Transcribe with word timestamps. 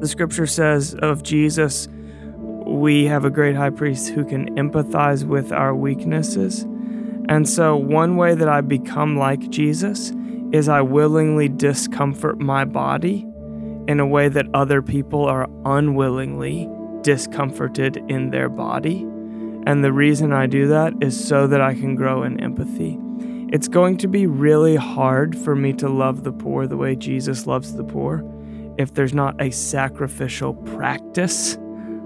The 0.00 0.08
scripture 0.08 0.46
says 0.46 0.94
of 0.94 1.22
Jesus, 1.22 1.86
we 2.38 3.04
have 3.04 3.26
a 3.26 3.30
great 3.30 3.54
high 3.54 3.68
priest 3.68 4.08
who 4.08 4.24
can 4.24 4.56
empathize 4.56 5.24
with 5.24 5.52
our 5.52 5.74
weaknesses. 5.74 6.62
And 7.28 7.46
so, 7.46 7.76
one 7.76 8.16
way 8.16 8.34
that 8.34 8.48
I 8.48 8.62
become 8.62 9.18
like 9.18 9.50
Jesus 9.50 10.10
is 10.52 10.70
I 10.70 10.80
willingly 10.80 11.50
discomfort 11.50 12.40
my 12.40 12.64
body 12.64 13.26
in 13.88 14.00
a 14.00 14.06
way 14.06 14.30
that 14.30 14.46
other 14.54 14.80
people 14.80 15.26
are 15.26 15.46
unwillingly 15.66 16.66
discomforted 17.02 17.98
in 18.08 18.30
their 18.30 18.48
body. 18.48 19.02
And 19.66 19.84
the 19.84 19.92
reason 19.92 20.32
I 20.32 20.46
do 20.46 20.66
that 20.68 20.94
is 21.02 21.28
so 21.28 21.46
that 21.46 21.60
I 21.60 21.74
can 21.74 21.94
grow 21.94 22.22
in 22.22 22.40
empathy. 22.40 22.98
It's 23.52 23.68
going 23.68 23.98
to 23.98 24.08
be 24.08 24.26
really 24.26 24.76
hard 24.76 25.36
for 25.36 25.54
me 25.54 25.74
to 25.74 25.90
love 25.90 26.24
the 26.24 26.32
poor 26.32 26.66
the 26.66 26.78
way 26.78 26.96
Jesus 26.96 27.46
loves 27.46 27.74
the 27.74 27.84
poor 27.84 28.24
if 28.80 28.94
there's 28.94 29.12
not 29.12 29.38
a 29.42 29.50
sacrificial 29.50 30.54
practice 30.54 31.58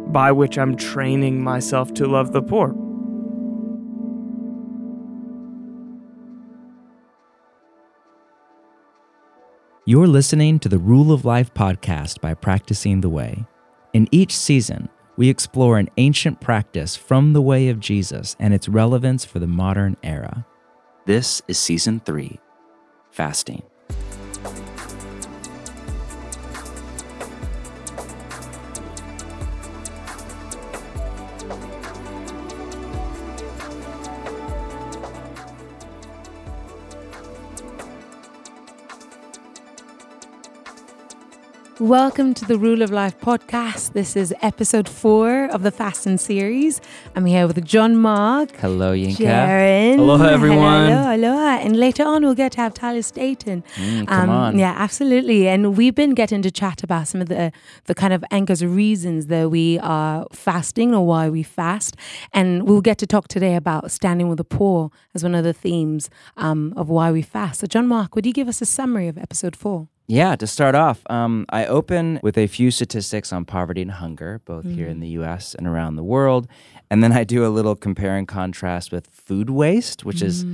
by 0.08 0.32
which 0.32 0.58
I'm 0.58 0.76
training 0.76 1.40
myself 1.42 1.94
to 1.94 2.06
love 2.06 2.32
the 2.32 2.42
poor. 2.42 2.74
You're 9.86 10.08
listening 10.08 10.58
to 10.60 10.68
the 10.68 10.78
Rule 10.78 11.12
of 11.12 11.24
Life 11.24 11.54
podcast 11.54 12.20
by 12.20 12.34
Practicing 12.34 13.02
the 13.02 13.08
Way. 13.08 13.44
In 13.92 14.08
each 14.10 14.36
season, 14.36 14.88
we 15.16 15.28
explore 15.28 15.78
an 15.78 15.90
ancient 15.96 16.40
practice 16.40 16.96
from 16.96 17.34
the 17.34 17.42
way 17.42 17.68
of 17.68 17.78
Jesus 17.78 18.34
and 18.40 18.52
its 18.52 18.68
relevance 18.68 19.24
for 19.24 19.38
the 19.38 19.46
modern 19.46 19.96
era. 20.02 20.44
This 21.06 21.40
is 21.46 21.56
season 21.56 22.00
three 22.00 22.40
fasting. 23.12 23.62
Welcome 41.84 42.32
to 42.36 42.46
the 42.46 42.56
Rule 42.56 42.80
of 42.80 42.90
Life 42.90 43.20
podcast. 43.20 43.92
This 43.92 44.16
is 44.16 44.32
episode 44.40 44.88
four 44.88 45.50
of 45.50 45.62
the 45.62 45.70
Fasting 45.70 46.16
series. 46.16 46.80
I'm 47.14 47.26
here 47.26 47.46
with 47.46 47.62
John 47.62 47.94
Mark. 47.94 48.56
Hello, 48.56 48.94
Yinka. 48.94 49.16
Jarin. 49.16 49.98
Aloha, 49.98 50.28
everyone. 50.28 50.86
Hello, 50.88 51.14
aloha. 51.14 51.58
And 51.58 51.76
later 51.76 52.02
on, 52.04 52.22
we'll 52.22 52.34
get 52.34 52.52
to 52.52 52.62
have 52.62 52.72
Tyler 52.72 53.02
Staton. 53.02 53.62
Mm, 53.74 54.08
come 54.08 54.30
on. 54.30 54.58
Yeah, 54.58 54.72
absolutely. 54.74 55.46
And 55.46 55.76
we've 55.76 55.94
been 55.94 56.14
getting 56.14 56.40
to 56.40 56.50
chat 56.50 56.82
about 56.82 57.06
some 57.06 57.20
of 57.20 57.28
the, 57.28 57.52
the 57.84 57.94
kind 57.94 58.14
of 58.14 58.24
anchors, 58.30 58.64
reasons 58.64 59.26
that 59.26 59.50
we 59.50 59.78
are 59.80 60.26
fasting 60.32 60.94
or 60.94 61.06
why 61.06 61.28
we 61.28 61.42
fast. 61.42 61.98
And 62.32 62.66
we'll 62.66 62.80
get 62.80 62.96
to 62.96 63.06
talk 63.06 63.28
today 63.28 63.56
about 63.56 63.90
standing 63.90 64.30
with 64.30 64.38
the 64.38 64.44
poor 64.44 64.90
as 65.14 65.22
one 65.22 65.34
of 65.34 65.44
the 65.44 65.52
themes 65.52 66.08
um, 66.38 66.72
of 66.78 66.88
why 66.88 67.12
we 67.12 67.20
fast. 67.20 67.60
So, 67.60 67.66
John 67.66 67.86
Mark, 67.86 68.14
would 68.14 68.24
you 68.24 68.32
give 68.32 68.48
us 68.48 68.62
a 68.62 68.66
summary 68.66 69.06
of 69.06 69.18
episode 69.18 69.54
four? 69.54 69.88
Yeah, 70.06 70.36
to 70.36 70.46
start 70.46 70.74
off, 70.74 71.00
um, 71.08 71.46
I 71.48 71.64
open 71.64 72.20
with 72.22 72.36
a 72.36 72.46
few 72.46 72.70
statistics 72.70 73.32
on 73.32 73.46
poverty 73.46 73.80
and 73.80 73.90
hunger, 73.90 74.40
both 74.44 74.64
here 74.66 74.86
in 74.86 75.00
the 75.00 75.08
US 75.20 75.54
and 75.54 75.66
around 75.66 75.96
the 75.96 76.02
world. 76.04 76.46
And 76.90 77.02
then 77.02 77.10
I 77.12 77.24
do 77.24 77.46
a 77.46 77.48
little 77.48 77.74
compare 77.74 78.14
and 78.16 78.28
contrast 78.28 78.92
with 78.92 79.06
food 79.06 79.48
waste, 79.48 80.04
which 80.04 80.20
is 80.20 80.44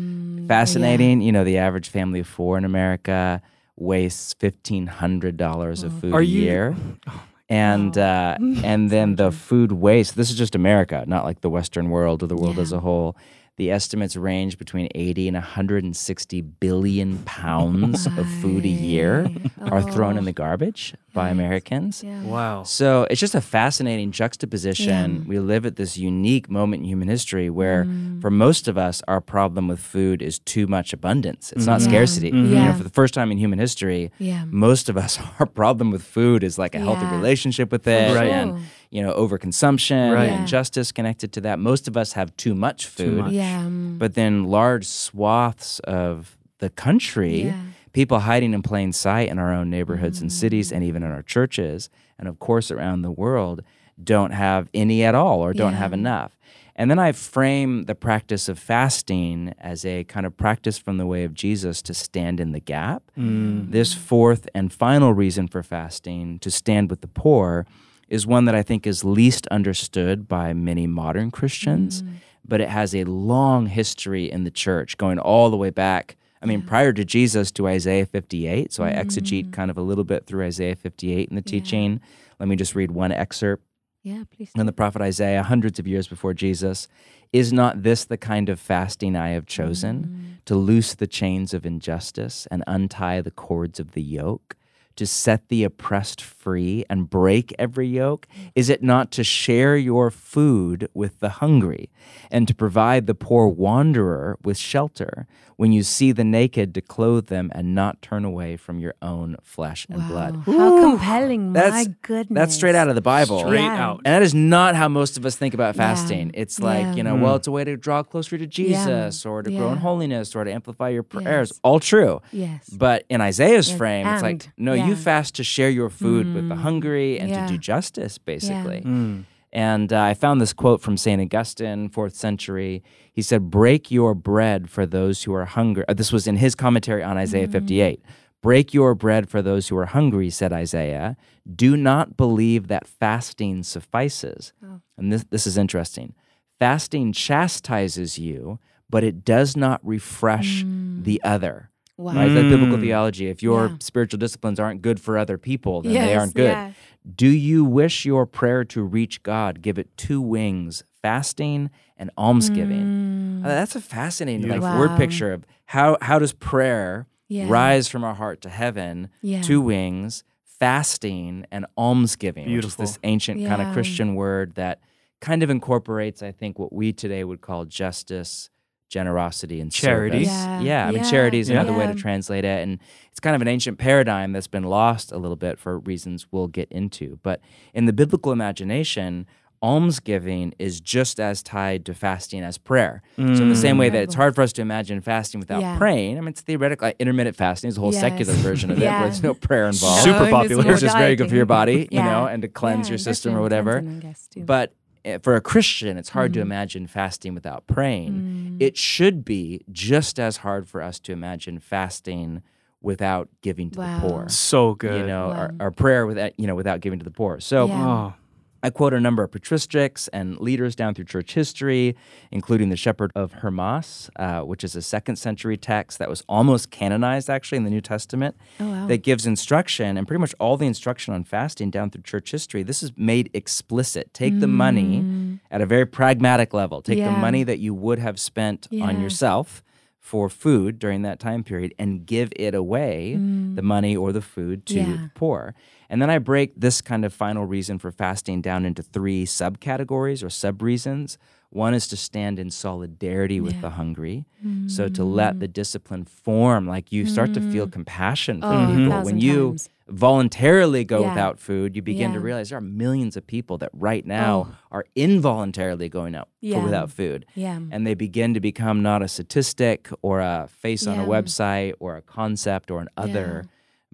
fascinating. 0.47 1.21
You 1.21 1.33
know, 1.33 1.43
the 1.43 1.59
average 1.59 1.89
family 1.89 2.21
of 2.21 2.29
four 2.29 2.59
in 2.59 2.65
America 2.65 3.43
wastes 3.77 4.35
$1,500 4.35 5.83
of 5.83 6.01
food 6.01 6.15
Are 6.15 6.21
a 6.21 6.25
you- 6.25 6.43
year. 6.43 6.77
And 7.53 7.99
uh, 7.99 8.37
and 8.63 8.91
then 8.91 9.17
the 9.17 9.33
food 9.33 9.73
waste. 9.73 10.15
This 10.15 10.31
is 10.31 10.39
just 10.39 10.55
America, 10.55 11.03
not 11.09 11.25
like 11.25 11.41
the 11.41 11.51
Western 11.51 11.91
world 11.91 12.23
or 12.23 12.29
the 12.29 12.37
world 12.37 12.55
Yeah. 12.59 12.63
as 12.63 12.71
a 12.73 12.79
whole. 12.79 13.17
The 13.61 13.71
estimates 13.73 14.17
range 14.17 14.57
between 14.57 14.89
80 14.95 15.29
and 15.29 15.35
160 15.35 16.41
billion 16.41 17.19
pounds 17.27 18.07
of 18.07 18.27
food 18.41 18.65
a 18.65 18.69
year 18.69 19.31
are 19.61 19.83
thrown 19.83 20.17
in 20.17 20.25
the 20.25 20.33
garbage 20.33 20.95
by 21.13 21.29
Americans. 21.29 22.03
Yeah. 22.03 22.23
Wow. 22.23 22.63
So 22.63 23.07
it's 23.11 23.21
just 23.21 23.35
a 23.35 23.43
fascinating 23.43 24.13
juxtaposition. 24.13 25.17
Yeah. 25.17 25.29
We 25.29 25.39
live 25.41 25.67
at 25.67 25.77
this 25.77 25.99
unique 25.99 26.49
moment 26.49 26.81
in 26.85 26.89
human 26.89 27.09
history 27.09 27.51
where, 27.51 27.85
Mm. 27.85 28.23
for 28.23 28.31
most 28.31 28.67
of 28.67 28.79
us, 28.79 29.03
our 29.07 29.21
problem 29.21 29.69
with 29.69 29.81
food 29.81 30.23
is 30.23 30.39
too 30.39 30.67
much 30.67 30.95
abundance. 30.95 31.53
It's 31.55 31.67
not 31.67 31.81
Mhm. 31.81 31.85
Yeah. 31.85 31.89
scarcity. 31.91 32.29
You 32.29 32.45
Yeah. 32.47 32.69
know, 32.69 32.73
for 32.79 32.85
the 32.85 32.89
first 33.01 33.13
time 33.13 33.31
in 33.31 33.37
human 33.37 33.59
history, 33.59 34.11
Yeah. 34.19 34.45
most 34.51 34.89
of 34.89 34.97
us, 34.97 35.19
our 35.39 35.45
problem 35.45 35.91
with 35.91 36.03
food 36.03 36.43
is 36.43 36.57
like 36.59 36.75
a 36.75 36.79
healthy 36.79 37.05
relationship 37.15 37.71
with 37.71 37.87
it 37.87 38.15
Right. 38.17 38.31
and, 38.33 38.55
you 38.91 39.03
know, 39.03 39.13
overconsumption 39.15 40.13
Right. 40.15 40.29
and 40.31 40.41
Yeah. 40.41 40.47
justice 40.47 40.93
connected 40.93 41.33
to 41.35 41.41
that. 41.43 41.59
Most 41.59 41.87
of 41.89 41.97
us 41.97 42.15
have 42.15 42.37
too 42.37 42.55
much 42.55 42.87
food. 42.87 43.19
much. 43.25 43.33
Yeah. 43.33 43.61
um, 43.61 43.97
But 43.99 44.15
then 44.15 44.45
large 44.45 44.85
swaths 44.87 45.79
of 45.81 46.37
the 46.59 46.71
country, 46.71 47.45
Yeah. 47.45 47.55
people 47.93 48.21
hiding 48.21 48.53
in 48.53 48.63
plain 48.63 48.93
sight 48.93 49.29
in 49.29 49.39
our 49.39 49.53
own 49.53 49.71
neighborhoods 49.71 50.21
and 50.21 50.33
cities 50.33 50.71
Mm. 50.71 50.77
and 50.77 50.85
even 50.85 51.03
in 51.03 51.11
our 51.11 51.23
churches, 51.23 51.89
and 52.19 52.29
of 52.29 52.39
course 52.39 52.71
around 52.71 53.03
the 53.03 53.11
world, 53.11 53.63
don't 54.03 54.33
have 54.33 54.69
any 54.75 55.05
at 55.05 55.15
all 55.15 55.41
or 55.41 55.53
don't 55.53 55.75
have 55.75 55.93
enough. 55.93 56.37
And 56.75 56.91
then 56.91 56.99
I 56.99 57.13
frame 57.13 57.83
the 57.85 57.95
practice 57.95 58.49
of 58.49 58.59
fasting 58.59 59.53
as 59.59 59.85
a 59.85 60.05
kind 60.05 60.25
of 60.25 60.37
practice 60.37 60.79
from 60.79 60.97
the 60.97 61.07
way 61.07 61.25
of 61.25 61.35
Jesus 61.35 61.83
to 61.83 61.93
stand 61.95 62.41
in 62.41 62.53
the 62.53 62.61
gap. 62.61 63.03
Mm. 63.19 63.71
This 63.71 63.93
fourth 63.93 64.49
and 64.55 64.73
final 64.73 65.13
reason 65.13 65.47
for 65.49 65.63
fasting, 65.63 66.39
to 66.39 66.51
stand 66.51 66.89
with 66.89 67.03
the 67.03 67.09
poor, 67.09 67.67
is 68.11 68.27
one 68.27 68.45
that 68.45 68.55
I 68.55 68.63
think 68.63 68.87
is 68.87 69.05
least 69.05 69.47
understood 69.47 70.29
by 70.29 70.53
many 70.53 70.87
modern 70.87 71.31
Christians, 71.31 72.03
mm. 72.03 72.15
but 72.45 72.61
it 72.61 72.69
has 72.69 72.95
a 72.95 73.05
long 73.05 73.67
history 73.67 74.31
in 74.31 74.45
the 74.45 74.51
church, 74.51 74.99
going 74.99 75.19
all 75.19 75.49
the 75.49 75.57
way 75.57 75.71
back. 75.71 76.17
I 76.43 76.47
mean, 76.47 76.63
prior 76.63 76.93
to 76.93 77.05
Jesus 77.05 77.51
to 77.53 77.69
Isaiah 77.69 78.07
58. 78.07 78.73
So 78.73 78.83
I 78.83 78.91
mm. 78.91 78.99
exegete 78.99 79.53
kind 79.53 79.71
of 79.71 79.79
a 79.79 79.83
little 79.83 80.05
bit 80.05 80.27
through 80.27 80.45
Isaiah 80.45 80.75
58 80.75 81.29
in 81.29 81.37
the 81.37 81.43
teaching. 81.43 82.01
Let 82.39 82.49
me 82.49 82.57
just 82.57 82.75
read 82.75 82.91
one 82.91 83.13
excerpt 83.13 83.63
Yeah, 84.03 84.25
please. 84.35 84.51
and 84.57 84.67
the 84.67 84.73
prophet 84.73 85.03
Isaiah, 85.03 85.43
hundreds 85.43 85.79
of 85.79 85.87
years 85.87 86.09
before 86.09 86.35
Jesus, 86.35 86.89
is 87.33 87.53
not 87.53 87.83
this 87.83 88.05
the 88.05 88.17
kind 88.17 88.49
of 88.49 88.59
fasting 88.59 89.15
I 89.15 89.31
have 89.31 89.47
chosen 89.47 90.39
mm. 90.41 90.45
to 90.47 90.57
loose 90.57 90.95
the 90.95 91.07
chains 91.07 91.55
of 91.55 91.65
injustice 91.65 92.49
and 92.51 92.65
untie 92.67 93.21
the 93.21 93.31
cords 93.31 93.79
of 93.79 93.93
the 93.93 94.03
yoke? 94.03 94.57
To 94.97 95.07
set 95.07 95.49
the 95.49 95.65
oppressed 95.65 96.21
free 96.21 96.40
and 96.45 97.09
break 97.11 97.55
every 97.59 97.87
yoke? 97.89 98.27
Is 98.55 98.69
it 98.71 98.83
not 98.83 99.11
to 99.13 99.23
share 99.25 99.77
your 99.77 100.11
food 100.11 100.89
with 100.95 101.21
the 101.21 101.29
hungry 101.29 101.91
and 102.31 102.49
to 102.49 102.55
provide 102.55 103.07
the 103.07 103.15
poor 103.15 103.47
wanderer 103.47 104.39
with 104.43 104.57
shelter? 104.57 105.27
When 105.57 105.73
you 105.73 105.83
see 105.83 106.11
the 106.13 106.25
naked, 106.25 106.73
to 106.75 106.81
clothe 106.81 107.27
them 107.27 107.53
and 107.55 107.75
not 107.75 108.01
turn 108.01 108.25
away 108.25 108.57
from 108.57 108.79
your 108.79 108.95
own 109.03 109.37
flesh 109.43 109.87
and 109.91 110.09
blood. 110.09 110.37
How 110.47 110.81
compelling. 110.81 111.53
That's- 111.53 111.87
My 111.87 111.95
goodness. 112.01 112.35
That's 112.35 112.55
straight 112.55 112.75
out 112.75 112.89
of 112.89 112.95
the 112.95 113.03
Bible. 113.03 113.41
Straight 113.41 113.61
Yeah. 113.61 113.85
out. 113.89 114.01
And 114.07 114.15
that 114.15 114.23
is 114.23 114.35
not 114.35 114.75
how 114.75 114.89
most 114.89 115.19
of 115.19 115.27
us 115.27 115.37
think 115.37 115.53
about 115.53 115.75
Yeah. 115.77 115.83
fasting. 115.83 116.31
It's 116.33 116.61
like, 116.61 116.81
Yeah. 116.87 116.95
you 116.95 117.03
know, 117.03 117.15
Mm. 117.15 117.21
well, 117.21 117.35
it's 117.35 117.47
a 117.47 117.51
way 117.51 117.65
to 117.65 117.77
draw 117.77 118.03
closer 118.03 118.39
to 118.39 118.47
Jesus 118.47 119.27
or 119.27 119.43
to 119.43 119.51
grow 119.51 119.71
in 119.73 119.79
holiness 119.79 120.35
or 120.35 120.45
to 120.45 120.51
amplify 120.51 120.89
your 120.89 121.03
prayers. 121.03 121.51
Yes. 121.53 121.61
All 121.63 121.79
true. 121.79 122.23
Yes. 122.33 122.71
But 122.71 123.05
in 123.11 123.21
Isaiah's 123.21 123.69
Yes, 123.69 123.77
frame, 123.77 124.07
it's 124.07 124.23
like, 124.23 124.49
no, 124.57 124.73
yeah. 124.73 124.87
you 124.87 124.97
fast 124.97 125.35
to 125.35 125.45
share 125.45 125.69
your 125.69 125.91
food 125.91 126.27
with 126.35 126.49
the 126.49 126.57
hungry 126.57 127.19
and 127.19 127.29
Yeah. 127.31 127.47
to 127.47 127.53
do 127.53 127.59
justice, 127.59 128.19
basically. 128.19 128.83
Mm. 128.83 129.25
And 129.53 129.93
uh, 129.93 130.01
I 130.03 130.15
found 130.15 130.41
this 130.41 130.53
quote 130.53 130.81
from 130.81 130.97
St. 130.97 131.21
Augustine, 131.21 131.89
fourth 131.89 132.15
century. 132.15 132.83
He 133.13 133.21
said, 133.23 133.51
Break 133.51 133.91
your 133.91 134.15
bread 134.15 134.71
for 134.71 134.87
those 134.87 135.25
who 135.25 135.35
are 135.35 135.45
hungry. 135.45 135.85
Uh, 135.89 135.95
this 135.95 136.13
was 136.13 136.27
in 136.29 136.37
his 136.37 136.55
commentary 136.55 137.03
on 137.03 137.17
Isaiah 137.17 137.49
58. 137.49 138.01
Break 138.43 138.73
your 138.73 138.95
bread 138.95 139.29
for 139.29 139.43
those 139.43 139.69
who 139.69 139.77
are 139.77 139.87
hungry, 139.87 140.31
said 140.31 140.53
Isaiah. 140.53 141.17
Do 141.53 141.77
not 141.77 142.17
believe 142.17 142.69
that 142.69 142.87
fasting 142.87 143.63
suffices. 143.65 144.53
And 144.97 145.13
this, 145.13 145.25
this 145.31 145.47
is 145.47 145.59
interesting. 145.59 146.15
Fasting 146.59 147.13
chastises 147.13 148.19
you, 148.19 148.59
but 148.89 149.03
it 149.05 149.25
does 149.25 149.57
not 149.57 149.81
refresh 149.85 150.65
the 150.67 151.21
other. 151.25 151.71
Wow. 152.01 152.15
Right? 152.15 152.29
That's 152.29 152.49
biblical 152.49 152.77
Mm. 152.79 152.83
theology. 152.83 153.27
If 153.29 153.43
your 153.43 153.69
Yeah. 153.69 153.77
spiritual 153.81 154.19
disciplines 154.19 154.59
aren't 154.59 154.81
good 154.83 154.99
for 155.01 155.19
other 155.19 155.37
people, 155.39 155.83
then 155.83 155.93
they 155.93 156.15
aren't 156.17 156.35
good. 156.35 156.45
yeah. 156.51 156.73
Do 157.17 157.29
you 157.29 157.65
wish 157.65 158.05
your 158.05 158.27
prayer 158.27 158.65
to 158.65 158.83
reach 158.83 159.23
God? 159.23 159.63
Give 159.63 159.79
it 159.79 159.89
two 159.97 160.21
wings 160.21 160.83
fasting 161.03 161.71
and 161.97 162.11
almsgiving. 162.19 163.43
Uh, 163.43 163.49
that's 163.49 163.75
a 163.75 163.81
fascinating 163.81 164.43
like 164.49 164.61
Beautiful. 164.61 164.79
word 164.79 164.97
picture 164.99 165.33
of 165.33 165.45
how, 165.67 165.97
how 166.03 166.19
does 166.19 166.33
prayer 166.35 167.07
Yeah. 167.29 167.47
rise 167.49 167.89
from 167.89 168.05
our 168.05 168.15
heart 168.15 168.41
to 168.43 168.51
heaven? 168.51 169.09
Yeah. 169.23 169.41
Two 169.41 169.61
wings, 169.63 170.25
fasting 170.45 171.47
and 171.51 171.65
almsgiving, 171.79 172.45
Beautiful. 172.47 172.83
which 172.83 172.89
is 172.91 172.95
this 172.97 172.99
ancient 173.03 173.47
kind 173.47 173.63
of 173.63 173.73
Christian 173.73 174.15
word 174.15 174.55
that 174.57 174.81
kind 175.21 175.43
of 175.43 175.49
incorporates, 175.51 176.23
I 176.23 176.33
think, 176.33 176.59
what 176.59 176.71
we 176.73 176.93
today 176.93 177.25
would 177.25 177.41
call 177.41 177.65
justice, 177.65 178.51
generosity 178.91 179.61
and 179.61 179.73
Charity. 179.73 180.25
service. 180.27 180.37
Yeah. 180.37 180.61
yeah 180.61 180.87
I 180.89 180.91
mean, 180.91 181.03
Yeah. 181.05 181.11
charity 181.11 181.39
is 181.39 181.49
another 181.49 181.73
way 181.73 181.87
to 181.87 181.95
translate 181.95 182.45
it. 182.45 182.63
And 182.63 182.79
it's 183.11 183.21
kind 183.21 183.35
of 183.35 183.41
an 183.41 183.49
ancient 183.49 183.79
paradigm 183.79 184.33
that's 184.33 184.49
been 184.49 184.65
lost 184.65 185.13
a 185.13 185.17
little 185.17 185.37
bit 185.37 185.59
for 185.59 185.79
reasons 185.79 186.27
we'll 186.31 186.49
get 186.49 186.71
into. 186.71 187.19
But 187.23 187.41
in 187.73 187.87
the 187.87 187.93
biblical 187.95 188.33
imagination, 188.33 189.27
almsgiving 189.63 190.55
is 190.59 190.81
just 190.81 191.21
as 191.21 191.43
tied 191.43 191.85
to 191.85 191.93
fasting 191.95 192.43
as 192.43 192.57
prayer. 192.59 193.03
So 193.17 193.23
in 193.25 193.51
the 193.51 193.55
same 193.55 193.77
way 193.79 193.91
that 193.91 194.03
it's 194.03 194.15
mm. 194.15 194.19
hard 194.19 194.35
for 194.35 194.41
us 194.43 194.53
to 194.55 194.63
imagine 194.63 195.01
fasting 195.03 195.39
without 195.39 195.61
Yeah. 195.61 195.77
praying, 195.77 196.17
I 196.17 196.21
mean, 196.23 196.29
it's 196.29 196.41
theoretical. 196.41 196.89
Like, 196.89 196.97
intermittent 196.99 197.37
fasting 197.37 197.69
is 197.69 197.77
a 197.77 197.81
whole 197.81 197.93
Yes. 197.93 198.01
secular 198.01 198.33
version 198.35 198.71
of 198.71 198.79
it, 198.79 198.85
Yeah. 198.85 199.01
where 199.01 199.09
there's 199.11 199.23
no 199.23 199.35
prayer 199.35 199.67
involved. 199.67 200.01
Super 200.03 200.13
popular. 200.19 200.25
it's 200.25 200.49
popular. 200.55 200.63
more 200.65 200.73
Which 200.75 200.83
is 200.83 200.93
very 200.95 201.15
good 201.15 201.29
for 201.29 201.35
your 201.37 201.45
dieting. 201.45 201.85
body, 201.85 201.89
you 201.95 202.03
know, 202.11 202.27
and 202.27 202.41
to 202.43 202.49
cleanse 202.49 202.89
Yeah, 202.89 202.93
your 202.93 202.99
system 202.99 203.37
or 203.37 203.43
whatever. 203.43 203.81
cleansing, 203.81 203.97
I 203.99 204.01
guess, 204.01 204.27
too. 204.29 204.43
But 204.45 204.73
Eh, 205.05 205.19
for 205.23 205.35
a 205.35 205.41
Christian, 205.41 205.97
it's 205.97 206.11
hard 206.11 206.31
Mm. 206.33 206.35
to 206.35 206.41
mm-hmm. 206.41 206.49
imagine 206.53 206.87
fasting 206.87 207.35
without 207.35 207.67
praying. 207.67 208.13
Mm. 208.13 208.57
It 208.63 208.77
should 208.77 209.25
be 209.25 209.63
just 209.73 210.19
as 210.21 210.39
hard 210.39 210.69
for 210.69 210.83
us 210.83 210.99
to 211.01 211.13
imagine 211.13 211.59
fasting 211.59 212.43
without 212.83 213.29
giving 213.43 213.71
to 213.71 213.79
Wow. 213.79 213.95
the 214.01 214.09
poor. 214.09 214.29
So 214.29 214.75
good. 214.75 215.01
You 215.01 215.07
know, 215.07 215.29
Wow. 215.29 215.51
or, 215.61 215.67
or 215.67 215.71
prayer 215.71 216.07
without 216.07 216.27
eh, 216.27 216.31
you 216.37 216.47
know 216.47 216.55
without 216.55 216.81
giving 216.81 216.99
to 216.99 217.05
the 217.05 217.11
poor. 217.11 217.41
So 217.41 217.67
Yeah. 217.67 217.87
Oh, 217.87 218.15
I 218.63 218.71
quote 218.71 218.93
a 218.93 219.01
number 219.01 219.23
of 219.23 219.31
patristics 219.31 220.09
and 220.13 220.39
leaders 220.39 220.77
down 220.77 220.95
through 220.95 221.07
church 221.07 221.33
history, 221.35 221.97
including 222.31 222.69
the 222.69 222.77
Shepherd 222.77 223.11
of 223.15 223.33
Hermas, 223.35 224.11
uh, 224.17 224.41
which 224.43 224.63
is 224.65 224.77
a 224.77 224.83
second 224.83 225.17
century 225.17 225.57
text 225.57 225.99
that 225.99 226.09
was 226.11 226.23
almost 226.29 226.71
canonized 226.71 227.31
actually 227.31 227.57
in 227.57 227.65
the 227.65 227.71
New 227.71 227.81
Testament, 227.81 228.37
Oh, 228.61 228.69
wow. 228.69 228.87
that 228.87 228.99
gives 229.03 229.27
instruction 229.27 229.97
and 229.97 230.07
pretty 230.07 230.21
much 230.21 230.35
all 230.39 230.57
the 230.59 230.67
instruction 230.67 231.15
on 231.15 231.25
fasting 231.25 231.71
down 231.71 231.91
through 231.91 232.03
church 232.03 232.31
history. 232.31 232.63
This 232.63 232.83
is 232.83 232.93
made 232.97 233.31
explicit. 233.33 234.13
Take 234.13 234.41
the 234.41 234.47
money 234.47 235.39
at 235.51 235.61
a 235.61 235.67
very 235.67 235.87
pragmatic 235.87 236.53
level. 236.53 236.83
Take 236.83 236.99
the 236.99 237.05
Mm. 237.11 237.21
Money 237.21 237.45
that 237.45 237.59
you 237.61 237.73
would 237.75 237.99
have 237.99 238.19
spent 238.21 238.67
on 238.81 239.01
yourself 239.01 239.63
for 240.11 240.29
food 240.29 240.81
during 240.81 241.03
that 241.03 241.21
time 241.21 241.45
period 241.45 241.73
and 241.79 242.05
give 242.05 242.33
it 242.35 242.53
away, 242.53 243.15
the 243.59 243.63
money 243.63 243.95
or 243.97 244.13
the 244.13 244.21
food, 244.35 244.67
to 244.67 244.75
Mm. 244.75 244.87
Yeah. 244.87 244.93
the 245.05 245.11
poor. 245.15 245.55
And 245.89 246.03
then 246.03 246.11
I 246.11 246.19
break 246.19 246.49
this 246.57 246.81
kind 246.83 247.05
of 247.05 247.13
final 247.15 247.45
reason 247.47 247.79
for 247.79 247.93
fasting 247.93 248.43
down 248.43 248.65
into 248.65 248.83
three 248.83 249.25
subcategories 249.25 250.25
or 250.25 250.31
sub 250.31 250.63
reasons. 250.63 251.17
One 251.51 251.75
is 251.75 251.89
to 251.89 251.97
stand 251.97 252.39
in 252.39 252.51
solidarity 252.51 253.41
with 253.41 253.55
Yeah. 253.55 253.61
the 253.63 253.71
hungry. 253.71 254.25
So 254.69 254.89
to 254.89 255.05
let 255.05 255.41
the 255.41 255.49
mm. 255.49 255.53
discipline 255.53 256.05
form, 256.05 256.67
like 256.67 256.93
you 256.93 257.05
start 257.07 257.35
to 257.35 257.41
feel 257.41 257.67
mm. 257.67 257.73
compassion 257.73 258.41
for 258.41 258.47
Oh, 258.47 258.75
people. 258.77 259.03
When 259.03 259.19
you 259.19 259.49
times. 259.51 259.69
voluntarily 259.89 260.85
go 260.85 261.01
Yeah. 261.03 261.09
without 261.11 261.39
food, 261.41 261.75
you 261.77 261.83
begin 261.83 262.13
to 262.13 262.21
realize 262.21 262.51
there 262.51 262.59
are 262.59 262.63
millions 262.63 263.17
of 263.17 263.27
people 263.27 263.59
that 263.59 263.71
right 263.75 264.07
now 264.07 264.47
Oh. 264.49 264.55
are 264.71 264.85
involuntarily 264.95 265.89
going 265.89 266.15
out 266.15 266.29
Yeah. 266.41 266.63
without 266.65 266.91
food. 266.91 267.27
yeah. 267.35 267.59
And 267.71 267.85
they 267.87 267.95
begin 267.95 268.33
to 268.35 268.41
become 268.41 268.81
not 268.83 269.03
a 269.03 269.09
statistic 269.09 269.89
or 270.03 270.21
a 270.21 270.47
face 270.49 270.87
on 270.87 270.99
a 271.01 271.05
website 271.07 271.75
or 271.81 271.97
a 271.97 272.03
concept 272.03 272.71
or 272.71 272.81
an 272.81 272.89
other, 272.97 273.45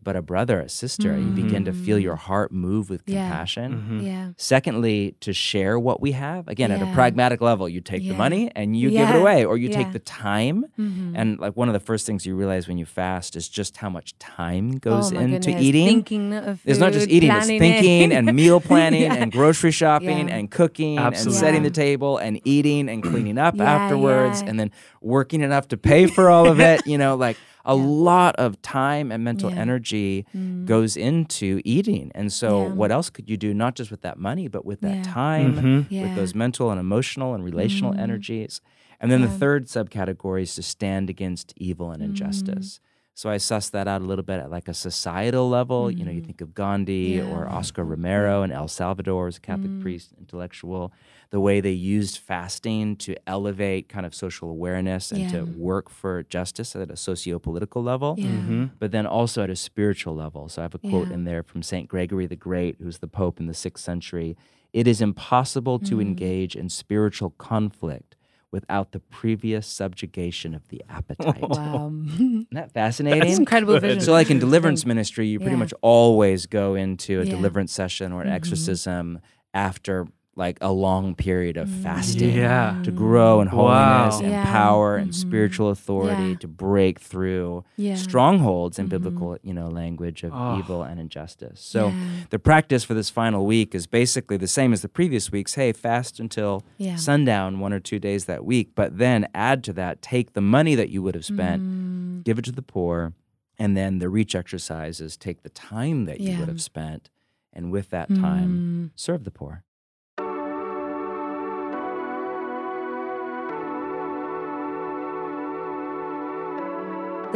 but 0.07 0.15
a 0.15 0.23
brother, 0.23 0.61
a 0.61 0.69
sister. 0.69 1.19
You 1.19 1.31
begin 1.43 1.65
to 1.65 1.73
feel 1.73 1.99
your 1.99 2.15
heart 2.15 2.53
move 2.53 2.89
with 2.89 3.05
Mm. 3.07 3.13
Yeah. 3.15 3.29
compassion. 3.29 4.01
Yeah. 4.05 4.29
Secondly, 4.37 5.17
to 5.21 5.33
share 5.33 5.79
what 5.81 6.01
we 6.01 6.13
have. 6.13 6.47
Again, 6.47 6.71
at 6.71 6.81
a 6.81 6.87
pragmatic 6.95 7.41
level, 7.41 7.69
you 7.69 7.81
take 7.81 8.03
the 8.05 8.15
money 8.15 8.51
and 8.55 8.77
you 8.77 8.91
give 8.91 9.11
it 9.11 9.17
away, 9.17 9.45
or 9.45 9.57
you 9.57 9.69
Yeah. 9.69 9.77
take 9.79 9.93
the 9.93 9.99
time. 9.99 10.65
Mhm. 10.79 11.13
And 11.17 11.39
like 11.41 11.57
one 11.57 11.69
of 11.69 11.73
the 11.73 11.81
first 11.81 12.07
things 12.07 12.25
you 12.25 12.37
realize 12.37 12.69
when 12.69 12.79
you 12.79 12.87
fast 12.87 13.35
is 13.35 13.49
just 13.49 13.79
how 13.79 13.91
much 13.91 14.17
time 14.21 14.79
goes 14.79 15.13
oh, 15.13 15.19
into 15.19 15.51
goodness. 15.51 15.63
eating. 15.65 15.87
Thinking 15.89 16.33
of 16.35 16.61
It's 16.65 16.79
not 16.79 16.93
just 16.93 17.09
eating, 17.09 17.31
it's 17.33 17.47
thinking 17.49 18.13
it. 18.13 18.15
and 18.15 18.33
meal 18.35 18.61
planning 18.71 19.03
Yeah. 19.03 19.15
and 19.15 19.33
grocery 19.33 19.73
shopping 19.73 20.29
Yeah. 20.29 20.37
and 20.37 20.51
cooking 20.51 20.99
Absolutely. 20.99 21.37
and 21.37 21.41
setting 21.45 21.63
Yeah. 21.65 21.69
the 21.71 21.75
table 21.75 22.19
and 22.19 22.41
eating 22.45 22.89
and 22.89 23.03
cleaning 23.03 23.39
up 23.39 23.57
Yeah, 23.57 23.65
afterwards 23.65 24.41
yeah. 24.43 24.51
and 24.51 24.61
then 24.61 24.71
working 25.03 25.41
enough 25.43 25.67
to 25.69 25.77
pay 25.77 26.07
for 26.07 26.31
all 26.31 26.47
of 26.47 26.61
it. 26.61 26.87
You 26.87 26.97
know, 26.97 27.17
like 27.17 27.37
a 27.67 27.75
lot 27.75 28.35
of 28.37 28.61
time 28.63 29.11
and 29.13 29.23
mental 29.25 29.51
Yeah. 29.51 29.57
energy 29.61 30.25
Mm. 30.35 30.65
goes 30.67 30.97
into 30.97 31.61
eating. 31.65 32.11
And 32.15 32.33
so, 32.33 32.63
Yeah. 32.63 32.73
what 32.73 32.91
else 32.93 33.11
could 33.11 33.29
you 33.29 33.37
do, 33.37 33.53
not 33.53 33.75
just 33.75 33.91
with 33.91 34.01
that 34.03 34.19
money, 34.19 34.49
but 34.49 34.65
with 34.65 34.81
that 34.81 34.97
Yeah. 34.97 35.03
time, 35.03 35.55
Mhm. 35.57 35.87
Yeah. 35.91 36.03
with 36.05 36.15
those 36.15 36.35
mental 36.35 36.71
and 36.71 36.81
emotional 36.81 37.35
and 37.35 37.45
relational 37.45 37.93
Mm. 37.93 37.99
energies? 37.99 38.61
And 39.01 39.11
then 39.11 39.21
the 39.21 39.29
third 39.29 39.67
subcategory 39.67 40.43
is 40.43 40.55
to 40.55 40.63
stand 40.63 41.11
against 41.11 41.53
evil 41.57 41.91
and 41.91 42.01
Mm. 42.01 42.07
injustice. 42.07 42.81
So 43.15 43.29
I 43.31 43.39
suss 43.39 43.69
that 43.71 43.89
out 43.89 44.01
a 44.03 44.05
little 44.05 44.25
bit 44.25 44.41
at 44.41 44.51
like 44.51 44.69
a 44.69 44.75
societal 44.75 45.49
level. 45.49 45.91
You 45.91 46.05
know, 46.05 46.11
you 46.11 46.21
think 46.23 46.41
of 46.41 46.55
Gandhi 46.55 47.21
or 47.21 47.47
Mm. 47.47 47.51
Oscar 47.53 47.83
Romero 47.85 48.43
in 48.43 48.53
El 48.53 48.69
Salvador 48.69 49.27
as 49.27 49.39
a 49.39 49.41
Catholic 49.41 49.71
Mm. 49.71 49.83
priest, 49.83 50.13
intellectual, 50.19 50.93
the 51.31 51.41
way 51.41 51.61
they 51.61 51.73
used 51.73 52.19
fasting 52.19 52.97
to 52.97 53.17
elevate 53.27 53.89
kind 53.89 54.07
of 54.07 54.15
social 54.15 54.49
awareness 54.49 55.11
and 55.11 55.29
to 55.31 55.43
work 55.45 55.91
for 55.91 56.23
justice 56.25 56.77
at 56.77 56.91
a 56.91 56.97
socio-political 56.97 57.83
level 57.83 58.15
Yeah. 58.17 58.27
Mhm. 58.29 58.71
but 58.79 58.93
then 58.93 59.07
also 59.07 59.43
at 59.43 59.51
a 59.51 59.57
spiritual 59.57 60.15
level. 60.15 60.49
So 60.49 60.63
I 60.63 60.65
have 60.65 60.75
a 60.75 60.79
quote 60.79 61.09
Yeah. 61.09 61.15
in 61.15 61.25
there 61.25 61.43
from 61.43 61.63
St. 61.63 61.89
Gregory 61.89 62.27
the 62.27 62.37
Great, 62.37 62.77
who's 62.81 62.99
the 62.99 63.09
Pope 63.09 63.41
in 63.41 63.47
the 63.47 63.55
sixth 63.55 63.85
century. 63.85 64.37
It 64.73 64.87
is 64.87 65.01
impossible 65.01 65.79
to 65.81 65.97
Mm. 65.97 66.01
engage 66.03 66.55
in 66.55 66.69
spiritual 66.69 67.31
conflict 67.31 68.15
without 68.53 68.93
the 68.93 69.01
previous 69.01 69.67
subjugation 69.67 70.55
of 70.55 70.69
the 70.69 70.83
appetite. 70.89 71.43
Wow. 71.49 71.93
Isn't 72.15 72.47
that 72.53 72.73
fascinating? 72.73 73.21
That's 73.21 73.39
incredible 73.39 73.79
vision. 73.81 74.01
So, 74.01 74.13
like 74.13 74.31
in 74.31 74.39
deliverance 74.39 74.87
ministry, 74.87 75.27
you 75.27 75.41
pretty 75.41 75.57
much 75.57 75.75
always 75.83 76.47
go 76.47 76.75
into 76.77 77.21
a 77.21 77.25
Yeah. 77.25 77.31
deliverance 77.33 77.73
session 77.73 78.13
or 78.13 78.23
an 78.23 78.29
Mhm. 78.29 78.33
exorcism 78.35 79.19
after 79.53 80.07
like 80.39 80.59
a 80.61 80.71
long 80.71 81.15
period 81.15 81.57
of 81.57 81.67
Mm. 81.67 81.83
fasting 81.83 82.37
Yeah. 82.37 82.79
to 82.85 82.91
grow 82.93 83.41
in 83.41 83.49
holiness 83.49 84.17
Wow. 84.17 84.21
and 84.23 84.31
Yeah. 84.31 84.45
power 84.45 84.97
and 84.97 85.11
Mhm. 85.11 85.15
spiritual 85.15 85.71
authority 85.71 86.31
Yeah. 86.31 86.35
to 86.37 86.47
break 86.49 87.01
through 87.01 87.65
yeah. 87.79 87.95
strongholds 87.95 88.79
in 88.79 88.87
Mhm. 88.87 88.91
biblical, 88.91 89.39
you 89.43 89.55
know, 89.55 89.69
language 89.69 90.23
of 90.25 90.33
Oh. 90.35 90.59
evil 90.59 90.83
and 90.83 91.01
injustice. 91.01 91.61
So 91.63 91.89
Yeah. 91.89 91.95
the 92.29 92.39
practice 92.39 92.85
for 92.85 92.93
this 92.93 93.09
final 93.09 93.47
week 93.47 93.75
is 93.75 93.87
basically 93.87 94.37
the 94.37 94.47
same 94.47 94.75
as 94.75 94.83
the 94.83 94.91
previous 94.91 95.33
weeks. 95.33 95.55
Hey, 95.55 95.73
fast 95.73 96.21
until 96.21 96.63
Yeah. 96.77 96.97
sundown 96.97 97.59
one 97.59 97.73
or 97.73 97.81
two 97.81 97.99
days 97.99 98.27
that 98.27 98.45
week, 98.45 98.73
but 98.75 98.99
then 98.99 99.27
add 99.35 99.65
to 99.65 99.73
that, 99.73 100.03
take 100.03 100.35
the 100.35 100.43
money 100.43 100.75
that 100.75 100.91
you 100.91 101.03
would 101.03 101.15
have 101.15 101.25
spent, 101.25 101.63
Mm. 101.63 102.25
give 102.25 102.39
it 102.39 102.45
to 102.45 102.53
the 102.53 102.61
poor, 102.63 103.15
and 103.59 103.75
then 103.75 104.01
the 104.01 104.11
reach 104.11 104.35
exercises, 104.35 105.17
take 105.17 105.43
the 105.43 105.49
time 105.49 106.05
that 106.05 106.21
you 106.21 106.39
would 106.39 106.49
have 106.49 106.61
spent, 106.61 107.09
and 107.55 107.73
with 107.73 107.89
that 107.89 108.09
time, 108.15 108.51
Mm. 108.51 108.91
serve 108.97 109.25
the 109.25 109.31
poor. 109.31 109.63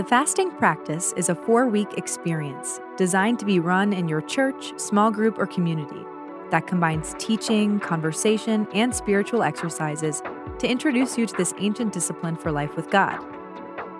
The 0.01 0.07
fasting 0.07 0.51
practice 0.53 1.13
is 1.19 1.29
a 1.29 1.35
four 1.35 1.67
week 1.67 1.99
experience 1.99 2.81
designed 2.97 3.39
to 3.41 3.45
be 3.45 3.61
run 3.61 3.93
in 3.93 4.09
your 4.09 4.23
church, 4.23 4.73
small 4.81 5.11
group, 5.11 5.39
or 5.39 5.47
community 5.47 6.07
that 6.51 6.67
combines 6.67 7.15
teaching, 7.19 7.79
conversation, 7.81 8.67
and 8.73 8.95
spiritual 8.95 9.43
exercises 9.43 10.23
to 10.59 10.67
introduce 10.67 11.19
you 11.19 11.27
to 11.27 11.37
this 11.37 11.53
ancient 11.59 11.93
discipline 11.93 12.35
for 12.35 12.51
life 12.51 12.77
with 12.77 12.89
God. 12.89 13.23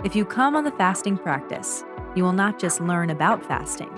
If 0.03 0.17
you 0.17 0.25
come 0.25 0.57
on 0.57 0.65
the 0.65 0.71
fasting 0.71 1.19
practice, 1.19 1.85
you 2.15 2.25
will 2.25 2.33
not 2.33 2.59
just 2.59 2.81
learn 2.81 3.11
about 3.11 3.45
fasting, 3.45 3.91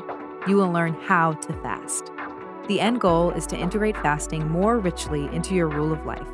you 0.49 0.57
will 0.57 0.73
learn 0.73 0.95
how 0.95 1.35
to 1.35 1.53
fast. 1.62 2.11
The 2.67 2.81
end 2.81 3.00
goal 3.00 3.31
is 3.31 3.47
to 3.47 3.57
integrate 3.57 3.97
fasting 3.99 4.49
more 4.49 4.81
richly 4.81 5.27
into 5.27 5.55
your 5.55 5.69
rule 5.69 5.93
of 5.93 6.05
life 6.05 6.27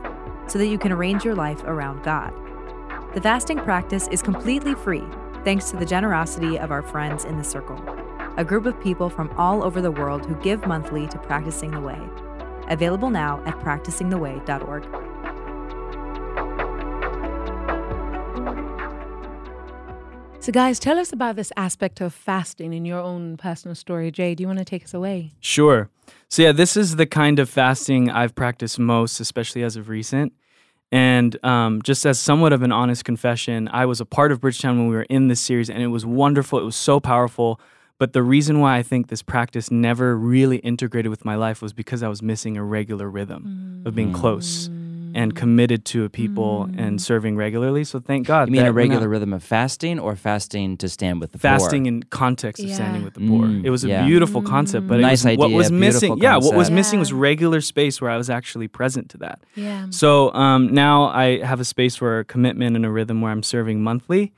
so 0.47 0.59
that 0.59 0.69
you 0.69 0.79
can 0.79 0.93
arrange 0.93 1.27
your 1.27 1.35
life 1.35 1.63
around 1.65 2.05
God. 2.05 2.33
The 3.13 3.21
fasting 3.21 3.59
practice 3.59 4.09
is 4.09 4.23
completely 4.23 4.75
free 4.75 5.05
thanks 5.45 5.71
to 5.71 5.77
the 5.77 5.87
generosity 5.87 6.59
of 6.59 6.71
our 6.71 6.83
friends 6.83 7.25
in 7.25 7.39
the 7.39 7.45
Circle, 7.45 7.83
a 8.37 8.45
group 8.45 8.67
of 8.67 8.81
people 8.81 9.09
from 9.11 9.31
all 9.37 9.63
over 9.65 9.81
the 9.81 9.91
world 9.91 10.27
who 10.27 10.35
give 10.37 10.67
monthly 10.67 11.07
to 11.09 11.19
Practicing 11.19 11.71
the 11.71 11.81
Way. 11.81 12.01
Available 12.69 13.11
now 13.11 13.43
at 13.47 13.59
practicingtheway.org. 13.61 15.09
So, 20.41 20.53
guys, 20.53 20.79
tell 20.79 20.99
us 20.99 21.13
about 21.13 21.37
this 21.37 21.53
aspect 21.57 22.01
of 22.01 22.15
fasting 22.15 22.73
in 22.73 22.85
your 22.85 23.01
own 23.01 23.37
personal 23.37 23.75
story. 23.75 24.11
Jay, 24.11 24.35
do 24.35 24.43
you 24.43 24.47
want 24.47 24.59
to 24.59 24.65
take 24.65 24.85
us 24.85 24.95
away? 24.95 25.33
Sure. 25.41 25.91
So, 26.29 26.43
yeah, 26.43 26.53
this 26.53 26.75
is 26.75 26.97
the 26.97 27.07
kind 27.07 27.39
of 27.39 27.51
fasting 27.51 28.09
I've 28.09 28.35
practiced 28.35 28.79
most, 28.79 29.21
especially 29.21 29.63
as 29.63 29.77
of 29.77 29.91
recent. 29.91 30.33
And 30.91 31.43
um, 31.45 31.83
just 31.83 32.07
as 32.07 32.19
somewhat 32.19 32.53
of 32.53 32.63
an 32.63 32.73
honest 32.73 33.05
confession, 33.05 33.69
I 33.73 33.85
was 33.85 34.01
a 34.01 34.07
part 34.07 34.33
of 34.33 34.41
Bridgetown 34.41 34.79
when 34.79 34.89
we 34.89 34.97
were 34.97 35.03
in 35.03 35.29
this 35.29 35.41
series, 35.41 35.69
and 35.69 35.83
it 35.83 35.89
was 35.89 36.07
wonderful. 36.07 36.59
It 36.59 36.65
was 36.65 36.77
so 36.77 36.99
powerful. 36.99 37.61
But 37.99 38.13
the 38.13 38.23
reason 38.23 38.61
why 38.61 38.77
I 38.79 38.83
think 38.83 39.09
this 39.09 39.23
practice 39.23 39.71
never 39.71 40.17
really 40.17 40.59
integrated 40.59 41.11
with 41.11 41.25
my 41.25 41.35
life 41.35 41.61
was 41.61 41.73
because 41.73 42.03
I 42.03 42.09
was 42.09 42.23
missing 42.23 42.57
a 42.57 42.63
regular 42.63 43.11
rhythm 43.11 43.83
of 43.85 43.95
being 43.95 44.13
close. 44.13 44.71
And 45.19 45.35
committed 45.35 45.85
to 45.85 46.05
a 46.05 46.09
people 46.09 46.71
and 46.77 47.03
serving 47.03 47.37
regularly. 47.37 47.83
So 47.83 47.99
thank 47.99 48.25
God. 48.25 48.47
You 48.47 48.53
mean 48.53 48.63
that 48.63 48.69
a 48.69 48.73
we're 48.73 48.83
not 48.83 48.91
regular 48.91 49.09
rhythm 49.09 49.33
of 49.33 49.43
fasting 49.43 49.99
or 49.99 50.15
fasting 50.15 50.77
to 50.77 50.89
stand 50.89 51.21
with 51.21 51.33
the 51.33 51.39
fasting 51.39 51.59
poor? 51.59 51.67
Fasting 51.67 51.87
in 51.87 52.03
context 52.05 52.63
of 52.63 52.71
standing 52.73 53.03
with 53.03 53.15
the 53.15 53.27
poor. 53.27 53.47
Mm, 53.47 53.65
it 53.65 53.71
was 53.71 53.83
a 53.83 53.89
yeah. 53.89 54.07
beautiful 54.07 54.43
concept, 54.43 54.87
but 54.87 55.01
Nice 55.01 55.25
it 55.25 55.37
was, 55.37 55.39
what 55.39 55.51
was 55.51 55.73
missing. 55.73 56.15
beautiful 56.15 56.23
Yeah, 56.23 56.37
what 56.37 56.55
was 56.55 56.69
concept. 56.69 56.75
missing 56.77 56.99
was 57.01 57.13
regular 57.13 57.61
space 57.61 58.01
where 58.01 58.13
I 58.13 58.17
was 58.17 58.31
actually 58.31 58.69
present 58.69 59.11
to 59.11 59.19
that. 59.19 59.41
Yeah. 59.57 59.87
So 59.91 60.33
um, 60.35 60.73
now 60.73 61.09
I 61.09 61.45
have 61.45 61.59
a 61.59 61.65
space 61.65 62.01
where 62.01 62.23
commitment 62.23 62.77
and 62.77 62.87
a 62.87 62.91
rhythm 62.91 63.21
where 63.21 63.33
I'm 63.33 63.43
serving 63.43 63.83
monthly. 63.83 64.33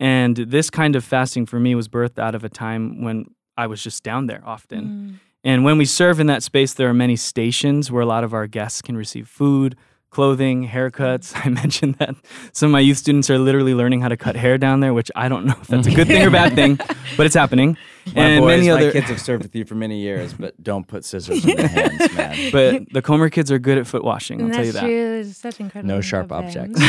And 0.00 0.36
this 0.36 0.68
kind 0.68 0.96
of 0.96 1.04
fasting 1.04 1.46
for 1.46 1.60
me 1.60 1.76
was 1.76 1.86
birthed 1.86 2.18
out 2.18 2.34
of 2.34 2.42
a 2.42 2.48
time 2.48 3.04
when 3.04 3.26
I 3.56 3.68
was 3.68 3.80
just 3.80 4.02
down 4.02 4.26
there 4.26 4.42
often. 4.44 4.84
Mm. 4.84 5.14
And 5.44 5.64
when 5.64 5.78
we 5.78 5.84
serve 5.84 6.18
in 6.18 6.26
that 6.26 6.42
space, 6.42 6.74
there 6.74 6.88
are 6.88 6.94
many 6.94 7.14
stations 7.14 7.92
where 7.92 8.02
a 8.02 8.06
lot 8.06 8.24
of 8.24 8.34
our 8.34 8.48
guests 8.48 8.82
can 8.82 8.96
receive 8.96 9.28
food, 9.28 9.76
clothing, 10.14 10.66
haircuts. 10.66 11.32
I 11.44 11.48
mentioned 11.48 11.96
that 11.96 12.14
some 12.52 12.68
of 12.68 12.72
my 12.72 12.80
youth 12.80 12.98
students 12.98 13.28
are 13.28 13.38
literally 13.38 13.74
learning 13.74 14.00
how 14.00 14.08
to 14.08 14.16
cut 14.16 14.36
hair 14.36 14.56
down 14.56 14.80
there, 14.80 14.94
which 14.94 15.10
I 15.16 15.28
don't 15.28 15.44
know 15.44 15.56
if 15.60 15.66
that's 15.66 15.88
a 15.88 15.90
good 15.90 16.06
thing 16.06 16.22
or 16.22 16.30
bad 16.30 16.54
thing, 16.54 16.76
but 17.16 17.26
it's 17.26 17.34
happening. 17.34 17.76
My 18.14 18.22
and 18.22 18.40
boys, 18.42 18.48
many 18.48 18.68
my 18.68 18.74
other 18.74 18.92
kids 18.92 19.08
have 19.08 19.20
served 19.20 19.42
with 19.42 19.54
you 19.56 19.64
for 19.64 19.74
many 19.74 19.98
years, 19.98 20.32
but 20.32 20.62
don't 20.62 20.86
put 20.86 21.04
scissors 21.04 21.44
in 21.44 21.56
their 21.56 21.68
hands, 21.68 22.14
man. 22.16 22.52
but 22.52 22.92
the 22.92 23.02
Comer 23.02 23.28
kids 23.28 23.50
are 23.50 23.58
good 23.58 23.78
at 23.78 23.86
foot 23.86 24.04
washing, 24.04 24.40
I'll 24.42 24.50
tell 24.50 24.64
you 24.64 24.72
that. 24.72 24.80
true. 24.80 25.24
Such 25.24 25.58
incredible. 25.58 25.94
No 25.94 26.00
sharp 26.00 26.30
objects. 26.30 26.80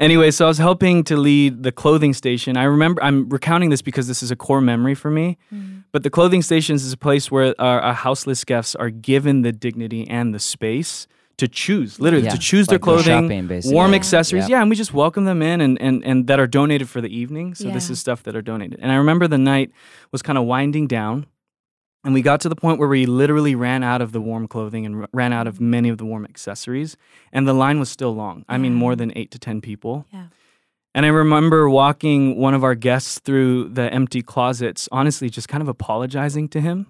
Anyway, 0.00 0.30
so 0.30 0.44
I 0.44 0.48
was 0.48 0.58
helping 0.58 1.04
to 1.04 1.16
lead 1.16 1.62
the 1.62 1.72
clothing 1.72 2.12
station. 2.12 2.56
I 2.56 2.64
remember 2.64 3.02
I'm 3.02 3.28
recounting 3.28 3.70
this 3.70 3.82
because 3.82 4.08
this 4.08 4.22
is 4.22 4.30
a 4.30 4.36
core 4.36 4.60
memory 4.60 4.94
for 4.94 5.10
me. 5.10 5.38
Mm. 5.52 5.84
But 5.92 6.02
the 6.02 6.10
clothing 6.10 6.42
stations 6.42 6.84
is 6.84 6.92
a 6.92 6.96
place 6.96 7.30
where 7.30 7.54
our, 7.58 7.80
our 7.80 7.94
houseless 7.94 8.44
guests 8.44 8.74
are 8.74 8.90
given 8.90 9.42
the 9.42 9.52
dignity 9.52 10.06
and 10.08 10.34
the 10.34 10.38
space 10.38 11.06
to 11.38 11.48
choose, 11.48 11.98
literally 11.98 12.26
Yeah, 12.26 12.32
to 12.32 12.38
choose 12.38 12.60
it's 12.62 12.68
their 12.70 12.78
clothing, 12.78 13.28
shopping, 13.28 13.72
warm 13.72 13.92
Yeah. 13.92 13.96
accessories. 13.96 14.42
Yep. 14.44 14.50
Yeah, 14.50 14.60
and 14.60 14.70
we 14.70 14.76
just 14.76 14.92
welcome 14.92 15.24
them 15.24 15.40
in 15.40 15.60
and, 15.60 15.80
and, 15.80 16.04
and 16.04 16.26
that 16.26 16.38
are 16.38 16.46
donated 16.46 16.88
for 16.88 17.00
the 17.00 17.08
evening. 17.16 17.54
So 17.54 17.70
this 17.70 17.88
is 17.90 17.98
stuff 17.98 18.22
that 18.24 18.36
are 18.36 18.42
donated. 18.42 18.78
And 18.82 18.92
I 18.92 18.96
remember 18.96 19.26
the 19.28 19.38
night 19.38 19.70
was 20.12 20.20
kind 20.20 20.36
of 20.36 20.44
winding 20.44 20.86
down. 20.86 21.26
And 22.04 22.14
we 22.14 22.22
got 22.22 22.40
to 22.42 22.48
the 22.48 22.56
point 22.56 22.78
where 22.78 22.88
we 22.88 23.06
literally 23.06 23.54
ran 23.54 23.82
out 23.82 24.00
of 24.00 24.12
the 24.12 24.20
warm 24.20 24.46
clothing 24.46 24.86
and 24.86 25.02
r- 25.02 25.08
ran 25.12 25.32
out 25.32 25.46
of 25.46 25.60
many 25.60 25.88
of 25.88 25.98
the 25.98 26.04
warm 26.04 26.24
accessories. 26.24 26.96
And 27.32 27.46
the 27.46 27.52
line 27.54 27.78
was 27.80 27.88
still 27.90 28.14
long. 28.14 28.44
I 28.48 28.56
mean, 28.56 28.74
more 28.74 28.94
than 28.94 29.12
eight 29.16 29.30
to 29.32 29.38
10 29.38 29.60
people. 29.60 30.06
Yeah. 30.12 30.26
And 30.94 31.04
I 31.06 31.10
remember 31.10 31.68
walking 31.68 32.36
one 32.36 32.54
of 32.54 32.64
our 32.64 32.74
guests 32.74 33.18
through 33.20 33.68
the 33.70 33.92
empty 33.92 34.22
closets, 34.22 34.88
honestly, 34.90 35.28
just 35.28 35.48
kind 35.48 35.60
of 35.62 35.68
apologizing 35.68 36.48
to 36.50 36.60
him 36.60 36.86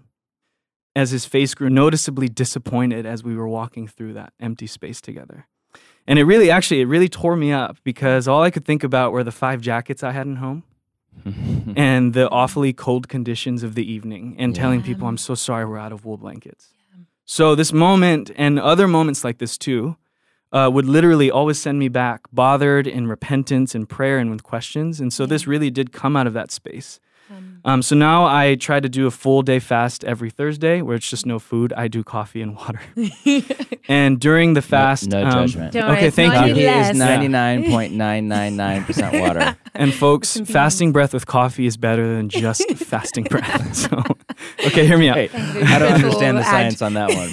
as 0.99 1.13
his 1.13 1.25
face 1.25 1.55
grew 1.55 1.71
noticeably 1.71 2.29
disappointed 2.29 3.07
as 3.07 3.23
we 3.23 3.37
were 3.37 3.47
walking 3.47 3.87
through 3.87 4.13
that 4.13 4.33
empty 4.41 4.67
space 4.67 5.01
together. 5.01 5.47
And 6.09 6.19
it 6.19 6.25
really, 6.25 6.51
actually, 6.51 6.81
it 6.81 6.87
really 6.87 7.09
tore 7.09 7.37
me 7.37 7.53
up 7.53 7.77
because 7.85 8.27
all 8.27 8.43
I 8.43 8.51
could 8.51 8.65
think 8.65 8.83
about 8.83 9.13
were 9.13 9.23
the 9.23 9.31
five 9.31 9.61
jackets 9.61 10.03
I 10.03 10.11
had 10.11 10.27
in 10.27 10.37
home 10.37 10.65
and 11.77 12.15
the 12.15 12.29
awfully 12.31 12.73
cold 12.73 13.09
conditions 13.09 13.63
of 13.63 13.77
the 13.77 13.89
evening 13.89 14.35
and 14.41 14.57
telling 14.57 14.83
people, 14.83 15.07
I'm 15.07 15.19
so 15.19 15.37
sorry 15.37 15.65
we're 15.65 15.79
out 15.79 15.93
of 15.93 16.05
wool 16.05 16.17
blankets. 16.17 16.75
So, 17.25 17.55
this 17.55 17.73
moment 17.73 18.33
and 18.35 18.59
other 18.59 18.89
moments 18.89 19.23
like 19.23 19.39
this 19.39 19.57
too 19.57 19.97
uh, 20.51 20.69
would 20.73 20.87
literally 20.87 21.31
always 21.31 21.61
send 21.61 21.79
me 21.79 21.89
back, 21.89 22.23
bothered 22.33 22.89
in 22.89 23.07
repentance 23.07 23.73
and 23.75 23.89
prayer 23.89 24.19
and 24.19 24.31
with 24.33 24.43
questions. 24.43 24.99
And 24.99 25.13
so, 25.13 25.27
this 25.27 25.47
really 25.47 25.71
did 25.71 25.93
come 25.93 26.17
out 26.17 26.27
of 26.27 26.33
that 26.33 26.51
space. 26.51 26.99
Um, 27.31 27.61
Um, 27.65 27.83
so 27.83 27.95
now 27.95 28.25
I 28.25 28.55
try 28.55 28.81
to 28.81 28.89
do 28.89 29.07
a 29.07 29.11
full 29.11 29.43
day 29.43 29.59
fast 29.59 30.05
every 30.05 30.31
Thursday 30.31 30.81
where 30.81 30.97
it's 30.97 31.09
just 31.11 31.27
no 31.27 31.39
food. 31.39 31.73
I 31.77 31.89
do 31.89 32.03
coffee 32.03 32.41
and 32.41 32.57
water. 32.57 32.81
and 33.89 34.19
during 34.19 34.55
the 34.55 34.63
fast, 34.63 35.09
no 35.09 35.25
um, 35.25 35.31
judgment. 35.33 35.73
Don't 35.73 35.91
okay, 35.91 36.07
it's 36.07 36.17
thank 36.17 36.33
you. 36.33 36.55
Coffee 36.55 36.65
is 36.91 36.97
ninety 36.97 37.29
nine 37.29 37.65
point 37.71 37.93
nine 37.93 38.29
nine 38.29 38.57
nine 38.57 38.85
percent 38.85 39.21
water. 39.21 39.57
And 39.75 39.95
folks, 39.95 40.41
fasting 40.41 40.91
breath 40.91 41.15
with 41.15 41.27
coffee 41.27 41.65
is 41.67 41.77
better 41.77 42.13
than 42.13 42.29
just 42.31 42.69
fasting 42.79 43.25
breath. 43.25 43.77
So, 43.77 44.03
okay, 44.67 44.85
hear 44.85 44.99
me 44.99 45.09
out. 45.09 45.17
Hey, 45.19 45.29
I 45.33 45.79
don't 45.79 45.93
understand 45.93 46.37
the 46.37 46.43
science 46.43 46.83
on 46.83 46.95
that 46.95 47.11
one. 47.11 47.29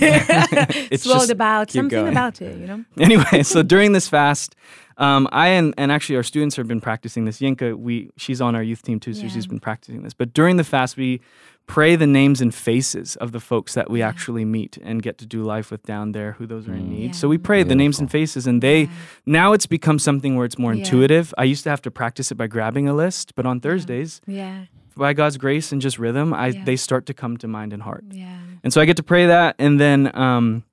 It's 0.92 1.04
Swelled 1.06 1.22
just 1.22 1.32
about 1.32 1.72
something 1.72 1.90
going. 1.90 2.12
about 2.12 2.44
it, 2.44 2.56
you 2.60 2.68
know. 2.68 2.86
anyway. 3.00 3.42
So 3.42 3.64
during 3.64 3.94
this 3.94 4.08
fast, 4.08 4.56
um, 4.98 5.28
I 5.32 5.50
and, 5.50 5.74
and 5.78 5.92
actually 5.92 6.16
our 6.16 6.24
students 6.24 6.56
have 6.56 6.68
been 6.68 6.82
practicing 6.82 7.26
this. 7.26 7.40
Yinka, 7.40 7.76
we 7.78 8.10
she's 8.18 8.42
on 8.42 8.56
our 8.56 8.64
youth 8.64 8.82
team 8.84 9.00
too, 9.00 9.14
so 9.14 9.24
Yeah. 9.24 9.30
she's 9.30 9.48
been 9.48 9.60
practicing 9.60 10.04
this. 10.04 10.14
But 10.14 10.34
during 10.34 10.58
the 10.58 10.64
fast, 10.64 10.98
we 10.98 11.22
pray 11.68 11.96
the 11.96 12.06
names 12.06 12.42
and 12.42 12.54
faces 12.54 13.16
of 13.16 13.32
the 13.32 13.40
folks 13.40 13.74
that 13.74 13.90
we 13.90 14.02
actually 14.02 14.46
meet 14.46 14.78
and 14.84 15.02
get 15.02 15.18
to 15.18 15.26
do 15.26 15.42
life 15.42 15.72
with 15.72 15.82
down 15.84 16.12
there, 16.12 16.34
who 16.34 16.46
those 16.46 16.68
are 16.68 16.74
in 16.76 16.86
Mm. 16.86 16.90
need. 16.90 17.06
Yeah. 17.08 17.12
So 17.14 17.28
we 17.28 17.40
pray 17.40 17.64
the 17.64 17.74
names 17.76 18.00
and 18.00 18.10
faces, 18.10 18.46
and 18.46 18.62
they 18.62 18.88
now 19.26 19.52
it's 19.54 19.66
become 19.66 19.98
something 19.98 20.36
where 20.36 20.46
it's 20.46 20.60
more 20.60 20.74
Yeah. 20.74 20.80
intuitive. 20.84 21.34
I 21.40 21.44
used 21.46 21.64
to 21.64 21.70
have 21.72 21.82
to 21.84 21.92
practice 21.92 22.32
it 22.32 22.36
by 22.36 22.46
grabbing 22.48 22.88
a 22.88 22.94
list, 22.94 23.34
but 23.36 23.46
on 23.48 23.60
Thursdays, 23.62 24.22
Yeah. 24.28 24.66
by 24.96 25.14
God's 25.14 25.38
grace 25.38 25.72
and 25.72 25.82
just 25.82 25.98
rhythm, 25.98 26.34
I 26.36 26.48
Yeah. 26.50 26.64
they 26.66 26.76
start 26.76 27.08
to 27.08 27.14
come 27.16 27.36
to 27.38 27.48
mind 27.48 27.74
and 27.74 27.82
heart. 27.82 28.06
Yeah. 28.12 28.38
And 28.64 28.72
so 28.72 28.80
I 28.80 28.86
get 28.86 28.96
to 28.98 29.04
pray 29.04 29.26
that, 29.26 29.56
and 29.58 29.80
then, 29.80 30.16
um, 30.16 30.64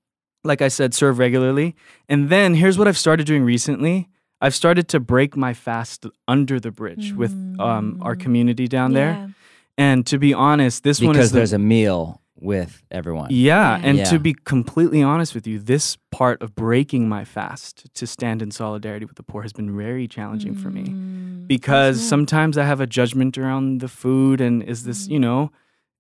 like 0.45 0.61
I 0.63 0.69
said, 0.69 0.95
serve 0.95 1.19
regularly. 1.19 1.75
And 2.09 2.29
then 2.31 2.55
here's 2.55 2.79
what 2.79 2.89
I've 2.89 2.99
started 2.99 3.27
doing 3.27 3.45
recently. 3.45 4.09
I've 4.41 4.55
started 4.55 4.89
to 4.89 5.01
break 5.01 5.37
my 5.37 5.55
fast 5.55 6.05
under 6.27 6.59
the 6.59 6.71
bridge 6.73 7.13
with 7.13 7.33
um, 7.61 7.99
our 8.03 8.17
community 8.17 8.67
down 8.67 8.93
there. 8.93 9.33
And 9.79 10.05
to 10.07 10.19
be 10.19 10.35
honest, 10.35 10.83
this 10.83 11.01
one 11.01 11.13
because 11.13 11.27
is 11.27 11.33
the, 11.33 11.39
there's 11.39 11.53
a 11.53 11.59
meal 11.59 12.21
with 12.41 12.83
everyone. 12.91 13.29
yeah, 13.31 13.79
Yeah. 13.79 13.87
and 13.89 13.99
Yeah. 13.99 14.05
to 14.07 14.19
be 14.19 14.35
completely 14.35 15.01
honest 15.01 15.33
with 15.33 15.47
you, 15.47 15.61
this 15.61 15.97
part 16.11 16.43
of 16.43 16.57
breaking 16.57 17.09
my 17.09 17.25
fast 17.25 17.87
to 17.95 18.05
stand 18.05 18.43
in 18.43 18.51
solidarity 18.51 19.05
with 19.07 19.15
the 19.17 19.23
poor 19.23 19.43
has 19.43 19.53
been 19.53 19.77
very 19.77 20.09
challenging 20.09 20.57
for 20.57 20.69
me 20.69 20.87
Mm. 20.89 21.47
because 21.47 21.99
That's 21.99 22.09
sometimes 22.09 22.59
I 22.59 22.65
have 22.65 22.81
a 22.81 22.87
judgment 22.87 23.39
around 23.39 23.81
the 23.81 23.87
food 23.89 24.41
and 24.41 24.61
is 24.61 24.83
this, 24.83 25.07
Mm. 25.07 25.11
you 25.13 25.21
know, 25.21 25.53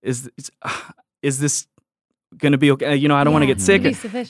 is 0.02 0.28
it's, 0.36 0.50
is 1.22 1.38
this 1.38 1.68
going 2.38 2.52
to 2.52 2.58
be 2.58 2.70
okay? 2.72 2.96
You 2.96 3.08
know, 3.08 3.16
I 3.16 3.24
don't 3.24 3.32
want 3.32 3.42
to 3.42 3.46
get 3.46 3.60
sick. 3.60 3.82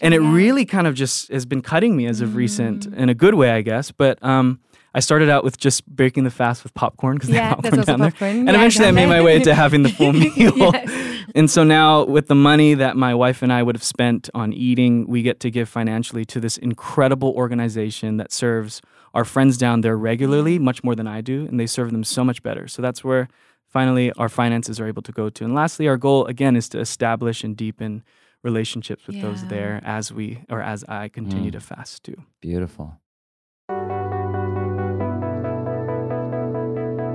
And 0.02 0.14
it 0.14 0.22
yeah. 0.22 0.32
really 0.32 0.64
kind 0.64 0.86
of 0.86 0.94
just 0.94 1.28
has 1.32 1.46
been 1.46 1.62
cutting 1.62 1.96
me 1.96 2.06
as 2.06 2.20
of 2.20 2.34
recent 2.36 2.90
Mm. 2.90 2.96
in 2.96 3.08
a 3.08 3.14
good 3.14 3.34
way, 3.34 3.50
I 3.50 3.62
guess. 3.62 3.90
But 3.92 4.22
um, 4.22 4.60
I 4.94 5.00
started 5.00 5.28
out 5.30 5.44
with 5.44 5.56
just 5.58 5.86
breaking 5.86 6.24
the 6.24 6.30
fast 6.30 6.62
with 6.64 6.74
popcorn 6.74 7.16
because 7.16 7.30
Yeah, 7.30 7.54
popcorn 7.54 7.82
down 7.82 8.00
there. 8.00 8.12
And 8.20 8.46
Yeah, 8.48 8.54
eventually 8.54 8.88
I 8.88 8.90
made 8.92 9.06
my 9.06 9.20
way 9.22 9.38
to 9.40 9.54
having 9.54 9.82
the 9.82 9.88
full 9.88 10.12
meal. 10.22 10.32
Yes. 10.56 10.90
And 11.34 11.50
so 11.50 11.64
now, 11.64 12.04
with 12.04 12.26
the 12.26 12.34
money 12.34 12.74
that 12.74 12.96
my 12.96 13.14
wife 13.14 13.42
and 13.42 13.52
I 13.52 13.62
would 13.62 13.74
have 13.76 13.82
spent 13.84 14.28
on 14.34 14.52
eating, 14.52 15.06
we 15.06 15.22
get 15.22 15.40
to 15.40 15.50
give 15.50 15.68
financially 15.68 16.24
to 16.26 16.40
this 16.40 16.56
incredible 16.58 17.30
organization 17.36 18.16
that 18.18 18.32
serves 18.32 18.82
our 19.14 19.24
friends 19.24 19.56
down 19.56 19.82
there 19.82 19.96
regularly, 19.96 20.58
much 20.58 20.82
more 20.82 20.94
than 20.94 21.06
I 21.06 21.20
do, 21.20 21.46
and 21.46 21.60
they 21.60 21.66
serve 21.66 21.92
them 21.92 22.02
so 22.04 22.24
much 22.24 22.42
better. 22.42 22.66
So 22.68 22.82
that's 22.82 23.04
where 23.04 23.28
finally 23.72 24.12
our 24.12 24.28
finances 24.28 24.78
are 24.80 24.86
able 24.86 25.02
to 25.02 25.12
go 25.12 25.30
to. 25.30 25.44
And 25.44 25.54
lastly, 25.54 25.88
our 25.88 25.96
goal 25.96 26.26
again 26.26 26.54
is 26.56 26.68
to 26.70 26.78
establish 26.80 27.42
and 27.42 27.56
deepen 27.56 28.02
relationships 28.42 29.06
with 29.06 29.20
those 29.22 29.44
there 29.46 29.80
as 29.84 30.12
we 30.12 30.42
or 30.50 30.60
as 30.60 30.84
I 30.88 31.08
continue 31.08 31.50
Mm. 31.50 31.54
to 31.54 31.60
fast 31.60 32.02
too. 32.04 32.16
Beautiful. 32.40 32.98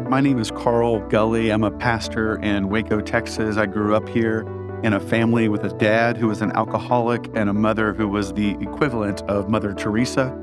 My 0.10 0.22
name 0.22 0.40
is 0.40 0.52
Carl 0.52 1.06
Gully. 1.10 1.50
I'm 1.52 1.64
a 1.66 1.72
pastor 1.72 2.38
in 2.42 2.70
Waco, 2.70 3.02
Texas. 3.02 3.58
I 3.58 3.66
grew 3.66 3.94
up 3.94 4.08
here 4.08 4.46
in 4.84 4.94
a 4.94 5.00
family 5.02 5.50
with 5.50 5.64
a 5.66 5.70
dad 5.78 6.16
who 6.16 6.28
was 6.28 6.42
an 6.42 6.52
alcoholic 6.54 7.28
and 7.36 7.50
a 7.50 7.54
mother 7.54 7.94
who 7.94 8.08
was 8.08 8.32
the 8.34 8.52
equivalent 8.62 9.22
of 9.24 9.50
Mother 9.50 9.74
Teresa. 9.74 10.34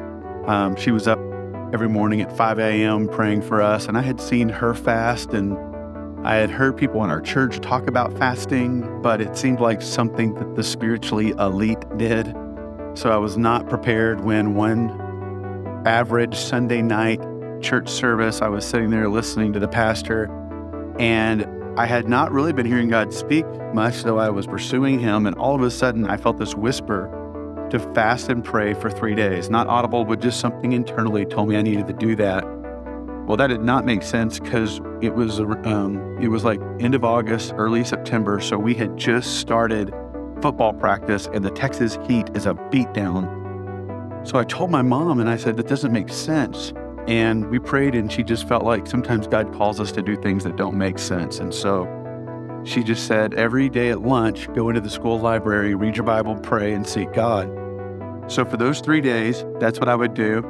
Um, 0.46 0.76
she 0.76 0.90
was 0.90 1.08
up 1.08 1.18
every 1.72 1.88
morning 1.88 2.20
at 2.20 2.36
5 2.36 2.58
a.m. 2.58 3.08
praying 3.08 3.40
for 3.40 3.62
us, 3.62 3.86
and 3.88 3.96
I 3.96 4.02
had 4.02 4.20
seen 4.20 4.50
her 4.50 4.74
fast 4.74 5.32
and 5.32 5.56
I 6.24 6.36
had 6.36 6.50
heard 6.50 6.78
people 6.78 7.04
in 7.04 7.10
our 7.10 7.20
church 7.20 7.60
talk 7.60 7.86
about 7.86 8.16
fasting, 8.16 9.02
but 9.02 9.20
it 9.20 9.36
seemed 9.36 9.60
like 9.60 9.82
something 9.82 10.32
that 10.34 10.56
the 10.56 10.64
spiritually 10.64 11.30
elite 11.32 11.84
did. 11.98 12.34
So 12.94 13.10
I 13.10 13.18
was 13.18 13.36
not 13.36 13.68
prepared 13.68 14.24
when 14.24 14.54
one 14.54 14.88
average 15.84 16.34
Sunday 16.34 16.80
night 16.80 17.20
church 17.60 17.90
service, 17.90 18.40
I 18.40 18.48
was 18.48 18.64
sitting 18.64 18.88
there 18.88 19.06
listening 19.08 19.52
to 19.52 19.58
the 19.58 19.68
pastor, 19.68 20.30
and 20.98 21.46
I 21.78 21.84
had 21.84 22.08
not 22.08 22.32
really 22.32 22.54
been 22.54 22.66
hearing 22.66 22.88
God 22.88 23.12
speak 23.12 23.44
much, 23.74 24.02
though 24.02 24.18
I 24.18 24.30
was 24.30 24.46
pursuing 24.46 25.00
Him. 25.00 25.26
And 25.26 25.36
all 25.36 25.54
of 25.54 25.60
a 25.60 25.70
sudden, 25.70 26.06
I 26.06 26.16
felt 26.16 26.38
this 26.38 26.54
whisper 26.54 27.10
to 27.70 27.78
fast 27.92 28.30
and 28.30 28.42
pray 28.42 28.72
for 28.72 28.88
three 28.88 29.14
days. 29.14 29.50
Not 29.50 29.66
audible, 29.66 30.06
but 30.06 30.20
just 30.20 30.40
something 30.40 30.72
internally 30.72 31.26
told 31.26 31.50
me 31.50 31.56
I 31.58 31.62
needed 31.62 31.86
to 31.88 31.92
do 31.92 32.16
that. 32.16 32.44
Well, 33.26 33.38
that 33.38 33.46
did 33.46 33.62
not 33.62 33.86
make 33.86 34.02
sense 34.02 34.38
because 34.38 34.80
it 35.00 35.14
was 35.14 35.40
um, 35.40 36.18
it 36.20 36.28
was 36.28 36.44
like 36.44 36.60
end 36.78 36.94
of 36.94 37.04
August, 37.04 37.54
early 37.56 37.82
September, 37.82 38.40
so 38.40 38.58
we 38.58 38.74
had 38.74 38.96
just 38.98 39.38
started 39.38 39.94
football 40.42 40.74
practice, 40.74 41.26
and 41.32 41.42
the 41.42 41.50
Texas 41.50 41.98
heat 42.06 42.28
is 42.34 42.44
a 42.44 42.52
beatdown. 42.52 44.26
So 44.28 44.38
I 44.38 44.44
told 44.44 44.70
my 44.70 44.82
mom, 44.82 45.20
and 45.20 45.28
I 45.28 45.36
said 45.36 45.56
that 45.56 45.68
doesn't 45.68 45.92
make 45.92 46.10
sense. 46.10 46.74
And 47.06 47.50
we 47.50 47.58
prayed, 47.58 47.94
and 47.94 48.12
she 48.12 48.22
just 48.22 48.46
felt 48.46 48.62
like 48.62 48.86
sometimes 48.86 49.26
God 49.26 49.52
calls 49.54 49.80
us 49.80 49.92
to 49.92 50.02
do 50.02 50.16
things 50.16 50.44
that 50.44 50.56
don't 50.56 50.76
make 50.76 50.98
sense. 50.98 51.38
And 51.38 51.52
so 51.52 51.86
she 52.64 52.82
just 52.82 53.06
said, 53.06 53.34
every 53.34 53.68
day 53.68 53.90
at 53.90 54.02
lunch, 54.02 54.52
go 54.54 54.70
into 54.70 54.80
the 54.80 54.88
school 54.88 55.18
library, 55.18 55.74
read 55.74 55.96
your 55.96 56.04
Bible, 56.04 56.34
pray, 56.36 56.72
and 56.72 56.86
seek 56.86 57.12
God. 57.12 57.50
So 58.26 58.44
for 58.44 58.56
those 58.56 58.80
three 58.80 59.02
days, 59.02 59.44
that's 59.60 59.78
what 59.78 59.88
I 59.88 59.94
would 59.94 60.14
do. 60.14 60.42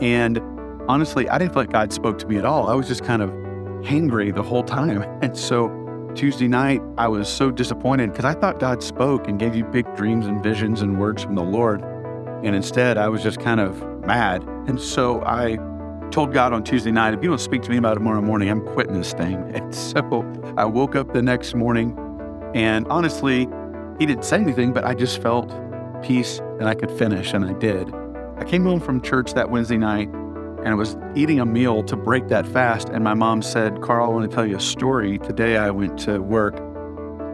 And 0.00 0.40
honestly, 0.88 1.28
I 1.28 1.38
didn't 1.38 1.52
feel 1.52 1.62
like 1.62 1.72
God 1.72 1.92
spoke 1.92 2.18
to 2.18 2.26
me 2.26 2.38
at 2.38 2.44
all. 2.44 2.68
I 2.68 2.74
was 2.74 2.88
just 2.88 3.04
kind 3.04 3.22
of 3.22 3.30
hangry 3.84 4.34
the 4.34 4.42
whole 4.42 4.64
time. 4.64 5.04
And 5.22 5.36
so 5.36 5.68
Tuesday 6.14 6.48
night, 6.48 6.80
I 6.96 7.06
was 7.08 7.28
so 7.28 7.50
disappointed 7.50 8.10
because 8.10 8.24
I 8.24 8.34
thought 8.34 8.58
God 8.58 8.82
spoke 8.82 9.28
and 9.28 9.38
gave 9.38 9.54
you 9.54 9.64
big 9.64 9.94
dreams 9.94 10.26
and 10.26 10.42
visions 10.42 10.80
and 10.80 10.98
words 10.98 11.22
from 11.22 11.34
the 11.34 11.42
Lord. 11.42 11.82
And 12.42 12.54
instead, 12.54 12.96
I 12.96 13.08
was 13.08 13.22
just 13.22 13.40
kind 13.40 13.60
of 13.60 13.82
mad. 14.06 14.42
And 14.66 14.80
so 14.80 15.22
I 15.24 15.58
told 16.10 16.32
God 16.32 16.52
on 16.52 16.64
Tuesday 16.64 16.90
night, 16.90 17.14
if 17.14 17.22
you 17.22 17.28
don't 17.28 17.40
speak 17.40 17.62
to 17.62 17.70
me 17.70 17.76
about 17.76 17.94
tomorrow 17.94 18.22
morning, 18.22 18.48
I'm 18.48 18.64
quitting 18.64 18.94
this 18.94 19.12
thing. 19.12 19.36
And 19.54 19.74
so 19.74 20.24
I 20.56 20.64
woke 20.64 20.96
up 20.96 21.12
the 21.12 21.22
next 21.22 21.54
morning 21.54 21.96
and 22.54 22.86
honestly, 22.88 23.48
he 23.98 24.06
didn't 24.06 24.24
say 24.24 24.36
anything, 24.38 24.72
but 24.72 24.84
I 24.84 24.94
just 24.94 25.20
felt 25.20 25.52
peace 26.02 26.38
and 26.58 26.68
I 26.68 26.74
could 26.74 26.90
finish, 26.90 27.32
and 27.32 27.44
I 27.44 27.52
did. 27.54 27.92
I 28.36 28.44
came 28.44 28.64
home 28.64 28.80
from 28.80 29.00
church 29.02 29.34
that 29.34 29.50
Wednesday 29.50 29.76
night 29.76 30.08
and 30.68 30.74
I 30.74 30.76
was 30.76 30.98
eating 31.14 31.40
a 31.40 31.46
meal 31.46 31.82
to 31.84 31.96
break 31.96 32.28
that 32.28 32.46
fast. 32.46 32.90
And 32.90 33.02
my 33.02 33.14
mom 33.14 33.40
said, 33.40 33.80
Carl, 33.80 34.04
I 34.04 34.12
want 34.12 34.30
to 34.30 34.34
tell 34.34 34.44
you 34.44 34.58
a 34.58 34.60
story. 34.60 35.16
Today 35.18 35.56
I 35.56 35.70
went 35.70 35.98
to 36.00 36.18
work 36.18 36.60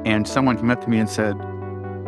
and 0.05 0.29
someone 0.29 0.57
came 0.57 0.71
up 0.71 0.81
to 0.83 0.89
me 0.89 0.99
and 1.01 1.11
said, 1.11 1.35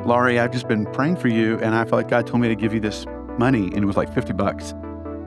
Laurie, 0.07 0.39
I've 0.39 0.53
just 0.53 0.69
been 0.69 0.87
praying 0.93 1.17
for 1.17 1.27
you, 1.27 1.59
and 1.59 1.75
I 1.75 1.83
felt 1.83 1.95
like 1.95 2.09
God 2.09 2.29
told 2.29 2.43
me 2.43 2.47
to 2.47 2.55
give 2.55 2.73
you 2.73 2.79
this 2.79 3.07
money, 3.39 3.65
and 3.65 3.79
it 3.79 3.87
was 3.87 3.97
like 3.97 4.15
50 4.15 4.35
bucks. 4.35 4.73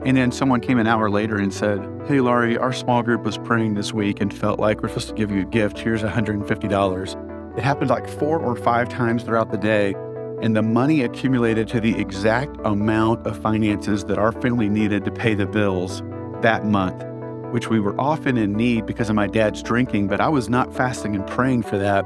And 0.06 0.16
then 0.16 0.32
someone 0.32 0.60
came 0.60 0.78
an 0.78 0.86
hour 0.86 1.10
later 1.10 1.36
and 1.36 1.52
said, 1.52 1.86
Hey, 2.06 2.20
Laurie, 2.20 2.56
our 2.56 2.72
small 2.72 3.02
group 3.02 3.22
was 3.22 3.36
praying 3.36 3.74
this 3.74 3.92
week 3.92 4.22
and 4.22 4.32
felt 4.32 4.58
like 4.58 4.80
we're 4.80 4.88
supposed 4.88 5.08
to 5.08 5.14
give 5.14 5.30
you 5.30 5.42
a 5.42 5.44
gift. 5.44 5.78
Here's 5.78 6.02
$150. 6.02 7.58
It 7.58 7.62
happened 7.62 7.90
like 7.90 8.08
four 8.08 8.40
or 8.40 8.56
five 8.56 8.88
times 8.88 9.22
throughout 9.22 9.50
the 9.50 9.58
day. 9.58 9.94
And 10.42 10.56
the 10.56 10.62
money 10.62 11.02
accumulated 11.02 11.68
to 11.68 11.80
the 11.80 11.98
exact 11.98 12.56
amount 12.64 13.26
of 13.26 13.40
finances 13.40 14.04
that 14.04 14.18
our 14.18 14.32
family 14.32 14.68
needed 14.68 15.04
to 15.04 15.10
pay 15.10 15.34
the 15.34 15.46
bills 15.46 16.02
that 16.40 16.64
month, 16.64 17.04
which 17.52 17.68
we 17.68 17.80
were 17.80 17.98
often 18.00 18.36
in 18.38 18.54
need 18.54 18.86
because 18.86 19.10
of 19.10 19.16
my 19.16 19.26
dad's 19.26 19.62
drinking, 19.62 20.08
but 20.08 20.20
I 20.20 20.28
was 20.28 20.48
not 20.48 20.74
fasting 20.74 21.14
and 21.14 21.26
praying 21.26 21.62
for 21.62 21.76
that. 21.78 22.04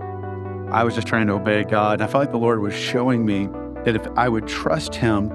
I 0.73 0.83
was 0.83 0.95
just 0.95 1.07
trying 1.07 1.29
to 1.29 1.35
obey 1.35 1.65
God. 1.65 1.95
And 1.95 2.03
I 2.03 2.07
felt 2.07 2.23
like 2.23 2.33
the 2.33 2.39
Lord 2.39 2.61
was 2.61 2.75
showing 2.75 3.25
me 3.25 3.49
that 3.85 3.95
if 3.95 4.07
I 4.17 4.29
would 4.29 4.49
trust 4.49 4.95
Him, 4.95 5.31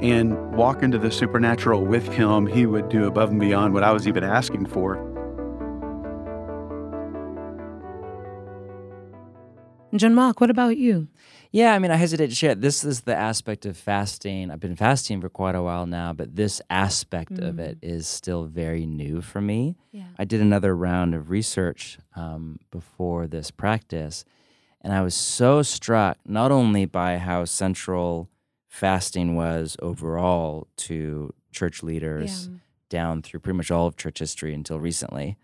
and 0.00 0.54
walk 0.54 0.82
into 0.82 0.98
the 0.98 1.10
supernatural 1.10 1.84
with 1.84 2.06
him, 2.08 2.46
he 2.46 2.66
would 2.66 2.88
do 2.88 3.06
above 3.06 3.30
and 3.30 3.40
beyond 3.40 3.72
what 3.72 3.82
I 3.82 3.92
was 3.92 4.06
even 4.06 4.24
asking 4.24 4.66
for. 4.66 4.96
John 9.94 10.14
Mark, 10.14 10.40
what 10.40 10.50
about 10.50 10.76
you? 10.76 11.08
Yeah, 11.56 11.72
I 11.72 11.78
mean, 11.78 11.90
I 11.90 11.96
hesitate 11.96 12.26
to 12.26 12.34
share. 12.34 12.50
It. 12.50 12.60
This 12.60 12.84
is 12.84 13.00
the 13.00 13.16
aspect 13.16 13.64
of 13.64 13.78
fasting. 13.78 14.50
I've 14.50 14.60
been 14.60 14.76
fasting 14.76 15.22
for 15.22 15.30
quite 15.30 15.54
a 15.54 15.62
while 15.62 15.86
now, 15.86 16.12
but 16.12 16.36
this 16.36 16.60
aspect 16.68 17.32
mm. 17.32 17.48
of 17.48 17.58
it 17.58 17.78
is 17.80 18.06
still 18.06 18.44
very 18.44 18.84
new 18.84 19.22
for 19.22 19.40
me. 19.40 19.74
Yeah. 19.90 20.04
I 20.18 20.26
did 20.26 20.42
another 20.42 20.76
round 20.76 21.14
of 21.14 21.30
research 21.30 21.96
um, 22.14 22.58
before 22.70 23.26
this 23.26 23.50
practice, 23.50 24.26
and 24.82 24.92
I 24.92 25.00
was 25.00 25.14
so 25.14 25.62
struck 25.62 26.18
not 26.26 26.52
only 26.52 26.84
by 26.84 27.16
how 27.16 27.46
central 27.46 28.28
fasting 28.68 29.34
was 29.34 29.78
overall 29.80 30.68
to 30.76 31.32
church 31.52 31.82
leaders 31.82 32.50
yeah. 32.52 32.58
down 32.90 33.22
through 33.22 33.40
pretty 33.40 33.56
much 33.56 33.70
all 33.70 33.86
of 33.86 33.96
church 33.96 34.18
history 34.18 34.52
until 34.52 34.78
recently, 34.78 35.38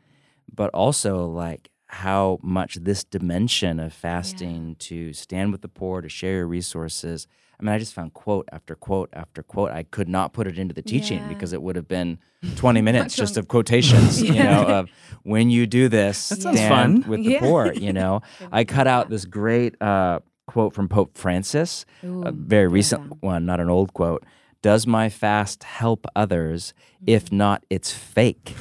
but 0.54 0.68
also 0.74 1.24
like 1.24 1.70
how 1.92 2.38
much 2.42 2.76
this 2.76 3.04
dimension 3.04 3.78
of 3.78 3.92
fasting 3.92 4.68
yeah. 4.68 4.74
to 4.78 5.12
stand 5.12 5.52
with 5.52 5.60
the 5.60 5.68
poor, 5.68 6.00
to 6.00 6.08
share 6.08 6.36
your 6.38 6.46
resources. 6.46 7.26
I 7.60 7.62
mean, 7.62 7.74
I 7.74 7.78
just 7.78 7.92
found 7.92 8.14
quote 8.14 8.48
after 8.50 8.74
quote 8.74 9.10
after 9.12 9.42
quote. 9.42 9.70
I 9.70 9.82
could 9.82 10.08
not 10.08 10.32
put 10.32 10.46
it 10.46 10.58
into 10.58 10.74
the 10.74 10.82
teaching 10.82 11.18
yeah. 11.18 11.28
because 11.28 11.52
it 11.52 11.60
would 11.60 11.76
have 11.76 11.86
been 11.86 12.18
20 12.56 12.80
minutes 12.88 13.14
just 13.14 13.36
of 13.36 13.46
quotations, 13.46 14.22
yeah. 14.22 14.32
you 14.32 14.42
know, 14.42 14.62
of 14.62 14.90
when 15.22 15.50
you 15.50 15.66
do 15.66 15.88
this, 15.88 16.18
stand 16.18 17.06
with 17.06 17.24
the 17.24 17.38
poor, 17.38 17.72
you 17.74 17.92
know. 17.92 18.22
I 18.50 18.64
cut 18.64 18.86
out 18.86 19.10
this 19.10 19.26
great 19.26 19.80
uh, 19.82 20.20
quote 20.46 20.74
from 20.74 20.88
Pope 20.88 21.18
Francis, 21.18 21.84
Ooh, 22.04 22.22
a 22.24 22.32
very 22.32 22.68
recent 22.68 23.02
yeah. 23.02 23.16
one, 23.20 23.44
not 23.44 23.60
an 23.60 23.68
old 23.68 23.92
quote. 23.92 24.24
Does 24.62 24.86
my 24.86 25.10
fast 25.10 25.64
help 25.64 26.06
others? 26.16 26.72
If 27.06 27.26
mm. 27.26 27.32
not, 27.32 27.64
it's 27.68 27.92
fake. 27.92 28.54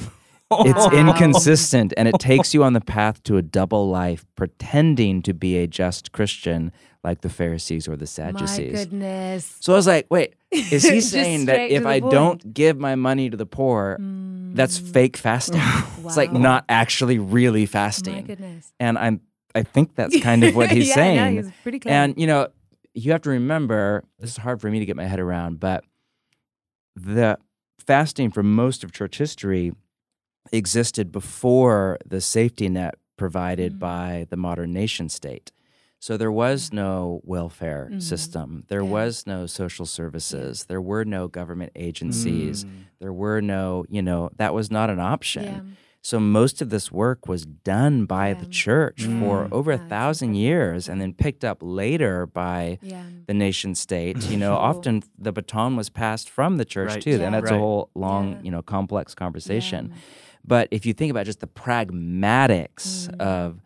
It's 0.60 0.86
inconsistent 0.92 1.92
and 1.96 2.08
it 2.08 2.18
takes 2.18 2.54
you 2.54 2.64
on 2.64 2.72
the 2.72 2.80
path 2.80 3.22
to 3.24 3.36
a 3.36 3.42
double 3.42 3.88
life, 3.88 4.24
pretending 4.36 5.22
to 5.22 5.34
be 5.34 5.58
a 5.58 5.66
just 5.66 6.12
Christian 6.12 6.72
like 7.04 7.22
the 7.22 7.28
Pharisees 7.28 7.88
or 7.88 7.96
the 7.96 8.06
Sadducees. 8.06 8.72
My 8.72 8.78
goodness. 8.78 9.56
So 9.60 9.72
I 9.72 9.76
was 9.76 9.86
like, 9.86 10.06
wait, 10.08 10.34
is 10.50 10.84
he 10.84 11.00
saying 11.00 11.46
that 11.46 11.70
if 11.70 11.84
I 11.84 12.00
point. 12.00 12.12
don't 12.12 12.54
give 12.54 12.78
my 12.78 12.94
money 12.94 13.28
to 13.28 13.36
the 13.36 13.46
poor, 13.46 13.98
mm. 14.00 14.54
that's 14.54 14.78
fake 14.78 15.16
fasting? 15.16 15.58
wow. 15.58 15.88
It's 16.04 16.16
like 16.16 16.32
not 16.32 16.64
actually 16.68 17.18
really 17.18 17.66
fasting. 17.66 18.14
My 18.14 18.22
goodness. 18.22 18.72
And 18.78 18.98
I'm 18.98 19.20
I 19.54 19.62
think 19.62 19.94
that's 19.94 20.18
kind 20.20 20.44
of 20.44 20.56
what 20.56 20.70
he's 20.70 20.88
yeah, 20.88 20.94
saying. 20.94 21.36
Yeah, 21.36 21.42
he's 21.42 21.52
pretty 21.62 21.78
clear. 21.78 21.94
And 21.94 22.14
you 22.16 22.26
know, 22.26 22.48
you 22.94 23.12
have 23.12 23.22
to 23.22 23.30
remember 23.30 24.04
this 24.18 24.30
is 24.30 24.36
hard 24.38 24.60
for 24.60 24.70
me 24.70 24.78
to 24.78 24.86
get 24.86 24.96
my 24.96 25.04
head 25.04 25.20
around, 25.20 25.60
but 25.60 25.84
the 26.94 27.38
fasting 27.78 28.30
for 28.30 28.42
most 28.42 28.84
of 28.84 28.92
church 28.92 29.18
history 29.18 29.72
existed 30.52 31.10
before 31.10 31.98
the 32.06 32.20
safety 32.20 32.68
net 32.68 32.94
provided 33.16 33.72
mm-hmm. 33.72 33.80
by 33.80 34.26
the 34.30 34.36
modern 34.36 34.72
nation 34.72 35.08
state. 35.08 35.52
So 36.02 36.16
there 36.16 36.32
was 36.32 36.70
mm. 36.70 36.74
no 36.74 37.20
welfare 37.22 37.86
mm-hmm. 37.88 38.00
system. 38.00 38.64
There 38.66 38.82
yeah. 38.82 38.90
was 38.90 39.24
no 39.24 39.46
social 39.46 39.86
services. 39.86 40.64
There 40.64 40.80
were 40.80 41.04
no 41.04 41.28
government 41.28 41.70
agencies. 41.76 42.64
Mm. 42.64 42.70
There 42.98 43.12
were 43.12 43.40
no, 43.40 43.84
you 43.88 44.02
know, 44.02 44.30
that 44.36 44.52
was 44.52 44.68
not 44.68 44.90
an 44.90 44.98
option. 44.98 45.44
Yeah. 45.44 45.60
So 46.04 46.18
most 46.18 46.60
of 46.60 46.70
this 46.70 46.90
work 46.90 47.28
was 47.28 47.46
done 47.46 48.06
by 48.06 48.30
yeah. 48.30 48.34
the 48.34 48.46
church 48.46 49.04
mm. 49.04 49.20
for 49.20 49.48
over 49.52 49.70
a 49.70 49.78
thousand 49.78 50.34
years 50.34 50.88
and 50.88 51.00
then 51.00 51.14
picked 51.14 51.44
up 51.44 51.58
later 51.60 52.26
by 52.26 52.80
yeah. 52.82 53.04
the 53.28 53.34
nation 53.34 53.76
state. 53.76 54.28
You 54.28 54.36
know, 54.36 54.54
often 54.70 55.04
the 55.16 55.30
baton 55.30 55.76
was 55.76 55.88
passed 55.88 56.28
from 56.28 56.56
the 56.56 56.64
church 56.64 56.94
right. 56.94 57.02
too. 57.02 57.18
Yeah. 57.18 57.26
And 57.26 57.34
that's 57.34 57.44
right. 57.44 57.56
a 57.56 57.58
whole 57.60 57.90
long, 57.94 58.40
you 58.42 58.50
know, 58.50 58.62
complex 58.62 59.14
conversation. 59.14 59.94
But 60.44 60.68
if 60.70 60.86
you 60.86 60.92
think 60.92 61.10
about 61.10 61.26
just 61.26 61.40
the 61.40 61.46
pragmatics 61.46 63.08
mm. 63.08 63.20
of 63.20 63.60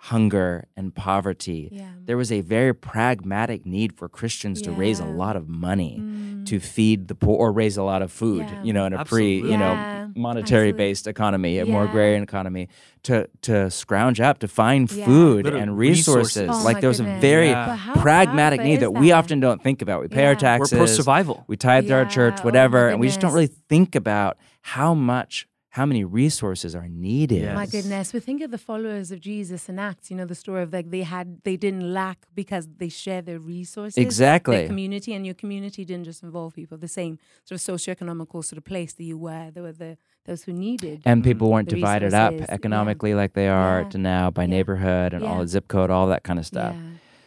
hunger 0.00 0.68
and 0.76 0.94
poverty, 0.94 1.68
yeah. 1.72 1.90
there 2.04 2.16
was 2.16 2.30
a 2.30 2.40
very 2.40 2.72
pragmatic 2.72 3.66
need 3.66 3.92
for 3.92 4.08
Christians 4.08 4.60
yeah. 4.60 4.66
to 4.66 4.72
raise 4.72 5.00
a 5.00 5.04
lot 5.04 5.34
of 5.34 5.48
money 5.48 5.98
mm. 6.00 6.46
to 6.46 6.60
feed 6.60 7.08
the 7.08 7.16
poor 7.16 7.36
or 7.36 7.52
raise 7.52 7.76
a 7.76 7.82
lot 7.82 8.00
of 8.00 8.12
food, 8.12 8.46
yeah. 8.48 8.62
you 8.62 8.72
know, 8.72 8.86
in 8.86 8.92
a 8.92 8.98
Absolutely. 8.98 9.40
pre, 9.40 9.50
you 9.50 9.56
know, 9.58 10.12
monetary 10.14 10.70
based 10.70 11.08
economy, 11.08 11.58
a 11.58 11.66
more 11.66 11.84
agrarian 11.84 12.22
economy, 12.22 12.68
to 13.02 13.28
to 13.42 13.70
scrounge 13.70 14.20
up 14.20 14.38
to 14.38 14.48
find 14.48 14.88
food 14.88 15.46
and 15.46 15.76
resources. 15.76 16.42
resources. 16.42 16.62
Oh, 16.62 16.64
like 16.64 16.80
there 16.80 16.88
was 16.88 17.00
goodness. 17.00 17.18
a 17.18 17.20
very 17.20 17.52
pragmatic 18.00 18.60
need 18.60 18.76
that, 18.76 18.92
that, 18.92 19.00
we 19.00 19.10
often 19.10 19.40
don't 19.40 19.62
think 19.62 19.82
about. 19.82 20.00
We 20.00 20.08
pay 20.08 20.26
our 20.26 20.36
taxes. 20.36 20.72
We're 20.72 20.78
pro 20.78 20.86
survival. 20.86 21.44
We 21.48 21.56
tithe 21.56 21.88
to 21.88 21.94
our 21.94 22.04
church, 22.04 22.36
oh, 22.38 22.44
whatever, 22.44 22.88
oh, 22.88 22.92
and 22.92 23.00
we 23.00 23.08
just 23.08 23.20
don't 23.20 23.32
really 23.32 23.48
think 23.68 23.96
about 23.96 24.38
how 24.62 24.94
much 24.94 25.48
how 25.70 25.84
many 25.84 26.02
resources 26.02 26.74
are 26.74 26.88
needed. 26.88 27.42
Yes. 27.42 27.54
My 27.54 27.66
goodness, 27.66 28.12
we 28.12 28.20
think 28.20 28.40
of 28.42 28.50
the 28.50 28.58
followers 28.58 29.12
of 29.12 29.20
Jesus 29.20 29.68
in 29.68 29.78
Acts. 29.78 30.10
You 30.10 30.16
know 30.16 30.24
the 30.24 30.34
story 30.34 30.62
of 30.62 30.72
like 30.72 30.90
they 30.90 31.02
had 31.02 31.42
they 31.44 31.56
didn't 31.56 31.92
lack 31.92 32.26
because 32.34 32.66
they 32.78 32.88
share 32.88 33.20
their 33.20 33.38
resources. 33.38 33.98
Exactly. 33.98 34.56
Their 34.56 34.66
community 34.66 35.12
and 35.12 35.26
your 35.26 35.34
community 35.34 35.84
didn't 35.84 36.04
just 36.04 36.22
involve 36.22 36.54
people 36.54 36.78
the 36.78 36.88
same 36.88 37.18
sort 37.44 37.60
of 37.60 37.66
socioeconomical 37.66 38.44
sort 38.44 38.56
of 38.56 38.64
place 38.64 38.94
that 38.94 39.04
you 39.04 39.18
were. 39.18 39.50
There 39.50 39.62
were 39.62 39.72
the 39.72 39.98
those 40.24 40.42
who 40.42 40.52
needed. 40.52 41.02
And 41.04 41.22
people 41.22 41.50
weren't 41.50 41.68
divided 41.68 42.12
resources. 42.12 42.42
up 42.42 42.50
economically 42.50 43.10
yeah. 43.10 43.16
like 43.16 43.34
they 43.34 43.48
are 43.48 43.82
yeah. 43.82 43.88
to 43.90 43.98
now 43.98 44.30
by 44.30 44.42
yeah. 44.42 44.48
neighborhood 44.48 45.12
and 45.12 45.24
all 45.24 45.40
the 45.40 45.48
zip 45.48 45.68
code, 45.68 45.90
all 45.90 46.06
that 46.08 46.22
kind 46.22 46.38
of 46.38 46.46
stuff. 46.46 46.74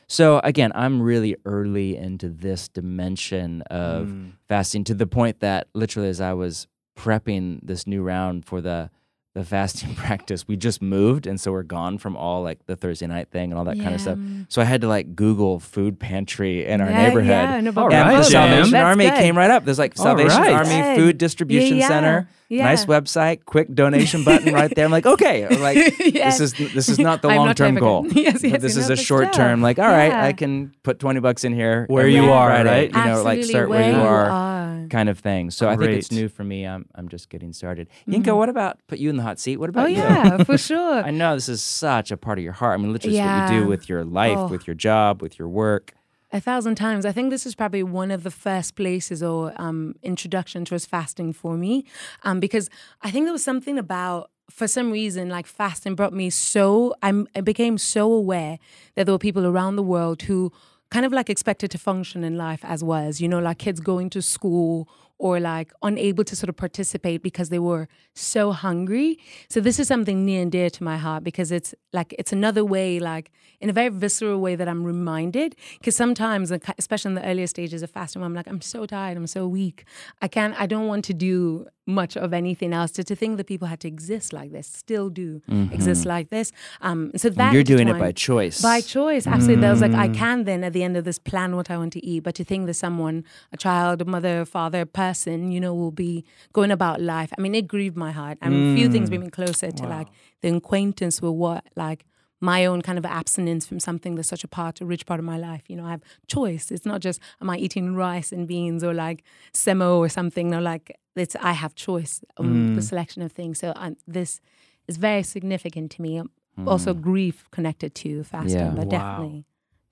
So 0.07 0.41
again, 0.43 0.73
I'm 0.75 1.01
really 1.01 1.37
early 1.45 1.95
into 1.95 2.27
this 2.27 2.67
dimension 2.67 3.61
of 3.63 4.07
mm. 4.07 4.31
fasting 4.49 4.83
to 4.85 4.93
the 4.93 5.07
point 5.07 5.39
that 5.39 5.67
literally 5.73 6.09
as 6.09 6.19
I 6.19 6.33
was 6.33 6.67
prepping 7.01 7.59
this 7.63 7.87
new 7.87 8.03
round 8.03 8.45
for 8.45 8.61
the 8.61 8.89
the 9.33 9.45
fasting 9.45 9.95
practice, 9.95 10.47
we 10.47 10.57
just 10.57 10.81
moved, 10.81 11.25
and 11.25 11.39
so 11.39 11.51
we're 11.51 11.63
gone 11.63 11.97
from 11.97 12.17
all 12.17 12.43
like 12.43 12.65
the 12.65 12.75
Thursday 12.75 13.07
night 13.07 13.29
thing 13.31 13.51
and 13.51 13.57
all 13.57 13.63
that 13.65 13.77
yeah. 13.77 13.83
kind 13.83 13.95
of 13.95 14.01
stuff. 14.01 14.19
So 14.49 14.61
I 14.61 14.65
had 14.65 14.81
to 14.81 14.87
like 14.87 15.15
Google 15.15 15.59
food 15.59 15.99
pantry 15.99 16.65
in 16.65 16.81
our 16.81 16.89
yeah, 16.89 17.07
neighborhood. 17.07 17.29
Yeah, 17.29 17.55
and 17.55 17.77
all 17.77 17.87
right, 17.87 18.17
the 18.17 18.23
Salvation 18.23 18.71
That's 18.71 18.83
Army 18.83 19.05
good. 19.05 19.15
came 19.15 19.37
right 19.37 19.49
up. 19.49 19.63
There's 19.63 19.79
like 19.79 19.95
Salvation 19.97 20.41
right. 20.41 20.53
Army 20.53 20.97
Food 20.97 21.17
Distribution 21.17 21.77
yeah, 21.77 21.87
Center. 21.87 22.29
Nice 22.49 22.83
website, 22.85 23.45
quick 23.45 23.73
donation 23.73 24.25
button 24.25 24.53
right 24.53 24.75
there. 24.75 24.83
I'm 24.83 24.91
like, 24.91 25.05
okay, 25.05 25.45
I'm 25.45 25.61
like 25.61 25.77
yes. 25.99 26.37
this 26.37 26.51
is 26.59 26.73
this 26.73 26.89
is 26.89 26.99
not 26.99 27.21
the 27.21 27.29
long 27.29 27.53
term 27.53 27.75
goal. 27.75 28.05
yes, 28.11 28.43
yes, 28.43 28.61
this 28.61 28.75
is 28.75 28.89
a 28.89 28.97
short 28.97 29.31
term. 29.31 29.61
Like, 29.61 29.79
all 29.79 29.87
right, 29.87 30.11
I 30.11 30.33
can 30.33 30.73
put 30.83 30.99
twenty 30.99 31.21
bucks 31.21 31.45
in 31.45 31.53
here 31.53 31.85
where 31.87 32.09
you 32.09 32.33
are, 32.33 32.49
Friday, 32.49 32.69
right? 32.69 32.89
You 32.89 32.95
know, 32.95 32.99
Absolutely 32.99 33.35
like 33.37 33.45
start 33.45 33.69
where, 33.69 33.79
where 33.79 33.91
you 33.93 34.01
are. 34.01 34.29
are 34.29 34.50
kind 34.91 35.09
of 35.09 35.17
thing. 35.17 35.49
So 35.49 35.65
Great. 35.65 35.73
I 35.73 35.87
think 35.87 35.97
it's 35.97 36.11
new 36.11 36.29
for 36.29 36.43
me. 36.43 36.67
I'm 36.67 36.85
I'm 36.93 37.09
just 37.09 37.29
getting 37.29 37.53
started. 37.53 37.89
Mm-hmm. 38.07 38.21
Yinka, 38.21 38.37
what 38.37 38.49
about 38.49 38.77
put 38.87 38.99
you 38.99 39.09
in 39.09 39.17
the 39.17 39.23
hot 39.23 39.39
seat? 39.39 39.57
What 39.57 39.69
about 39.69 39.85
oh, 39.85 39.87
you? 39.87 39.97
yeah, 39.97 40.43
for 40.43 40.57
sure. 40.69 41.03
I 41.03 41.09
know 41.09 41.33
this 41.33 41.49
is 41.49 41.63
such 41.63 42.11
a 42.11 42.17
part 42.17 42.37
of 42.37 42.43
your 42.43 42.53
heart. 42.53 42.77
I 42.77 42.83
mean, 42.83 42.93
literally 42.93 43.15
yeah. 43.15 43.45
what 43.45 43.53
you 43.53 43.61
do 43.61 43.67
with 43.67 43.89
your 43.89 44.03
life, 44.03 44.37
oh. 44.37 44.47
with 44.47 44.67
your 44.67 44.75
job, 44.75 45.21
with 45.21 45.39
your 45.39 45.47
work. 45.47 45.93
A 46.33 46.39
thousand 46.39 46.75
times. 46.75 47.05
I 47.05 47.11
think 47.11 47.29
this 47.29 47.45
is 47.45 47.55
probably 47.55 47.83
one 47.83 48.11
of 48.11 48.23
the 48.23 48.31
first 48.31 48.75
places 48.75 49.21
or 49.21 49.53
um, 49.57 49.95
introduction 50.01 50.63
towards 50.63 50.85
fasting 50.85 51.33
for 51.33 51.57
me, 51.57 51.85
um, 52.23 52.39
because 52.39 52.69
I 53.01 53.11
think 53.11 53.25
there 53.25 53.33
was 53.33 53.43
something 53.43 53.77
about 53.77 54.29
for 54.49 54.67
some 54.67 54.91
reason, 54.91 55.29
like 55.29 55.47
fasting 55.47 55.95
brought 55.95 56.13
me 56.13 56.29
so 56.29 56.93
I'm, 57.01 57.27
I 57.35 57.41
became 57.41 57.77
so 57.77 58.11
aware 58.11 58.59
that 58.95 59.05
there 59.05 59.13
were 59.13 59.19
people 59.19 59.45
around 59.45 59.77
the 59.77 59.83
world 59.83 60.23
who 60.23 60.51
kind 60.91 61.05
of 61.05 61.11
like 61.13 61.29
expected 61.29 61.71
to 61.71 61.77
function 61.77 62.23
in 62.23 62.37
life 62.37 62.59
as 62.63 62.83
was, 62.83 63.21
you 63.21 63.27
know, 63.27 63.39
like 63.39 63.57
kids 63.57 63.79
going 63.79 64.09
to 64.11 64.21
school 64.21 64.87
or 65.17 65.39
like 65.39 65.71
unable 65.83 66.23
to 66.23 66.35
sort 66.35 66.49
of 66.49 66.57
participate 66.57 67.21
because 67.21 67.49
they 67.49 67.59
were 67.59 67.87
so 68.15 68.51
hungry. 68.51 69.19
So 69.49 69.61
this 69.61 69.79
is 69.79 69.87
something 69.87 70.25
near 70.25 70.41
and 70.41 70.51
dear 70.51 70.69
to 70.71 70.83
my 70.83 70.97
heart 70.97 71.23
because 71.23 71.51
it's 71.51 71.75
like 71.93 72.13
it's 72.17 72.33
another 72.33 72.65
way, 72.65 72.99
like 72.99 73.31
in 73.61 73.69
a 73.69 73.73
very 73.73 73.89
visceral 73.89 74.41
way 74.41 74.55
that 74.55 74.67
I'm 74.67 74.83
reminded. 74.83 75.55
Because 75.77 75.95
sometimes, 75.95 76.51
especially 76.77 77.09
in 77.09 77.15
the 77.15 77.25
earlier 77.25 77.47
stages 77.47 77.83
of 77.83 77.91
fasting, 77.91 78.23
I'm 78.23 78.33
like, 78.33 78.47
I'm 78.47 78.61
so 78.61 78.87
tired, 78.87 79.15
I'm 79.15 79.27
so 79.27 79.47
weak, 79.47 79.85
I 80.23 80.27
can't, 80.27 80.59
I 80.59 80.65
don't 80.65 80.87
want 80.87 81.05
to 81.05 81.13
do 81.13 81.67
much 81.85 82.15
of 82.15 82.33
anything 82.33 82.73
else. 82.73 82.91
To, 82.91 83.03
to 83.03 83.15
think 83.15 83.37
that 83.37 83.47
people 83.47 83.67
had 83.67 83.79
to 83.81 83.87
exist 83.87 84.33
like 84.33 84.51
this, 84.51 84.67
still 84.67 85.09
do 85.09 85.41
mm-hmm. 85.49 85.73
exist 85.73 86.05
like 86.05 86.29
this. 86.29 86.51
Um, 86.81 87.11
so 87.15 87.29
that 87.29 87.39
and 87.45 87.53
you're 87.53 87.63
doing 87.63 87.87
it 87.87 87.97
by 87.97 88.11
choice. 88.11 88.61
By 88.61 88.81
choice, 88.81 89.27
absolutely. 89.27 89.57
Mm. 89.57 89.61
There 89.61 89.71
was 89.71 89.81
like, 89.81 89.93
I 89.93 90.07
mm. 90.09 90.15
can 90.15 90.43
then 90.43 90.63
at 90.63 90.73
the 90.73 90.83
end 90.83 90.97
of 90.97 91.05
this 91.05 91.19
plan 91.19 91.55
what 91.55 91.69
I 91.71 91.77
want 91.77 91.93
to 91.93 92.05
eat, 92.05 92.21
but 92.21 92.35
to 92.35 92.43
think 92.43 92.67
that 92.67 92.75
someone, 92.75 93.23
a 93.51 93.57
child, 93.57 94.01
a 94.01 94.05
mother, 94.05 94.45
father, 94.45 94.85
person, 94.85 95.51
you 95.51 95.59
know, 95.59 95.73
will 95.73 95.91
be 95.91 96.25
going 96.53 96.71
about 96.71 97.01
life. 97.01 97.31
I 97.37 97.41
mean, 97.41 97.55
it 97.55 97.67
grieved 97.67 97.97
my 97.97 98.11
heart. 98.11 98.37
I 98.41 98.49
mean, 98.49 98.75
mm. 98.75 98.79
few 98.79 98.89
things 98.89 99.09
bring 99.09 99.21
me 99.21 99.29
closer 99.29 99.71
to 99.71 99.83
wow. 99.83 99.89
like 99.89 100.07
the 100.41 100.55
acquaintance 100.55 101.21
with 101.21 101.33
what 101.33 101.65
like 101.75 102.05
my 102.41 102.65
own 102.65 102.81
kind 102.81 102.97
of 102.97 103.05
abstinence 103.05 103.65
from 103.67 103.79
something 103.79 104.15
that's 104.15 104.27
such 104.27 104.43
a 104.43 104.47
part, 104.47 104.81
a 104.81 104.85
rich 104.85 105.05
part 105.05 105.19
of 105.19 105.25
my 105.25 105.37
life. 105.37 105.61
You 105.67 105.77
know, 105.77 105.85
I 105.85 105.91
have 105.91 106.01
choice. 106.27 106.71
It's 106.71 106.85
not 106.85 106.99
just 106.99 107.21
am 107.39 107.49
I 107.49 107.57
eating 107.57 107.95
rice 107.95 108.31
and 108.31 108.47
beans 108.47 108.83
or 108.83 108.93
like 108.93 109.23
semo 109.53 109.97
or 109.97 110.09
something. 110.09 110.49
No, 110.49 110.59
like 110.59 110.97
it's 111.15 111.35
I 111.37 111.53
have 111.53 111.75
choice 111.75 112.23
on 112.37 112.45
mm. 112.47 112.75
the 112.75 112.81
selection 112.81 113.21
of 113.21 113.31
things. 113.31 113.59
So 113.59 113.73
I'm, 113.75 113.95
this 114.07 114.41
is 114.87 114.97
very 114.97 115.23
significant 115.23 115.91
to 115.91 116.01
me. 116.01 116.21
Mm. 116.59 116.67
Also, 116.67 116.93
grief 116.93 117.45
connected 117.51 117.95
to 117.95 118.23
fasting, 118.23 118.59
yeah. 118.59 118.69
but 118.71 118.87
wow. 118.87 118.97
definitely 118.97 119.45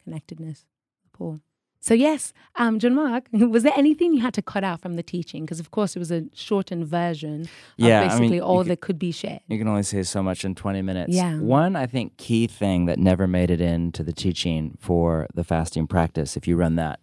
connectedness. 0.04 0.66
Paul. 1.14 1.40
So 1.82 1.94
yes, 1.94 2.34
um, 2.56 2.78
John 2.80 2.94
Mark, 2.96 3.26
was 3.32 3.64
there 3.64 3.74
anything 3.76 4.14
you 4.14 4.22
had 4.22 4.34
to 4.34 4.42
cut 4.42 4.64
out 4.64 4.82
from 4.82 4.96
the 4.96 5.04
teaching? 5.04 5.46
Because 5.46 5.60
of 5.60 5.72
course 5.72 5.96
it 5.96 6.00
was 6.00 6.12
a 6.12 6.26
shortened 6.34 6.88
version 6.88 7.44
of 7.44 7.50
yeah, 7.78 8.04
basically 8.04 8.28
I 8.28 8.30
mean, 8.32 8.42
all 8.42 8.64
that 8.66 8.82
could 8.82 9.00
be 9.00 9.12
shared. 9.12 9.42
You 9.48 9.58
can 9.58 9.68
only 9.68 9.84
say 9.84 10.04
so 10.04 10.22
much 10.22 10.44
in 10.44 10.56
twenty 10.56 10.82
minutes. 10.82 11.14
Yeah. 11.14 11.38
One, 11.38 11.76
I 11.76 11.86
think, 11.86 12.18
key 12.18 12.48
thing 12.48 12.86
that 12.86 13.00
never 13.00 13.28
made 13.28 13.50
it 13.50 13.62
into 13.62 14.04
the 14.04 14.14
teaching 14.14 14.78
for 14.80 15.28
the 15.34 15.44
fasting 15.44 15.88
practice, 15.88 16.36
if 16.36 16.48
you 16.48 16.58
run 16.58 16.76
that, 16.76 17.00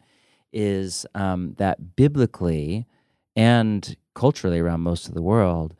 is 0.53 1.07
um, 1.15 1.55
that 1.59 1.97
biblically 1.97 2.87
and 3.35 3.97
culturally 4.15 4.59
around 4.59 4.81
most 4.81 5.09
of 5.09 5.15
the 5.15 5.23
world, 5.23 5.75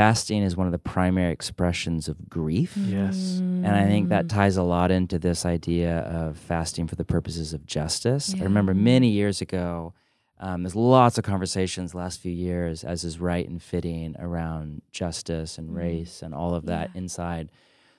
fasting 0.00 0.42
is 0.42 0.56
one 0.56 0.66
of 0.66 0.72
the 0.72 0.78
primary 0.78 1.30
expressions 1.30 2.08
of 2.08 2.16
grief. 2.30 2.74
Yes. 2.74 3.36
And 3.36 3.66
I 3.66 3.84
think 3.84 4.08
that 4.08 4.30
ties 4.30 4.56
a 4.56 4.62
lot 4.62 4.90
into 4.90 5.18
this 5.18 5.44
idea 5.44 5.98
of 5.98 6.38
fasting 6.38 6.86
for 6.86 6.94
the 6.96 7.04
purposes 7.04 7.52
of 7.52 7.66
justice. 7.66 8.32
Yeah. 8.32 8.40
I 8.40 8.44
remember 8.44 8.72
many 8.72 9.08
years 9.08 9.42
ago, 9.42 9.92
um, 10.38 10.62
there's 10.62 10.74
lots 10.74 11.18
of 11.18 11.24
conversations 11.24 11.92
the 11.92 11.98
last 11.98 12.18
few 12.18 12.32
years, 12.32 12.82
as 12.82 13.04
is 13.04 13.20
right 13.20 13.46
and 13.46 13.62
fitting, 13.62 14.16
around 14.18 14.80
justice 14.90 15.58
and 15.58 15.68
mm. 15.68 15.76
race 15.76 16.22
and 16.22 16.34
all 16.34 16.54
of 16.54 16.64
that 16.64 16.92
yeah. 16.94 16.98
inside 17.02 17.50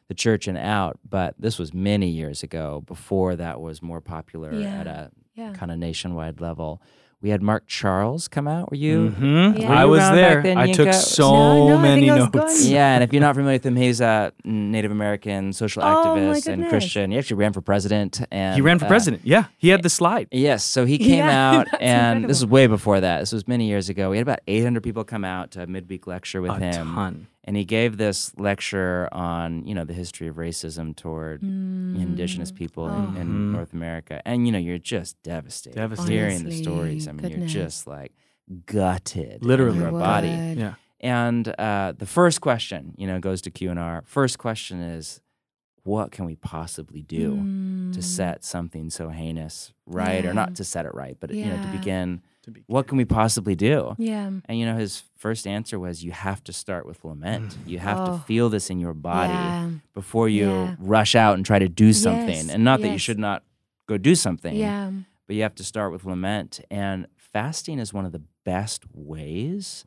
the 0.08 0.16
church 0.16 0.48
and 0.48 0.58
out. 0.58 0.98
But 1.08 1.36
this 1.38 1.60
was 1.60 1.72
many 1.72 2.08
years 2.08 2.42
ago, 2.42 2.84
before 2.88 3.36
that 3.36 3.62
was 3.62 3.84
more 3.84 4.02
popular 4.02 4.52
yeah. 4.52 4.80
at 4.80 4.88
a 4.88 5.12
kind 5.54 5.72
of 5.72 5.78
nationwide 5.78 6.42
level 6.42 6.82
we 7.22 7.30
had 7.30 7.42
Mark 7.42 7.68
Charles 7.68 8.28
come 8.28 8.48
out. 8.48 8.72
Were 8.72 8.78
you? 8.78 9.10
Mm-hmm. 9.10 9.26
Yeah. 9.26 9.52
Were 9.52 9.60
you 9.60 9.68
I 9.68 9.86
was 9.86 10.10
there. 10.12 10.42
Then, 10.42 10.58
I 10.58 10.72
took 10.72 10.94
so 10.94 11.32
no, 11.32 11.68
no, 11.70 11.78
many 11.78 12.08
notes. 12.08 12.66
yeah, 12.66 12.96
and 12.96 13.04
if 13.04 13.14
you're 13.14 13.22
not 13.22 13.36
familiar 13.36 13.56
with 13.56 13.66
him, 13.66 13.76
he's 13.76 14.02
a 14.02 14.34
Native 14.44 14.92
American 14.92 15.54
social 15.54 15.84
oh, 15.84 15.86
activist 15.86 16.52
and 16.52 16.68
Christian. 16.68 17.12
He 17.12 17.18
actually 17.18 17.38
ran 17.38 17.54
for 17.54 17.62
president. 17.62 18.22
And 18.32 18.56
he 18.56 18.62
ran 18.62 18.80
for 18.80 18.86
uh, 18.86 18.90
president. 18.90 19.22
Yeah, 19.24 19.46
he 19.58 19.70
had 19.70 19.84
the 19.84 19.90
slide. 19.90 20.28
Yes, 20.32 20.64
so 20.64 20.86
he 20.86 20.98
came 20.98 21.20
yeah, 21.20 21.52
out, 21.52 21.68
and 21.80 22.18
incredible. 22.18 22.28
this 22.28 22.42
was 22.42 22.50
way 22.50 22.68
before 22.68 23.00
that. 23.00 23.20
This 23.20 23.34
was 23.34 23.48
many 23.48 23.68
years 23.68 23.90
ago. 23.90 24.10
We 24.10 24.18
had 24.18 24.24
about 24.24 24.40
800 24.48 24.82
people 24.82 25.04
come 25.04 25.24
out 25.24 25.52
to 25.52 25.64
a 25.64 25.68
midweek 25.68 26.08
lecture 26.08 26.42
with 26.42 26.52
a 26.52 26.60
him. 26.60 26.94
Ton 26.94 27.28
and 27.44 27.58
he 27.58 27.66
gave 27.66 27.98
this 27.98 28.34
lecture 28.38 29.10
on 29.12 29.66
you 29.66 29.74
know 29.74 29.84
the 29.84 29.94
history 29.94 30.28
of 30.28 30.36
racism 30.36 30.96
toward 30.96 31.42
mm. 31.42 32.02
indigenous 32.02 32.52
people 32.52 32.86
oh. 32.86 32.94
in, 32.94 33.04
in 33.18 33.28
mm-hmm. 33.28 33.54
North 33.54 33.74
America, 33.74 34.22
and 34.26 34.46
you 34.46 34.52
know 34.52 34.60
you're 34.60 34.78
just 34.78 35.22
devastated, 35.24 35.76
devastated. 35.76 36.12
hearing 36.12 36.44
the 36.44 36.52
stories. 36.52 37.08
I 37.08 37.12
mean, 37.12 37.22
Goodness. 37.22 37.54
you're 37.54 37.64
just 37.64 37.88
like 37.88 38.14
gutted, 38.66 39.44
literally, 39.44 39.80
your 39.80 39.92
body. 39.92 40.28
Yeah. 40.28 40.76
And 41.00 41.48
uh, 41.60 41.94
the 41.98 42.06
first 42.06 42.42
question, 42.42 42.94
you 42.96 43.08
know, 43.08 43.20
goes 43.20 43.42
to 43.44 43.52
Q 43.52 43.72
and 43.72 43.80
R. 43.80 44.04
First 44.06 44.38
question 44.38 44.82
is, 44.82 45.20
what 45.84 46.12
can 46.12 46.26
we 46.26 46.36
possibly 46.36 47.02
do 47.02 47.38
mm. 47.38 47.94
to 47.94 48.04
set 48.04 48.44
something 48.44 48.92
so 48.92 49.10
heinous 49.10 49.74
right, 49.88 50.24
yeah. 50.24 50.30
or 50.30 50.34
not 50.36 50.56
to 50.56 50.64
set 50.64 50.86
it 50.86 50.94
right, 50.94 51.18
but 51.20 51.32
yeah. 51.32 51.46
you 51.46 51.52
know, 51.52 51.62
to 51.64 51.78
begin 51.78 52.18
be 52.18 52.24
what 52.68 52.88
can 52.88 52.98
we 52.98 53.06
possibly 53.06 53.56
do? 53.56 53.96
Yeah. 53.98 54.32
And 54.46 54.60
you 54.60 54.66
know, 54.66 54.76
his 54.76 55.04
first 55.18 55.46
answer 55.46 55.80
was, 55.80 56.04
you 56.04 56.12
have 56.12 56.44
to 56.46 56.54
start 56.54 56.86
with 56.86 57.04
lament. 57.04 57.50
Mm. 57.50 57.68
You 57.68 57.80
have 57.80 58.00
oh. 58.00 58.06
to 58.06 58.24
feel 58.24 58.50
this 58.50 58.70
in 58.70 58.80
your 58.80 58.94
body 58.94 59.34
yeah. 59.34 59.70
before 59.94 60.28
you 60.28 60.50
yeah. 60.50 60.76
rush 60.80 61.16
out 61.16 61.36
and 61.36 61.46
try 61.46 61.60
to 61.60 61.70
do 61.70 61.94
something. 61.94 62.28
Yes. 62.30 62.50
And 62.50 62.64
not 62.64 62.80
yes. 62.80 62.88
that 62.88 62.94
you 62.94 63.00
should 63.00 63.20
not 63.20 63.44
go 63.88 63.98
do 63.98 64.16
something. 64.16 64.56
Yeah. 64.56 64.92
But 65.28 65.36
you 65.36 65.44
have 65.44 65.56
to 65.56 65.64
start 65.64 65.92
with 65.92 66.04
lament. 66.06 66.60
And 66.72 67.08
fasting 67.16 67.80
is 67.80 67.94
one 67.94 68.06
of 68.06 68.12
the 68.12 68.24
best 68.44 68.84
ways 68.94 69.86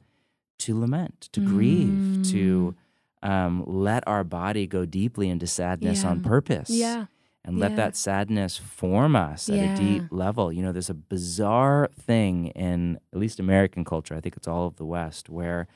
to 0.59 0.79
lament, 0.79 1.29
to 1.33 1.41
mm. 1.41 1.47
grieve, 1.47 2.31
to 2.31 2.77
um, 3.23 3.65
let 3.67 4.07
our 4.07 4.23
body 4.23 4.67
go 4.67 4.85
deeply 4.85 5.29
into 5.29 5.47
sadness 5.47 6.03
yeah. 6.03 6.11
on 6.11 6.23
purpose. 6.23 6.71
Yeah 6.71 7.07
and 7.45 7.59
let 7.59 7.73
yeah. 7.73 7.77
that 7.77 7.97
sadness 7.97 8.57
form 8.57 9.15
us 9.15 9.49
at 9.49 9.59
a 9.59 9.77
deep 9.77 10.05
level. 10.11 10.53
You 10.53 10.63
know, 10.63 10.73
there's 10.73 10.91
a 10.91 10.95
bizarre 10.95 11.91
thing 12.01 12.47
in 12.49 12.99
at 13.13 13.19
least 13.19 13.39
American 13.39 13.85
culture, 13.85 14.15
I 14.15 14.21
think 14.21 14.37
it's 14.37 14.49
all 14.49 14.67
of 14.67 14.77
the 14.77 14.87
West, 14.87 15.29
where 15.29 15.69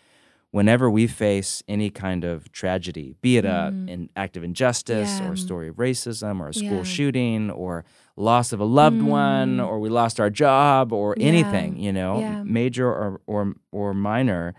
whenever 0.51 0.91
we 0.91 1.07
face 1.07 1.63
any 1.69 1.91
kind 1.91 2.25
of 2.25 2.51
tragedy, 2.53 3.15
be 3.21 3.37
it 3.37 3.45
mm. 3.45 3.51
a, 3.89 3.93
an 3.93 4.09
act 4.17 4.37
of 4.37 4.43
injustice 4.43 5.21
yeah. 5.21 5.29
or 5.29 5.33
a 5.35 5.37
story 5.37 5.69
of 5.69 5.77
racism 5.77 6.41
or 6.41 6.49
a 6.49 6.55
school 6.55 6.85
shooting 6.85 7.51
or 7.51 7.85
loss 8.17 8.53
of 8.53 8.61
a 8.61 8.65
loved 8.65 9.01
mm. 9.01 9.05
one 9.05 9.61
or 9.61 9.79
we 9.79 9.91
lost 9.91 10.19
our 10.19 10.31
job 10.31 10.93
or 10.93 11.15
anything, 11.21 11.79
you 11.79 11.93
know, 11.93 12.43
major 12.45 12.89
or, 12.89 13.21
or, 13.27 13.55
or 13.73 13.93
minor, 13.93 14.55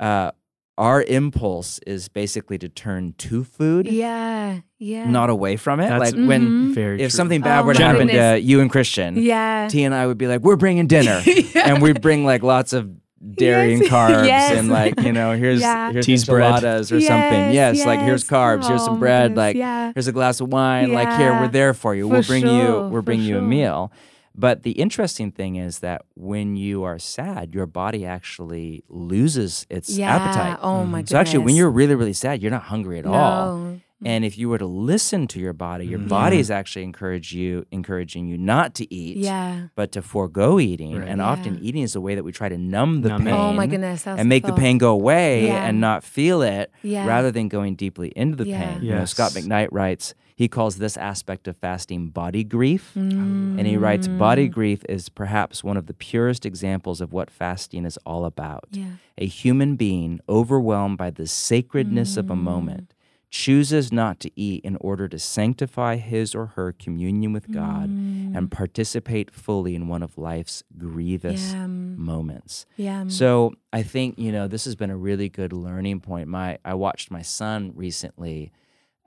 uh, 0.00 0.32
our 0.80 1.02
impulse 1.02 1.78
is 1.86 2.08
basically 2.08 2.56
to 2.56 2.68
turn 2.68 3.12
to 3.18 3.44
food. 3.44 3.86
Yeah, 3.86 4.60
yeah. 4.78 5.08
Not 5.10 5.28
away 5.28 5.56
from 5.56 5.78
it. 5.78 5.88
That's 5.88 6.12
like 6.12 6.14
when 6.14 6.42
mm-hmm. 6.42 6.72
Very 6.72 6.94
if 7.02 7.10
true. 7.10 7.16
something 7.16 7.42
bad 7.42 7.60
oh, 7.60 7.66
were 7.66 7.74
to 7.74 7.84
happen 7.84 8.08
to 8.08 8.40
you 8.40 8.62
and 8.62 8.70
Christian, 8.70 9.16
yeah. 9.16 9.68
T 9.68 9.84
and 9.84 9.94
I 9.94 10.06
would 10.06 10.16
be 10.16 10.26
like, 10.26 10.40
We're 10.40 10.56
bringing 10.56 10.86
dinner. 10.86 11.22
yeah. 11.26 11.68
And 11.74 11.82
we 11.82 11.92
bring 11.92 12.24
like 12.24 12.42
lots 12.42 12.72
of 12.72 12.90
dairy 13.22 13.72
yes. 13.72 13.80
and 13.82 13.90
carbs 13.90 14.26
yes. 14.26 14.58
and 14.58 14.70
like, 14.70 14.98
you 15.00 15.12
know, 15.12 15.36
here's 15.36 15.60
yeah. 15.60 15.92
here's 15.92 16.06
T's 16.06 16.26
enchiladas 16.26 16.90
or 16.90 16.98
yes, 16.98 17.08
something. 17.08 17.52
Yes, 17.52 17.84
like 17.84 18.00
here's 18.00 18.24
carbs, 18.24 18.64
oh, 18.64 18.68
here's 18.68 18.84
some 18.84 18.98
bread, 18.98 19.36
like 19.36 19.56
yeah. 19.56 19.92
here's 19.94 20.08
a 20.08 20.12
glass 20.12 20.40
of 20.40 20.48
wine, 20.48 20.94
like 20.94 21.14
here, 21.18 21.32
we're 21.34 21.48
there 21.48 21.74
for 21.74 21.94
you. 21.94 22.04
For 22.04 22.12
we'll 22.14 22.22
bring 22.22 22.42
sure, 22.44 22.84
you 22.84 22.88
we'll 22.88 23.02
bring 23.02 23.20
you 23.20 23.34
sure. 23.34 23.38
a 23.38 23.42
meal. 23.42 23.92
But 24.34 24.62
the 24.62 24.72
interesting 24.72 25.32
thing 25.32 25.56
is 25.56 25.80
that 25.80 26.02
when 26.14 26.56
you 26.56 26.84
are 26.84 26.98
sad, 26.98 27.54
your 27.54 27.66
body 27.66 28.06
actually 28.06 28.84
loses 28.88 29.66
its 29.68 29.90
yeah. 29.90 30.14
appetite. 30.14 30.58
Oh 30.62 30.84
my 30.84 31.04
So 31.04 31.18
actually, 31.18 31.44
when 31.44 31.56
you're 31.56 31.70
really, 31.70 31.94
really 31.94 32.12
sad, 32.12 32.40
you're 32.40 32.50
not 32.50 32.64
hungry 32.64 33.00
at 33.00 33.04
no. 33.04 33.12
all. 33.12 33.80
And 34.02 34.24
if 34.24 34.38
you 34.38 34.48
were 34.48 34.56
to 34.56 34.66
listen 34.66 35.26
to 35.26 35.38
your 35.38 35.52
body, 35.52 35.86
your 35.86 35.98
mm-hmm. 35.98 36.08
body 36.08 36.38
is 36.38 36.50
actually 36.50 36.84
encourage 36.84 37.34
you, 37.34 37.66
encouraging 37.70 38.28
you 38.28 38.38
not 38.38 38.74
to 38.76 38.94
eat, 38.94 39.18
yeah. 39.18 39.66
but 39.74 39.92
to 39.92 40.00
forego 40.00 40.58
eating. 40.58 40.98
Right. 40.98 41.06
And 41.06 41.18
yeah. 41.18 41.26
often 41.26 41.62
eating 41.62 41.82
is 41.82 41.94
a 41.94 42.00
way 42.00 42.14
that 42.14 42.24
we 42.24 42.32
try 42.32 42.48
to 42.48 42.56
numb 42.56 43.02
the 43.02 43.10
numb 43.10 43.24
pain. 43.24 43.34
Oh 43.34 43.52
my 43.52 43.66
goodness, 43.66 44.06
and 44.06 44.26
make 44.26 44.46
the 44.46 44.54
pain 44.54 44.78
go 44.78 44.92
away 44.92 45.48
yeah. 45.48 45.66
and 45.66 45.82
not 45.82 46.02
feel 46.02 46.40
it, 46.40 46.72
yeah. 46.82 47.06
rather 47.06 47.30
than 47.30 47.48
going 47.48 47.74
deeply 47.74 48.10
into 48.16 48.36
the 48.36 48.46
yeah. 48.46 48.64
pain. 48.64 48.74
Yes. 48.76 48.84
You 48.84 48.94
know, 48.94 49.04
Scot 49.04 49.32
McKnight 49.32 49.68
writes, 49.70 50.14
he 50.40 50.48
calls 50.48 50.76
this 50.76 50.96
aspect 50.96 51.46
of 51.48 51.56
fasting 51.58 52.08
body 52.08 52.42
grief. 52.42 52.92
Mm. 52.96 53.58
And 53.58 53.66
he 53.66 53.76
writes, 53.76 54.08
body 54.08 54.48
grief 54.48 54.82
is 54.88 55.10
perhaps 55.10 55.62
one 55.62 55.76
of 55.76 55.84
the 55.84 55.92
purest 55.92 56.46
examples 56.46 57.02
of 57.02 57.12
what 57.12 57.28
fasting 57.28 57.84
is 57.84 57.98
all 58.06 58.24
about. 58.24 58.66
Yeah. 58.70 58.92
A 59.18 59.26
human 59.26 59.76
being 59.76 60.18
overwhelmed 60.30 60.96
by 60.96 61.10
the 61.10 61.26
sacredness 61.26 62.14
mm. 62.14 62.16
of 62.16 62.30
a 62.30 62.34
mm. 62.34 62.40
moment 62.40 62.94
chooses 63.28 63.92
not 63.92 64.18
to 64.20 64.30
eat 64.34 64.64
in 64.64 64.78
order 64.80 65.08
to 65.08 65.18
sanctify 65.18 65.96
his 65.96 66.34
or 66.34 66.46
her 66.46 66.72
communion 66.72 67.34
with 67.34 67.52
God 67.52 67.90
mm. 67.90 68.34
and 68.34 68.50
participate 68.50 69.30
fully 69.30 69.74
in 69.74 69.88
one 69.88 70.02
of 70.02 70.16
life's 70.16 70.62
grievous 70.78 71.52
yeah. 71.52 71.66
moments. 71.66 72.64
Yeah. 72.78 73.04
So 73.08 73.52
I 73.74 73.82
think, 73.82 74.18
you 74.18 74.32
know, 74.32 74.48
this 74.48 74.64
has 74.64 74.74
been 74.74 74.90
a 74.90 74.96
really 74.96 75.28
good 75.28 75.52
learning 75.52 76.00
point. 76.00 76.28
My 76.28 76.56
I 76.64 76.72
watched 76.72 77.10
my 77.10 77.20
son 77.20 77.72
recently, 77.74 78.52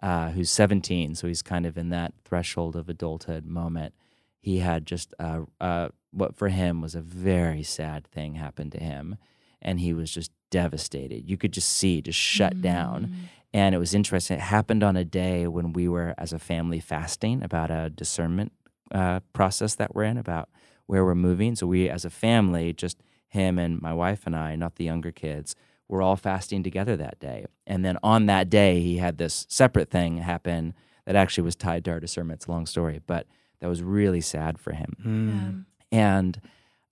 uh, 0.04 0.32
who's 0.32 0.52
17, 0.52 1.16
so 1.16 1.28
he's 1.28 1.42
kind 1.42 1.66
of 1.66 1.78
in 1.78 1.88
that 1.90 2.14
threshold 2.26 2.76
of 2.76 2.90
adulthood 2.90 3.46
moment. 3.46 3.94
he 4.42 4.60
had 4.60 4.86
just 4.86 5.14
uh, 5.18 5.40
uh, 5.62 5.88
what 6.12 6.36
for 6.36 6.50
him 6.50 6.82
was 6.82 6.94
a 6.94 7.02
very 7.02 7.64
sad 7.64 8.06
thing 8.08 8.36
happen 8.36 8.70
to 8.70 8.78
him, 8.78 9.16
and 9.62 9.80
he 9.80 9.94
was 9.94 10.12
just 10.12 10.30
devastated. 10.52 11.30
You 11.30 11.38
could 11.38 11.54
just 11.54 11.70
see, 11.70 12.02
just 12.02 12.20
shut 12.20 12.62
down. 12.62 13.06
Mm. 13.06 13.14
And 13.54 13.74
it 13.74 13.78
was 13.78 13.94
interesting. 13.94 14.38
It 14.38 14.42
happened 14.42 14.84
on 14.84 14.98
a 14.98 15.06
day 15.06 15.48
when 15.48 15.72
we 15.72 15.88
were, 15.88 16.14
as 16.18 16.34
a 16.34 16.40
family, 16.40 16.82
fasting 16.82 17.42
about 17.42 17.72
a 17.72 17.90
discernment 17.90 18.52
uh, 18.94 19.22
process 19.32 19.76
that 19.76 19.96
we're 19.96 20.04
in 20.04 20.18
about 20.18 20.50
where 20.86 21.06
we're 21.06 21.16
moving. 21.16 21.56
So 21.56 21.68
we, 21.68 21.88
as 21.88 22.04
a 22.04 22.10
family, 22.10 22.74
just 22.74 22.98
him 23.28 23.58
and 23.58 23.82
my 23.82 23.94
wife 23.94 24.26
and 24.26 24.36
I, 24.36 24.56
not 24.56 24.76
the 24.76 24.84
younger 24.84 25.12
kids, 25.12 25.56
were 25.94 26.02
all 26.02 26.16
fasting 26.16 26.64
together 26.64 26.98
that 26.98 27.20
day. 27.20 27.46
And 27.68 27.86
then 27.86 27.98
on 28.02 28.26
that 28.26 28.50
day, 28.50 28.80
he 28.82 28.98
had 28.98 29.20
this 29.20 29.46
separate 29.48 29.92
thing 29.92 30.18
happen 30.18 30.74
that 31.06 31.16
actually 31.16 31.44
was 31.44 31.56
tied 31.56 31.86
to 31.86 31.92
our 31.92 32.00
discernment. 32.00 32.40
It's 32.40 32.48
a 32.48 32.52
long 32.52 32.66
story, 32.66 33.00
but 33.06 33.28
that 33.60 33.68
was 33.68 33.84
really 33.84 34.20
sad 34.20 34.58
for 34.58 34.74
him. 34.74 34.96
Mm. 35.06 35.66
And 35.92 36.42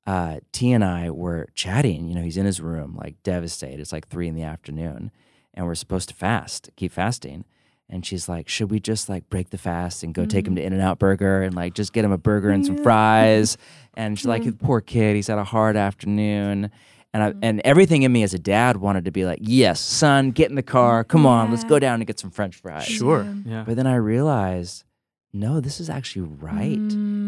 uh, 0.05 0.39
T 0.51 0.71
and 0.71 0.83
I 0.83 1.09
were 1.09 1.47
chatting. 1.55 2.07
You 2.07 2.15
know, 2.15 2.21
he's 2.21 2.37
in 2.37 2.45
his 2.45 2.61
room, 2.61 2.95
like 2.95 3.21
devastated. 3.23 3.79
It's 3.79 3.91
like 3.91 4.07
three 4.07 4.27
in 4.27 4.35
the 4.35 4.43
afternoon, 4.43 5.11
and 5.53 5.65
we're 5.65 5.75
supposed 5.75 6.09
to 6.09 6.15
fast, 6.15 6.69
keep 6.75 6.91
fasting. 6.91 7.45
And 7.89 8.05
she's 8.05 8.29
like, 8.29 8.47
"Should 8.47 8.69
we 8.71 8.79
just 8.79 9.09
like 9.09 9.29
break 9.29 9.49
the 9.49 9.57
fast 9.57 10.03
and 10.03 10.13
go 10.13 10.25
take 10.25 10.47
him 10.47 10.55
to 10.55 10.63
In 10.63 10.73
and 10.73 10.81
Out 10.81 10.99
Burger 10.99 11.41
and 11.41 11.55
like 11.55 11.73
just 11.73 11.91
get 11.91 12.05
him 12.05 12.11
a 12.11 12.17
burger 12.17 12.51
and 12.51 12.65
some 12.65 12.81
fries?" 12.83 13.57
And 13.95 14.17
she's 14.17 14.27
like, 14.27 14.59
"Poor 14.59 14.79
kid, 14.79 15.15
he's 15.15 15.27
had 15.27 15.39
a 15.39 15.43
hard 15.43 15.75
afternoon." 15.75 16.71
And 17.13 17.23
I, 17.23 17.29
mm-hmm. 17.31 17.39
and 17.43 17.61
everything 17.65 18.03
in 18.03 18.11
me 18.11 18.23
as 18.23 18.33
a 18.33 18.39
dad 18.39 18.77
wanted 18.77 19.05
to 19.05 19.11
be 19.11 19.25
like, 19.25 19.39
"Yes, 19.41 19.79
son, 19.81 20.31
get 20.31 20.49
in 20.49 20.55
the 20.55 20.63
car. 20.63 21.03
Come 21.03 21.25
on, 21.25 21.51
let's 21.51 21.65
go 21.65 21.77
down 21.77 21.95
and 21.95 22.07
get 22.07 22.19
some 22.19 22.31
French 22.31 22.55
fries." 22.55 22.85
Sure. 22.85 23.27
Yeah. 23.45 23.63
But 23.65 23.75
then 23.75 23.85
I 23.85 23.95
realized, 23.95 24.85
no, 25.33 25.59
this 25.59 25.79
is 25.81 25.89
actually 25.89 26.23
right. 26.39 26.77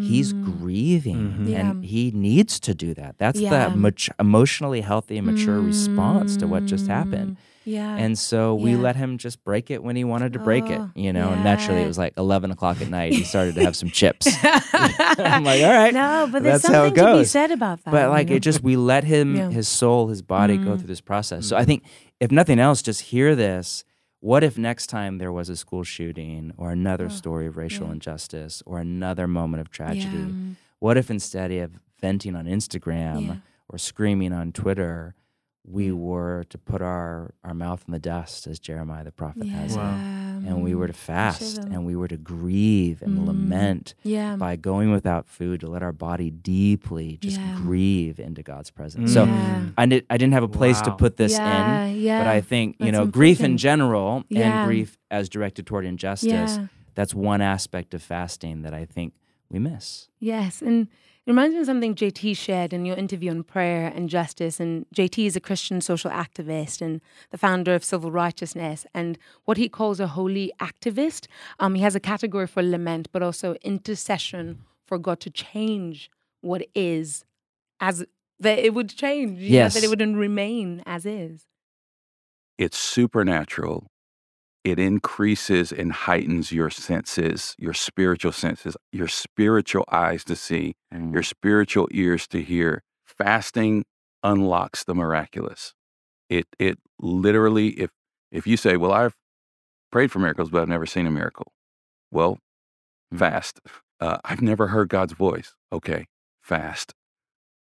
He's 0.03 0.33
mm. 0.33 0.43
grieving 0.59 1.33
Mhm. 1.39 1.49
Yeah. 1.49 1.59
and 1.59 1.85
he 1.85 2.11
needs 2.11 2.59
to 2.61 2.73
do 2.73 2.93
that. 2.93 3.17
That's 3.17 3.39
Yeah. 3.39 3.69
the 3.69 3.75
mat- 3.75 4.09
emotionally 4.19 4.81
healthy 4.81 5.17
and 5.17 5.27
mature 5.27 5.59
response 5.59 6.37
to 6.37 6.47
what 6.47 6.65
just 6.65 6.87
happened. 6.87 7.31
Mm-hmm. 7.37 7.52
Yeah. 7.65 7.95
And 7.95 8.17
so 8.17 8.55
we 8.55 8.71
Yeah. 8.71 8.77
let 8.77 8.95
him 8.95 9.17
just 9.17 9.43
break 9.43 9.71
it 9.71 9.83
when 9.83 9.95
he 9.95 10.03
wanted 10.03 10.33
to 10.33 10.39
break 10.39 10.65
it, 10.69 10.79
Oh, 10.79 10.89
you 10.95 11.13
know. 11.13 11.29
And 11.29 11.43
naturally, 11.43 11.81
it 11.81 11.87
was 11.87 11.97
like 11.97 12.13
11 12.17 12.51
o'clock 12.51 12.81
at 12.81 12.89
night. 12.89 13.13
He 13.13 13.23
started 13.23 13.55
to 13.55 13.63
have 13.63 13.75
some 13.75 13.89
chips. 13.89 14.27
I'm 14.43 15.43
like, 15.43 15.63
all 15.63 15.71
right. 15.73 15.93
no, 15.93 16.27
but 16.31 16.43
there's 16.43 16.61
that's 16.61 16.73
how 16.73 16.85
something 16.85 17.03
it 17.03 17.11
to 17.13 17.17
be 17.19 17.25
said 17.25 17.51
about 17.51 17.83
that. 17.85 17.91
But 17.91 18.09
like 18.09 18.27
you 18.27 18.33
know? 18.33 18.37
it 18.37 18.39
just 18.41 18.63
we 18.63 18.75
let 18.75 19.03
him 19.03 19.35
Yeah. 19.35 19.49
his 19.49 19.67
soul, 19.67 20.07
his 20.07 20.21
body 20.21 20.57
go 20.57 20.71
Mm. 20.71 20.79
through 20.79 20.87
this 20.87 21.01
process. 21.01 21.45
So 21.47 21.55
I 21.55 21.65
think 21.65 21.83
if 22.19 22.31
nothing 22.31 22.59
else, 22.59 22.81
just 22.81 23.01
hear 23.01 23.35
this. 23.35 23.83
What 24.19 24.43
if 24.43 24.57
next 24.57 24.87
time 24.87 25.17
there 25.17 25.31
was 25.33 25.49
a 25.49 25.55
school 25.57 25.83
shooting 25.83 26.53
or 26.57 26.71
another 26.71 27.09
story 27.09 27.45
of 27.47 27.57
racial 27.57 27.85
Oh, 27.85 27.87
yeah. 27.87 27.93
injustice 27.93 28.63
or 28.65 28.79
another 28.79 29.27
moment 29.27 29.61
of 29.61 29.69
tragedy? 29.69 30.17
Yeah. 30.17 30.53
What 30.79 30.97
if 30.97 31.09
instead 31.11 31.51
of 31.51 31.71
venting 31.99 32.35
on 32.35 32.45
Instagram 32.45 33.25
Yeah. 33.27 33.35
or 33.69 33.77
screaming 33.77 34.31
on 34.33 34.51
Twitter, 34.53 35.15
we 35.65 35.91
were 35.93 36.43
to 36.49 36.57
put 36.57 36.81
our, 36.81 37.33
our 37.43 37.53
mouth 37.53 37.83
in 37.87 37.93
the 37.93 37.99
dust, 37.99 38.47
as 38.47 38.59
Jeremiah 38.59 39.05
the 39.05 39.11
prophet 39.13 39.47
has 39.47 39.75
it, 39.75 39.77
Wow. 39.79 39.93
and 40.45 40.61
we 40.61 40.75
were 40.75 40.87
to 40.87 40.93
fast 40.93 41.55
Shiva. 41.55 41.67
and 41.71 41.85
we 41.85 41.95
were 41.95 42.09
to 42.09 42.17
grieve 42.17 43.01
and 43.01 43.19
Mm. 43.19 43.27
lament 43.27 43.93
Yeah. 44.03 44.35
by 44.35 44.57
going 44.57 44.91
without 44.91 45.25
food 45.25 45.61
to 45.61 45.67
let 45.67 45.81
our 45.81 45.93
body 45.93 46.29
deeply 46.29 47.17
just 47.21 47.39
Yeah. 47.39 47.55
grieve 47.61 48.19
into 48.19 48.43
God's 48.43 48.71
presence. 48.71 49.13
So 49.13 49.23
Yeah. 49.23 49.65
I, 49.77 49.85
did, 49.85 50.05
I 50.09 50.17
didn't 50.17 50.33
have 50.33 50.43
a 50.43 50.49
place 50.49 50.81
to 50.81 50.91
put 50.91 51.15
this 51.15 51.31
yeah, 51.31 51.85
in, 51.85 52.01
yeah. 52.01 52.19
but 52.19 52.27
I 52.27 52.41
think, 52.41 52.75
you 52.79 52.87
That's 52.91 52.97
know, 52.97 53.05
grief 53.05 53.39
in 53.41 53.55
general 53.57 54.25
Yeah. 54.27 54.63
and 54.63 54.67
grief 54.67 54.97
as 55.09 55.29
directed 55.29 55.65
toward 55.65 55.85
injustice, 55.85 56.57
yeah. 56.57 56.67
that's 56.93 57.15
one 57.15 57.39
aspect 57.39 57.93
of 57.93 58.01
fasting 58.03 58.63
that 58.63 58.73
I 58.73 58.83
think 58.83 59.13
we 59.49 59.59
miss. 59.59 60.09
Yes, 60.19 60.61
and 60.61 60.87
it 61.25 61.29
reminds 61.31 61.53
me 61.53 61.61
of 61.61 61.65
something 61.67 61.95
JT 61.95 62.35
shared 62.35 62.73
in 62.73 62.85
your 62.85 62.97
interview 62.97 63.31
on 63.31 63.43
prayer 63.43 63.91
and 63.95 64.09
justice. 64.09 64.59
And 64.59 64.85
JT 64.93 65.25
is 65.25 65.35
a 65.35 65.39
Christian 65.39 65.79
social 65.81 66.11
activist 66.11 66.81
and 66.81 66.99
the 67.31 67.37
founder 67.37 67.73
of 67.75 67.83
Civil 67.83 68.11
Righteousness, 68.11 68.85
and 68.93 69.17
what 69.45 69.55
he 69.57 69.69
calls 69.69 69.99
a 70.01 70.07
holy 70.07 70.51
activist. 70.59 71.27
Um, 71.59 71.75
he 71.75 71.81
has 71.81 71.95
a 71.95 71.99
category 72.01 72.47
for 72.47 72.61
lament, 72.61 73.07
but 73.13 73.23
also 73.23 73.55
intercession 73.63 74.63
for 74.85 74.97
God 74.99 75.19
to 75.21 75.29
change 75.29 76.11
what 76.41 76.61
is, 76.75 77.23
as 77.79 78.05
that 78.39 78.59
it 78.59 78.73
would 78.73 78.89
change. 78.89 79.39
you 79.39 79.49
know, 79.51 79.55
Yes. 79.55 79.73
that 79.75 79.83
it 79.83 79.87
wouldn't 79.89 80.17
remain 80.17 80.83
as 80.85 81.05
is. 81.05 81.45
it's 82.57 82.77
supernatural. 82.77 83.87
It 84.63 84.79
increases 84.79 85.73
and 85.73 85.91
heightens 85.91 86.51
your 86.53 86.69
senses, 86.69 87.53
your 87.59 87.73
spiritual 87.73 88.31
senses, 88.31 88.77
your 88.93 89.09
spiritual 89.09 89.83
eyes 89.91 90.23
to 90.25 90.35
see, 90.37 90.75
your 90.91 91.23
spiritual 91.23 91.89
ears 91.91 92.27
to 92.29 92.41
hear. 92.41 92.81
Fasting 93.05 93.83
unlocks 94.23 94.83
the 94.85 94.95
miraculous. 94.95 95.73
It 96.29 96.47
it 96.59 96.79
literally 96.99 97.69
if 97.79 97.91
if 98.31 98.47
you 98.47 98.57
say, 98.57 98.77
"Well, 98.77 98.93
I've 98.93 99.15
prayed 99.91 100.11
for 100.11 100.19
miracles, 100.19 100.49
but 100.49 100.61
I've 100.61 100.69
never 100.69 100.85
seen 100.85 101.07
a 101.07 101.11
miracle." 101.11 101.51
Well, 102.11 102.39
fast. 103.13 103.59
Uh, 103.99 104.17
I've 104.25 104.41
never 104.41 104.67
heard 104.67 104.89
God's 104.89 105.13
voice. 105.13 105.55
Okay, 105.71 106.07
fast. 106.41 106.93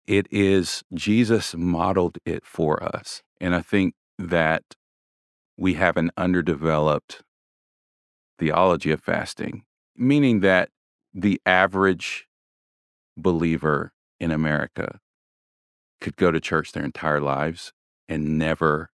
It 0.06 0.26
is 0.30 0.82
Jesus 0.94 1.54
modeled 1.54 2.18
it 2.24 2.46
for 2.46 2.82
us, 2.82 3.22
and 3.40 3.54
I 3.54 3.62
think 3.62 3.94
that 4.18 4.62
we 5.58 5.74
have 5.74 5.96
an 5.96 6.10
underdeveloped 6.16 7.22
theology 8.38 8.92
of 8.92 9.02
fasting, 9.02 9.64
meaning 9.96 10.40
that 10.40 10.70
the 11.12 11.40
average 11.44 12.26
believer 13.16 13.92
in 14.20 14.30
America 14.30 15.00
could 16.00 16.16
go 16.16 16.30
to 16.30 16.40
church 16.40 16.72
their 16.72 16.84
entire 16.84 17.20
lives 17.20 17.72
and 18.08 18.38
never 18.38 18.90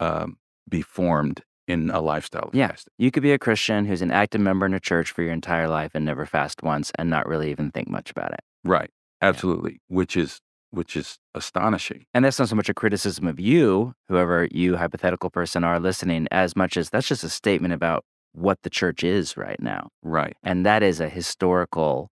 um, 0.00 0.38
be 0.68 0.80
formed 0.80 1.42
in 1.66 1.90
a 1.90 2.00
lifestyle 2.00 2.48
of 2.48 2.54
Yeah. 2.54 2.68
fasting. 2.68 2.92
You 2.96 3.10
could 3.10 3.22
be 3.22 3.32
a 3.32 3.38
Christian 3.38 3.84
who's 3.84 4.00
an 4.00 4.10
active 4.10 4.40
member 4.40 4.64
in 4.64 4.72
a 4.72 4.80
church 4.80 5.10
for 5.12 5.22
your 5.22 5.32
entire 5.34 5.68
life 5.68 5.90
and 5.94 6.06
never 6.06 6.24
fast 6.24 6.62
once 6.62 6.90
and 6.98 7.10
not 7.10 7.28
really 7.28 7.50
even 7.50 7.70
think 7.70 7.88
much 7.88 8.10
about 8.10 8.32
it. 8.32 8.40
Right. 8.64 8.90
Absolutely. 9.20 9.80
Which 9.88 10.16
is 10.16 10.40
which 10.70 10.96
is 10.96 11.18
astonishing. 11.34 12.04
And 12.14 12.24
that's 12.24 12.38
not 12.38 12.48
so 12.48 12.56
much 12.56 12.68
a 12.68 12.74
criticism 12.74 13.26
of 13.26 13.40
you, 13.40 13.94
whoever 14.08 14.48
you 14.50 14.76
hypothetical 14.76 15.30
person 15.30 15.64
are 15.64 15.80
listening, 15.80 16.28
as 16.30 16.54
much 16.56 16.76
as 16.76 16.90
that's 16.90 17.08
just 17.08 17.24
a 17.24 17.28
statement 17.28 17.74
about 17.74 18.04
what 18.32 18.58
the 18.62 18.70
church 18.70 19.02
is 19.02 19.36
right 19.36 19.60
now. 19.60 19.88
Right. 20.02 20.36
And 20.42 20.64
that 20.66 20.82
is 20.82 21.00
a 21.00 21.08
historical 21.08 22.10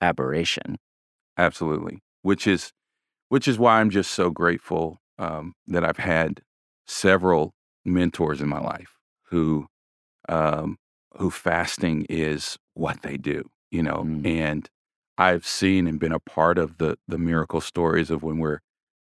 aberration. 0.00 0.78
Absolutely. 1.36 1.98
Which 2.22 2.46
is 2.46 2.72
which 3.28 3.46
is 3.46 3.58
why 3.58 3.78
I'm 3.80 3.90
just 3.90 4.12
so 4.12 4.30
grateful 4.30 4.98
um, 5.18 5.52
that 5.66 5.84
I've 5.84 5.98
had 5.98 6.40
several 6.86 7.52
mentors 7.84 8.40
in 8.40 8.48
my 8.48 8.60
life 8.60 8.94
who 9.30 9.66
um, 10.28 10.76
who 11.16 11.30
fasting 11.30 12.06
is 12.08 12.56
what 12.74 13.02
they 13.02 13.16
do, 13.16 13.44
you 13.70 13.82
know, 13.82 14.02
Mm. 14.04 14.26
and 14.26 14.70
I've 15.18 15.46
seen 15.46 15.88
and 15.88 16.00
been 16.00 16.12
a 16.12 16.20
part 16.20 16.58
of 16.58 16.78
the 16.78 16.98
the 17.08 17.18
miracle 17.18 17.60
stories 17.62 18.10
of 18.10 18.22
when 18.24 18.38
we're 18.38 18.60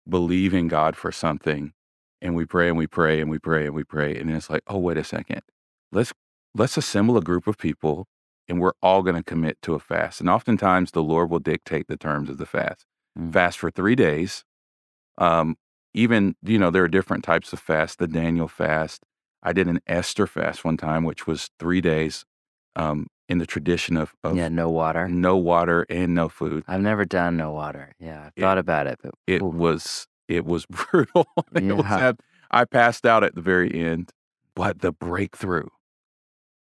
believing 0.09 0.67
God 0.67 0.97
for 0.97 1.11
something 1.11 1.73
and 2.21 2.35
we 2.35 2.45
pray 2.45 2.69
and 2.69 2.77
we 2.77 2.87
pray 2.87 3.21
and 3.21 3.29
we 3.31 3.39
pray 3.39 3.67
and 3.67 3.75
we 3.75 3.83
pray 3.85 4.17
and 4.17 4.31
it's 4.31 4.49
like, 4.49 4.63
oh 4.67 4.79
wait 4.79 4.97
a 4.97 5.03
second. 5.05 5.41
Let's 5.91 6.13
let's 6.55 6.77
assemble 6.77 7.17
a 7.17 7.21
group 7.23 7.47
of 7.47 7.57
people 7.57 8.07
and 8.49 8.59
we're 8.61 8.73
all 8.81 9.03
going 9.03 9.15
to 9.15 9.23
commit 9.23 9.61
to 9.63 9.75
a 9.75 9.79
fast. 9.79 10.21
And 10.21 10.29
oftentimes 10.29 10.91
the 10.91 11.03
Lord 11.03 11.29
will 11.29 11.39
dictate 11.39 11.87
the 11.87 11.97
terms 11.97 12.29
of 12.29 12.37
the 12.39 12.45
fast. 12.47 12.85
Mm. 13.19 13.33
Fast 13.33 13.59
for 13.59 13.71
3 13.71 13.95
days. 13.95 14.43
Um 15.17 15.57
even, 15.93 16.35
you 16.43 16.59
know, 16.59 16.71
there 16.71 16.83
are 16.83 16.89
different 16.89 17.23
types 17.23 17.53
of 17.53 17.59
fast, 17.59 17.99
the 17.99 18.07
Daniel 18.07 18.47
fast. 18.47 19.03
I 19.43 19.53
did 19.53 19.67
an 19.67 19.79
Esther 19.87 20.27
fast 20.27 20.65
one 20.65 20.77
time 20.77 21.03
which 21.05 21.27
was 21.27 21.49
3 21.59 21.81
days 21.81 22.25
um 22.75 23.07
in 23.29 23.37
the 23.39 23.45
tradition 23.45 23.97
of, 23.97 24.13
of 24.23 24.35
yeah, 24.37 24.47
no 24.49 24.69
water. 24.69 25.07
no 25.07 25.35
water 25.37 25.85
and 25.89 26.15
no 26.15 26.29
food. 26.29 26.63
I've 26.67 26.81
never 26.81 27.05
done 27.05 27.35
no 27.37 27.51
water. 27.51 27.93
Yeah, 27.99 28.25
I've 28.27 28.33
It- 28.35 28.41
thought 28.41 28.57
about 28.57 28.87
it, 28.87 28.99
but 29.03 29.13
It 29.27 29.41
ooh, 29.41 29.45
was 29.47 30.07
it 30.27 30.45
was 30.45 30.65
brutal. 30.69 31.27
It 31.55 31.63
Yeah. 31.63 31.97
ab- 32.09 32.19
I 32.51 32.65
passed 32.65 33.05
out 33.05 33.23
at 33.23 33.35
the 33.35 33.41
very 33.41 33.73
end, 33.73 34.11
but 34.55 34.79
the 34.79 34.91
breakthrough. 34.91 35.67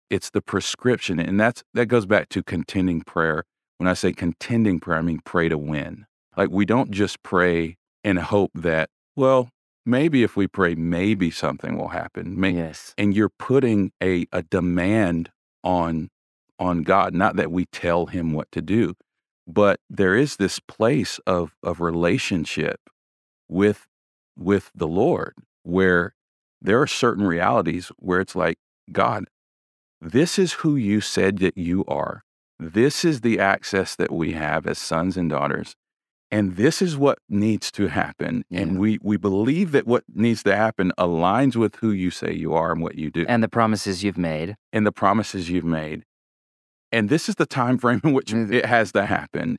It's 0.10 0.30
the 0.30 0.42
prescription, 0.42 1.20
and 1.20 1.40
that's 1.40 1.64
that 1.74 1.88
goes 1.88 2.06
back 2.06 2.30
to 2.30 2.44
contending 2.44 3.02
prayer. 3.02 3.44
When 3.78 3.88
I 3.88 3.94
say 3.94 4.14
contending 4.14 4.80
prayer, 4.80 5.00
I 5.00 5.02
mean 5.02 5.20
pray 5.26 5.50
to 5.50 5.58
win. 5.58 6.06
Like 6.38 6.50
we 6.52 6.66
don't 6.66 6.92
just 6.92 7.24
pray 7.24 7.78
and 8.04 8.20
hope 8.20 8.52
that, 8.54 8.90
well, 9.16 9.50
maybe 9.86 10.24
if 10.24 10.36
we 10.38 10.48
pray, 10.48 10.76
maybe 10.76 11.32
something 11.32 11.78
will 11.78 11.90
happen. 11.90 12.42
Yes. 12.44 12.94
and 12.98 13.16
you're 13.16 13.30
putting 13.30 13.92
a, 14.02 14.26
a 14.32 14.44
demand 14.44 15.32
on 15.64 16.10
on 16.60 16.84
God. 16.84 17.14
Not 17.14 17.36
that 17.36 17.52
we 17.52 17.66
tell 17.66 18.08
him 18.08 18.34
what 18.34 18.52
to 18.52 18.62
do, 18.62 18.96
but 19.48 19.80
there 19.90 20.16
is 20.16 20.38
this 20.38 20.60
place 20.60 21.20
of 21.26 21.56
of 21.64 21.80
relationship 21.80 22.80
with 23.50 23.88
with 24.38 24.72
the 24.74 24.88
Lord 24.88 25.36
where 25.64 26.16
there 26.62 26.82
are 26.82 26.88
certain 26.88 27.26
realities 27.26 27.92
where 27.98 28.22
it's 28.22 28.36
like, 28.36 28.58
God, 28.92 29.26
this 30.02 30.40
is 30.40 30.54
who 30.54 30.76
you 30.76 31.02
said 31.02 31.40
that 31.40 31.58
you 31.58 31.84
are. 31.88 32.24
This 32.60 33.04
is 33.04 33.22
the 33.22 33.40
access 33.40 33.96
that 33.96 34.12
we 34.12 34.32
mm. 34.32 34.38
have 34.38 34.66
as 34.68 34.78
sons 34.78 35.18
and 35.18 35.30
daughters. 35.30 35.76
And 36.32 36.56
this 36.56 36.82
is 36.82 36.98
what 36.98 37.20
needs 37.30 37.72
to 37.74 37.88
happen. 37.88 38.44
Yeah. 38.50 38.62
And 38.62 38.80
we, 38.80 38.98
we 39.04 39.18
believe 39.18 39.72
that 39.74 39.86
what 39.86 40.04
needs 40.12 40.42
to 40.44 40.56
happen 40.56 40.92
aligns 40.98 41.56
with 41.56 41.76
who 41.76 41.92
you 41.92 42.10
say 42.10 42.34
you 42.34 42.54
are 42.54 42.72
and 42.72 42.82
what 42.82 42.96
you 42.96 43.12
do 43.12 43.26
And 43.28 43.44
the 43.44 43.48
promises 43.48 44.04
you've 44.04 44.18
made. 44.18 44.56
and 44.72 44.86
the 44.86 44.92
promises 44.92 45.50
you've 45.50 45.64
made. 45.64 46.04
And 46.94 47.10
this 47.10 47.28
is 47.28 47.36
the 47.36 47.46
time 47.46 47.78
frame 47.78 48.00
in 48.04 48.14
which 48.14 48.32
Mm. 48.32 48.54
it 48.54 48.66
has 48.68 48.92
to 48.94 49.06
happen. 49.06 49.58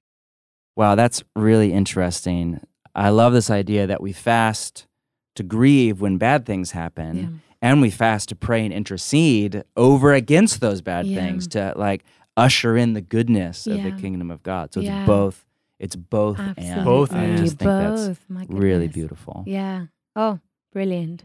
Wow, 0.77 0.95
that's 0.95 1.23
really 1.37 1.73
interesting. 1.73 2.61
I 2.95 3.09
love 3.11 3.33
this 3.33 3.51
idea 3.51 3.87
that 3.87 4.01
we 4.01 4.13
fast 4.13 4.87
to 5.37 5.43
grieve 5.43 6.01
when 6.01 6.17
bad 6.17 6.47
things 6.47 6.71
happen. 6.73 7.17
Yeah. 7.17 7.29
and 7.63 7.81
we 7.81 7.89
fast 7.89 8.29
to 8.29 8.37
pray 8.37 8.63
and 8.63 8.75
intercede 8.75 9.65
over 9.75 10.13
against 10.13 10.61
those 10.61 10.83
bad 10.83 11.07
Yeah. 11.07 11.19
things 11.19 11.47
to 11.49 11.73
like 11.77 12.05
usher 12.37 12.77
in 12.77 12.93
the 12.93 13.01
goodness 13.01 13.67
of 13.67 13.83
the 13.83 13.91
kingdom 13.93 14.31
of 14.31 14.43
God. 14.43 14.75
So 14.75 14.81
Yeah. 14.81 14.99
it's 15.01 15.07
both. 15.07 15.47
It's 15.79 15.97
both 15.97 16.39
Absolutely. 16.39 16.71
and. 16.75 16.85
Both 16.85 17.13
I 17.15 17.37
just 17.37 17.57
think 17.59 17.69
that's 17.71 18.09
Both. 18.09 18.25
My 18.29 18.45
really 18.51 18.89
beautiful. 18.89 19.45
Yeah. 19.47 19.87
Oh, 20.15 20.41
brilliant. 20.75 21.25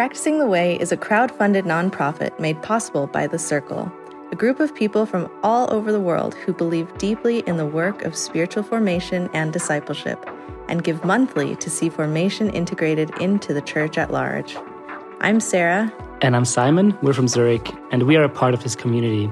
Practicing 0.00 0.38
the 0.38 0.46
Way 0.46 0.80
is 0.80 0.92
a 0.92 0.96
crowd-funded 0.96 1.66
nonprofit 1.66 2.40
made 2.40 2.62
possible 2.62 3.06
by 3.06 3.26
The 3.26 3.38
Circle, 3.38 3.92
a 4.32 4.34
group 4.34 4.58
of 4.58 4.74
people 4.74 5.04
from 5.04 5.30
all 5.42 5.70
over 5.70 5.92
the 5.92 6.00
world 6.00 6.34
who 6.36 6.54
believe 6.54 6.96
deeply 6.96 7.40
in 7.40 7.58
the 7.58 7.66
work 7.66 8.00
of 8.06 8.16
spiritual 8.16 8.62
formation 8.62 9.28
and 9.34 9.52
discipleship 9.52 10.26
and 10.68 10.82
give 10.82 11.04
monthly 11.04 11.54
to 11.56 11.68
see 11.68 11.90
formation 11.90 12.48
integrated 12.48 13.10
into 13.20 13.52
the 13.52 13.60
church 13.60 13.98
at 13.98 14.10
large. 14.10 14.56
I'm 15.20 15.38
Sarah, 15.38 15.92
And 16.22 16.34
I'm 16.34 16.46
Simon, 16.46 16.96
we're 17.02 17.12
from 17.12 17.28
Zurich, 17.28 17.70
and 17.92 18.04
we 18.04 18.16
are 18.16 18.24
a 18.24 18.30
part 18.30 18.54
of 18.54 18.62
this 18.62 18.74
community. 18.74 19.28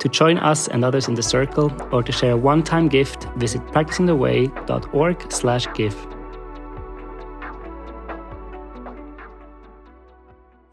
To 0.00 0.08
join 0.08 0.38
us 0.38 0.66
and 0.66 0.84
others 0.84 1.06
in 1.06 1.14
the 1.14 1.22
circle 1.22 1.72
or 1.92 2.02
to 2.02 2.10
share 2.10 2.32
a 2.32 2.36
one-time 2.36 2.88
gift, 2.88 3.28
visit 3.36 3.64
practicingtheway.org 3.68 5.30
slash 5.30 5.68
give. 5.74 6.17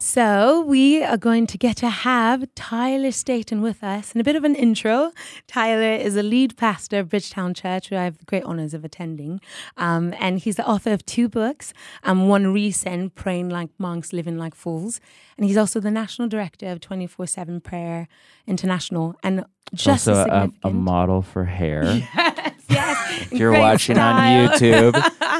So 0.06 0.60
we 0.60 1.02
are 1.02 1.16
going 1.16 1.48
to 1.48 1.58
get 1.58 1.78
to 1.78 1.90
have 1.90 2.46
Tyler 2.54 3.10
Staton 3.10 3.60
with 3.60 3.82
us 3.82 4.12
and 4.12 4.20
a 4.20 4.24
bit 4.24 4.36
of 4.36 4.44
an 4.44 4.54
intro. 4.54 5.10
Tyler 5.48 6.00
is 6.00 6.14
a 6.14 6.22
lead 6.22 6.56
pastor 6.56 7.00
of 7.00 7.08
Bridgetown 7.08 7.54
Church, 7.54 7.88
who 7.88 7.96
I 7.96 8.04
have 8.04 8.18
the 8.18 8.24
great 8.24 8.44
honors 8.44 8.72
of 8.72 8.84
attending. 8.84 9.40
Um, 9.76 10.14
and 10.20 10.38
he's 10.38 10.54
the 10.54 10.66
author 10.66 10.92
of 10.92 11.04
two 11.06 11.28
books, 11.28 11.74
um, 12.04 12.28
one 12.28 12.52
recent, 12.52 13.16
Praying 13.16 13.48
Like 13.48 13.70
Monks, 13.78 14.12
Living 14.12 14.38
Like 14.38 14.54
Fools. 14.54 15.00
And 15.36 15.44
he's 15.44 15.56
also 15.56 15.80
the 15.80 15.90
national 15.90 16.28
director 16.28 16.68
of 16.68 16.78
24-7 16.78 17.60
Prayer 17.64 18.06
International. 18.46 19.16
And 19.24 19.44
just 19.74 20.06
also 20.08 20.24
a, 20.30 20.68
a 20.68 20.70
model 20.70 21.20
for 21.22 21.44
hair. 21.44 21.82
yes, 22.14 22.54
yes. 22.68 23.22
If 23.22 23.32
you're 23.32 23.50
Great 23.50 23.60
watching 23.60 23.96
style. 23.96 24.44
on 24.44 24.50
YouTube, 24.50 24.92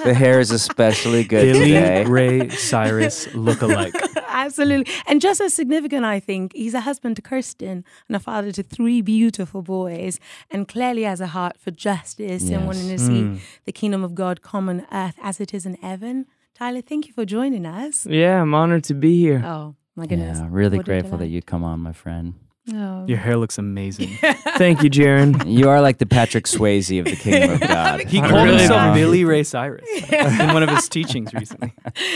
the 0.04 0.12
hair 0.12 0.40
is 0.40 0.50
especially 0.50 1.22
good 1.28 1.52
Billy 1.52 1.68
today. 1.70 2.04
Ray 2.04 2.48
Cyrus 2.48 3.26
look-alike. 3.34 3.94
Absolutely. 4.46 4.92
And 5.06 5.20
just 5.20 5.40
as 5.40 5.52
significant, 5.54 6.04
I 6.04 6.18
think, 6.20 6.52
he's 6.54 6.74
a 6.74 6.80
husband 6.80 7.16
to 7.16 7.22
Kirsten 7.22 7.84
and 8.08 8.16
a 8.16 8.20
father 8.20 8.50
to 8.52 8.62
three 8.62 9.00
beautiful 9.02 9.62
boys, 9.62 10.18
and 10.50 10.66
clearly 10.68 11.02
has 11.02 11.20
a 11.20 11.26
heart 11.28 11.56
for 11.58 11.70
justice 11.72 12.48
and 12.50 12.66
wanting 12.66 12.88
to 12.88 12.98
see 12.98 13.22
Mm. 13.22 13.38
the 13.64 13.72
kingdom 13.72 14.02
of 14.04 14.14
God 14.14 14.40
come 14.42 14.68
on 14.68 14.86
earth 14.92 15.16
as 15.22 15.40
it 15.40 15.52
is 15.52 15.66
in 15.66 15.74
heaven. 15.82 16.26
Tyler, 16.54 16.80
thank 16.80 17.06
you 17.06 17.12
for 17.12 17.24
joining 17.26 17.66
us. 17.66 18.06
Yeah, 18.06 18.40
I'm 18.42 18.54
honored 18.54 18.84
to 18.84 18.94
be 18.94 19.18
here. 19.20 19.42
Oh, 19.44 19.74
my 19.94 20.06
goodness. 20.06 20.38
Yeah, 20.38 20.48
really 20.50 20.78
What 20.78 20.86
grateful 20.86 21.18
that 21.18 21.28
you 21.28 21.42
come 21.42 21.62
on, 21.64 21.80
my 21.80 21.92
friend. 21.92 22.34
Oh. 22.74 23.04
Your 23.06 23.18
hair 23.18 23.36
looks 23.36 23.58
amazing. 23.58 24.16
Thank 24.56 24.82
you, 24.82 24.90
Jarin. 24.90 25.44
You 25.48 25.68
are 25.68 25.80
like 25.80 25.98
the 25.98 26.06
Patrick 26.06 26.46
Swayze 26.46 26.98
of 26.98 27.04
the 27.04 27.14
kingdom 27.14 27.50
of 27.52 27.60
God. 27.68 28.00
He 28.08 28.18
I 28.18 28.28
called 28.28 28.44
really 28.44 28.58
himself 28.58 28.94
do. 28.94 29.00
Billy 29.00 29.24
Ray 29.24 29.44
Cyrus 29.44 29.86
in 30.12 30.52
one 30.52 30.64
of 30.64 30.70
his 30.70 30.88
teachings 30.88 31.32
recently. 31.32 31.72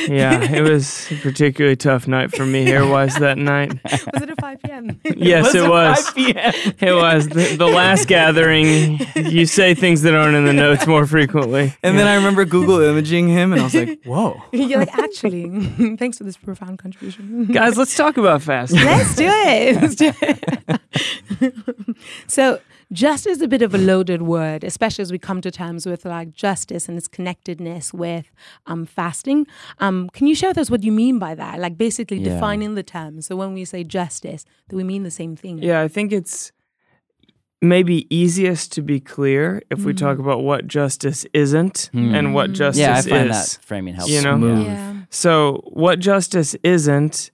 Yeah, 0.08 0.40
it 0.42 0.62
was 0.62 1.10
a 1.12 1.16
particularly 1.16 1.76
tough 1.76 2.08
night 2.08 2.32
for 2.34 2.44
me 2.44 2.64
hair 2.64 2.84
wise 2.84 3.14
that 3.16 3.38
night. 3.38 3.78
Was 3.84 4.22
it 4.22 4.30
at 4.30 4.40
5 4.40 4.62
p.m.? 4.64 5.00
Yes, 5.04 5.54
it 5.54 5.68
was. 5.68 6.04
5 6.08 6.14
p.m. 6.16 6.52
It 6.80 6.94
was. 6.94 7.28
The, 7.28 7.54
the 7.56 7.68
last 7.68 8.08
gathering, 8.08 8.98
you 9.14 9.46
say 9.46 9.74
things 9.74 10.02
that 10.02 10.14
aren't 10.14 10.34
in 10.36 10.46
the 10.46 10.52
notes 10.52 10.84
more 10.86 11.06
frequently. 11.06 11.74
And 11.84 11.96
then 11.96 12.08
I 12.08 12.16
remember 12.16 12.44
Google 12.44 12.80
imaging 12.80 13.28
him, 13.28 13.52
and 13.52 13.60
I 13.60 13.64
was 13.64 13.74
like, 13.74 14.02
"Whoa!" 14.04 14.42
You're 14.52 14.80
like, 14.80 14.98
actually, 14.98 15.96
thanks 15.96 16.18
for 16.18 16.24
this 16.24 16.36
profound 16.36 16.80
contribution. 16.80 17.46
Guys, 17.46 17.78
let's 17.78 17.94
talk 17.96 18.16
about 18.16 18.42
fasting. 18.42 18.80
Let's 18.84 19.14
do 19.14 19.26
it. 19.28 19.76
Let's 19.80 19.94
do 19.94 20.12
it. 20.20 20.39
so, 22.26 22.60
justice 22.92 23.36
is 23.36 23.42
a 23.42 23.48
bit 23.48 23.62
of 23.62 23.74
a 23.74 23.78
loaded 23.78 24.22
word, 24.22 24.64
especially 24.64 25.02
as 25.02 25.12
we 25.12 25.18
come 25.18 25.40
to 25.40 25.50
terms 25.50 25.86
with 25.86 26.04
like 26.04 26.32
justice 26.32 26.88
and 26.88 26.96
its 26.98 27.08
connectedness 27.08 27.92
with 27.94 28.30
um, 28.66 28.86
fasting. 28.86 29.46
Um, 29.78 30.08
can 30.12 30.26
you 30.26 30.34
share 30.34 30.50
with 30.50 30.58
us 30.58 30.70
what 30.70 30.82
you 30.82 30.92
mean 30.92 31.18
by 31.18 31.34
that? 31.34 31.58
Like 31.58 31.76
basically 31.78 32.18
Yeah. 32.18 32.34
defining 32.34 32.74
the 32.74 32.82
term. 32.82 33.20
So 33.22 33.36
when 33.36 33.54
we 33.54 33.64
say 33.64 33.84
justice, 33.84 34.44
do 34.68 34.76
we 34.76 34.84
mean 34.84 35.02
the 35.02 35.10
same 35.10 35.36
thing? 35.36 35.58
Yeah, 35.58 35.80
I 35.80 35.88
think 35.88 36.12
it's 36.12 36.52
maybe 37.62 38.06
easiest 38.14 38.72
to 38.72 38.80
be 38.82 38.98
clear 39.00 39.62
if 39.70 39.84
we 39.84 39.92
talk 39.92 40.18
about 40.18 40.42
what 40.42 40.66
justice 40.66 41.26
isn't 41.34 41.90
Hmm. 41.92 42.14
and 42.14 42.34
what 42.34 42.52
justice 42.52 42.76
is 42.78 42.80
yeah, 42.80 42.96
I 42.96 43.02
find 43.02 43.30
is. 43.30 43.56
that 43.56 43.62
framing 43.62 43.94
helpful. 43.94 44.14
You 44.16 44.22
know? 44.22 44.36
Smooth. 44.38 44.66
Yeah. 44.66 44.94
So, 45.10 45.60
what 45.66 45.98
justice 45.98 46.54
isn't 46.62 47.30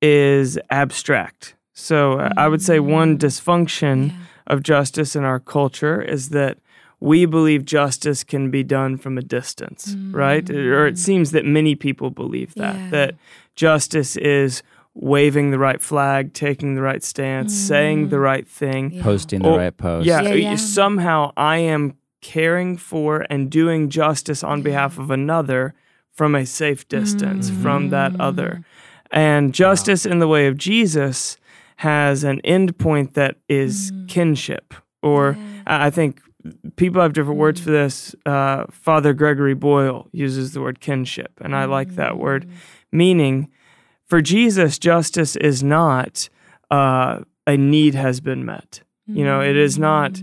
is 0.00 0.58
abstract. 0.70 1.55
So, 1.78 2.18
uh, 2.20 2.30
I 2.38 2.48
would 2.48 2.62
say 2.62 2.80
one 2.80 3.16
mm. 3.16 3.20
dysfunction 3.20 4.08
Yeah. 4.08 4.14
of 4.46 4.62
justice 4.62 5.14
in 5.14 5.24
our 5.24 5.38
culture 5.38 6.00
is 6.00 6.30
that 6.30 6.56
we 7.00 7.26
believe 7.26 7.66
justice 7.66 8.24
can 8.24 8.50
be 8.50 8.62
done 8.62 8.96
from 8.96 9.18
a 9.18 9.22
distance, 9.22 9.94
mm. 9.94 10.14
right? 10.14 10.48
Or 10.48 10.86
it 10.86 10.98
seems 10.98 11.32
that 11.32 11.44
many 11.44 11.74
people 11.74 12.10
believe 12.10 12.54
that, 12.54 12.76
Yeah. 12.76 12.90
that 12.90 13.14
justice 13.54 14.16
is 14.16 14.62
waving 14.94 15.50
the 15.50 15.58
right 15.58 15.82
flag, 15.82 16.32
taking 16.32 16.76
the 16.76 16.80
right 16.80 17.04
stance, 17.04 17.52
saying 17.52 18.08
the 18.08 18.16
mm. 18.16 18.22
right 18.22 18.48
thing. 18.48 18.92
Yeah. 18.92 19.02
Posting 19.02 19.42
the 19.42 19.50
Or- 19.50 19.58
right 19.58 19.76
post. 19.76 20.06
Yeah, 20.06 20.22
Yeah, 20.22 20.32
yeah. 20.32 20.56
somehow 20.56 21.32
I 21.36 21.58
am 21.58 21.92
caring 22.22 22.78
for 22.78 23.26
and 23.28 23.50
doing 23.50 23.90
justice 23.90 24.42
on 24.42 24.62
behalf 24.62 24.98
of 24.98 25.10
another 25.10 25.74
from 26.10 26.34
a 26.34 26.46
safe 26.46 26.88
distance 26.88 27.50
from 27.50 27.90
that 27.90 28.18
other. 28.18 28.62
And 29.10 29.52
justice 29.52 30.06
in 30.06 30.18
the 30.20 30.26
way 30.26 30.46
of 30.46 30.56
Jesus 30.56 31.36
has 31.76 32.24
an 32.24 32.40
end 32.40 32.78
point 32.78 33.14
that 33.14 33.36
is 33.48 33.92
kinship, 34.08 34.74
or 35.02 35.36
I 35.66 35.86
I 35.86 35.90
think 35.90 36.20
people 36.76 37.02
have 37.02 37.12
different 37.12 37.38
words 37.38 37.60
for 37.60 37.70
this. 37.70 38.14
Uh, 38.24 38.64
Father 38.70 39.12
Gregory 39.12 39.54
Boyle 39.54 40.08
uses 40.12 40.52
the 40.52 40.60
word 40.60 40.80
kinship, 40.80 41.32
and 41.40 41.54
I 41.54 41.64
like 41.64 41.96
that 41.96 42.18
word, 42.18 42.48
meaning 42.92 43.50
for 44.06 44.22
Jesus, 44.22 44.78
justice 44.78 45.36
is 45.36 45.62
not 45.62 46.28
uh, 46.70 47.20
a 47.46 47.56
need 47.56 47.94
has 47.94 48.20
been 48.20 48.44
met. 48.44 48.82
You 49.08 49.24
know, 49.24 49.40
it 49.40 49.56
is 49.56 49.78
not 49.78 50.20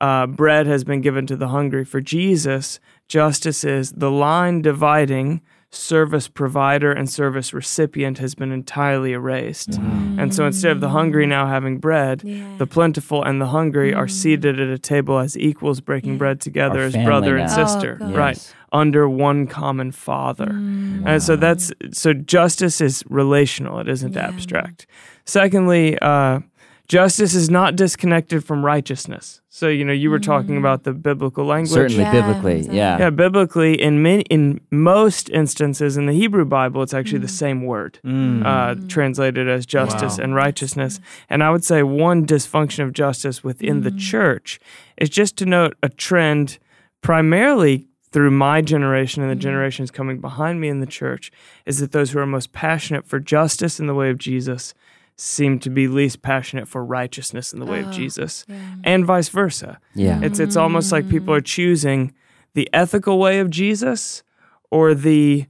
uh, 0.00 0.26
bread 0.26 0.66
has 0.66 0.84
been 0.84 1.00
given 1.00 1.26
to 1.26 1.36
the 1.36 1.48
hungry. 1.48 1.84
For 1.84 2.00
Jesus, 2.00 2.80
justice 3.08 3.64
is 3.64 3.92
the 3.92 4.10
line 4.10 4.62
dividing 4.62 5.40
service 5.70 6.28
provider 6.28 6.92
and 6.92 7.10
service 7.10 7.52
recipient 7.52 8.18
has 8.18 8.34
been 8.34 8.52
entirely 8.52 9.12
erased. 9.12 9.70
Mm. 9.70 10.20
And 10.20 10.34
so 10.34 10.46
instead 10.46 10.72
of 10.72 10.80
the 10.80 10.90
hungry 10.90 11.26
now 11.26 11.46
having 11.46 11.78
bread, 11.78 12.22
Yeah. 12.24 12.44
the 12.58 12.66
plentiful 12.66 13.22
and 13.22 13.40
the 13.40 13.46
hungry 13.46 13.92
are 13.92 14.06
mm. 14.06 14.10
seated 14.10 14.60
at 14.60 14.68
a 14.68 14.78
table 14.78 15.18
as 15.18 15.36
equals, 15.36 15.80
breaking 15.80 16.18
bread 16.18 16.40
together 16.40 16.80
Our 16.80 16.86
as 16.86 16.92
family 16.92 17.06
brother 17.06 17.36
and 17.36 17.50
sister, 17.50 17.98
Oh, 18.00 18.12
right? 18.12 18.54
Under 18.72 19.08
one 19.08 19.46
common 19.46 19.92
father. 19.92 20.46
Mm. 20.46 21.02
And 21.06 21.22
so 21.22 21.36
that's 21.36 21.72
so 21.92 22.12
justice 22.12 22.80
is 22.80 23.04
relational, 23.08 23.78
it 23.80 23.88
isn't 23.88 24.16
abstract. 24.16 24.86
Secondly, 25.24 25.98
uh, 26.00 26.40
justice 26.88 27.34
is 27.34 27.50
not 27.50 27.76
disconnected 27.76 28.44
from 28.44 28.64
righteousness. 28.64 29.40
So, 29.48 29.68
you 29.68 29.84
know, 29.84 29.92
you 29.92 30.10
were 30.10 30.18
talking 30.18 30.56
mm. 30.56 30.58
about 30.58 30.84
the 30.84 30.92
biblical 30.92 31.44
language. 31.44 31.72
Certainly 31.72 32.02
Yeah, 32.04 32.12
biblically. 32.12 32.56
exactly. 32.58 32.76
Yeah. 32.76 32.98
Yeah, 32.98 33.10
biblically, 33.10 33.80
in 33.80 34.02
many, 34.02 34.22
in 34.24 34.60
most 34.70 35.30
instances 35.30 35.96
in 35.96 36.06
the 36.06 36.12
Hebrew 36.12 36.44
Bible, 36.44 36.82
it's 36.82 36.94
actually 36.94 37.20
the 37.20 37.26
mm. 37.26 37.30
same 37.30 37.64
word, 37.64 37.98
mm. 38.04 38.44
uh, 38.44 38.74
translated 38.88 39.48
as 39.48 39.66
justice 39.66 40.18
Wow. 40.18 40.24
and 40.24 40.34
righteousness. 40.34 41.00
And 41.30 41.42
I 41.42 41.50
would 41.50 41.64
say 41.64 41.82
one 41.82 42.26
dysfunction 42.26 42.84
of 42.84 42.92
justice 42.92 43.42
within 43.42 43.82
the 43.82 43.90
church 43.90 44.60
is 44.98 45.08
just 45.08 45.36
to 45.38 45.46
note 45.46 45.76
a 45.82 45.88
trend, 45.88 46.58
primarily 47.02 47.88
through 48.12 48.30
my 48.30 48.62
generation 48.62 49.22
and 49.22 49.30
the 49.30 49.36
generations 49.36 49.90
coming 49.90 50.20
behind 50.20 50.60
me 50.60 50.68
in 50.68 50.80
the 50.80 50.86
church, 50.86 51.32
is 51.66 51.80
that 51.80 51.92
those 51.92 52.10
who 52.10 52.18
are 52.18 52.26
most 52.26 52.52
passionate 52.52 53.06
for 53.06 53.18
justice 53.18 53.80
in 53.80 53.86
the 53.86 53.94
way 53.94 54.10
of 54.10 54.18
Jesus 54.18 54.74
seem 55.16 55.58
to 55.60 55.70
be 55.70 55.88
least 55.88 56.20
passionate 56.22 56.68
for 56.68 56.84
righteousness 56.84 57.52
in 57.52 57.58
the 57.60 57.66
way 57.66 57.80
of 57.80 57.90
Jesus, 57.90 58.44
and 58.84 59.04
vice 59.06 59.28
versa. 59.30 59.78
Yeah. 59.94 60.20
It's 60.22 60.38
it's 60.38 60.56
almost 60.56 60.92
like 60.92 61.08
people 61.08 61.32
are 61.34 61.40
choosing 61.40 62.12
the 62.54 62.68
ethical 62.72 63.18
way 63.18 63.38
of 63.40 63.50
Jesus 63.50 64.22
or 64.70 64.94
the 64.94 65.46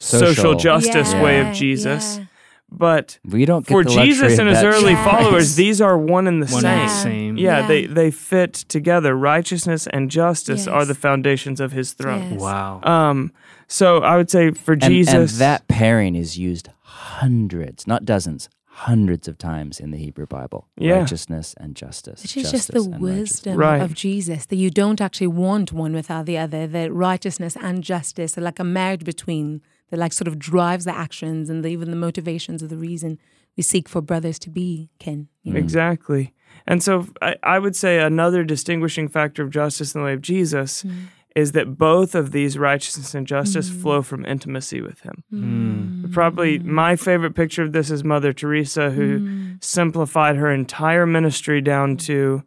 social, 0.00 0.34
Social. 0.34 0.54
justice 0.56 1.12
way 1.14 1.40
of 1.46 1.54
Jesus. 1.54 2.18
yeah. 2.18 2.24
But 2.68 3.20
We 3.24 3.44
don't 3.44 3.64
get 3.64 3.72
for 3.72 3.84
Jesus 3.84 4.40
and 4.40 4.48
his 4.48 4.58
early 4.64 4.94
choice. 4.94 5.04
followers, 5.04 5.54
these 5.64 5.80
are 5.80 5.96
one 5.96 6.26
and 6.26 6.42
the 6.42 6.50
One 6.52 6.62
same. 6.62 6.78
and 6.80 6.88
the 6.90 6.94
same. 6.94 7.36
Yeah, 7.38 7.60
Yeah. 7.60 7.68
they 7.68 7.86
they 7.86 8.10
fit 8.10 8.54
together. 8.54 9.14
Righteousness 9.14 9.86
and 9.86 10.10
justice 10.10 10.66
are 10.66 10.84
the 10.84 10.94
foundations 10.96 11.60
of 11.60 11.70
his 11.70 11.92
throne. 11.92 12.32
Yes. 12.32 12.40
Wow. 12.40 12.80
Um, 12.82 13.32
so 13.68 13.98
I 13.98 14.16
would 14.16 14.30
say 14.30 14.50
for 14.50 14.72
And, 14.72 14.82
Jesus, 14.82 15.14
and 15.14 15.40
that 15.40 15.68
pairing 15.68 16.16
is 16.16 16.36
used 16.38 16.68
hundreds, 16.82 17.86
not 17.86 18.04
dozens, 18.04 18.48
hundreds 18.80 19.26
of 19.26 19.38
times 19.38 19.80
in 19.80 19.90
the 19.90 19.96
Hebrew 19.96 20.26
Bible. 20.26 20.68
Yeah. 20.76 20.98
Righteousness 20.98 21.54
and 21.58 21.74
justice. 21.74 22.22
Which 22.22 22.36
is 22.36 22.50
just 22.50 22.72
the 22.72 22.82
wisdom 22.82 23.56
Right. 23.56 23.80
of 23.80 23.94
Jesus 23.94 24.44
that 24.46 24.56
you 24.56 24.68
don't 24.68 25.00
actually 25.00 25.28
want 25.28 25.72
one 25.72 25.94
without 25.94 26.26
the 26.26 26.36
other. 26.36 26.66
That 26.66 26.92
righteousness 26.92 27.56
and 27.56 27.82
justice 27.82 28.36
are 28.36 28.42
like 28.42 28.58
a 28.58 28.64
marriage 28.64 29.02
between 29.04 29.62
that, 29.88 29.98
like 29.98 30.12
sort 30.12 30.28
of 30.28 30.38
drives 30.38 30.84
the 30.84 30.94
actions 30.94 31.48
and 31.48 31.64
the, 31.64 31.68
even 31.68 31.90
the 31.90 31.96
motivations 31.96 32.62
of 32.62 32.68
the 32.68 32.76
reason 32.76 33.18
we 33.56 33.62
seek 33.62 33.88
for 33.88 34.02
brothers 34.02 34.38
to 34.40 34.50
be 34.50 34.90
kin. 34.98 35.28
You 35.42 35.54
know? 35.54 35.58
Exactly. 35.58 36.34
And 36.66 36.82
so 36.82 37.06
I, 37.22 37.36
I 37.42 37.58
would 37.58 37.74
say 37.76 37.98
another 38.00 38.44
distinguishing 38.44 39.08
factor 39.08 39.42
of 39.42 39.48
justice 39.50 39.94
in 39.94 40.02
the 40.02 40.04
way 40.04 40.12
of 40.12 40.20
Jesus 40.20 40.82
Mm. 40.82 40.92
Is 41.36 41.52
that 41.52 41.76
both 41.78 42.14
of 42.14 42.32
these 42.32 42.56
righteousness 42.58 43.14
and 43.14 43.26
justice 43.26 43.70
Mm. 43.70 43.82
flow 43.82 44.02
from 44.02 44.24
intimacy 44.24 44.80
with 44.80 45.00
him. 45.02 45.22
Mm. 45.32 46.10
Probably 46.12 46.58
my 46.58 46.96
favorite 46.96 47.34
picture 47.34 47.62
of 47.62 47.72
this 47.72 47.90
is 47.90 48.02
Mother 48.02 48.32
Teresa, 48.32 48.90
who 48.90 49.20
Mm. 49.20 49.62
simplified 49.62 50.36
her 50.36 50.50
entire 50.50 51.04
ministry 51.06 51.60
down 51.60 51.98
to 51.98 52.42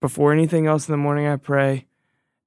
before 0.00 0.32
anything 0.32 0.66
else 0.66 0.88
in 0.88 0.92
the 0.92 0.98
morning, 0.98 1.26
I 1.26 1.36
pray. 1.36 1.86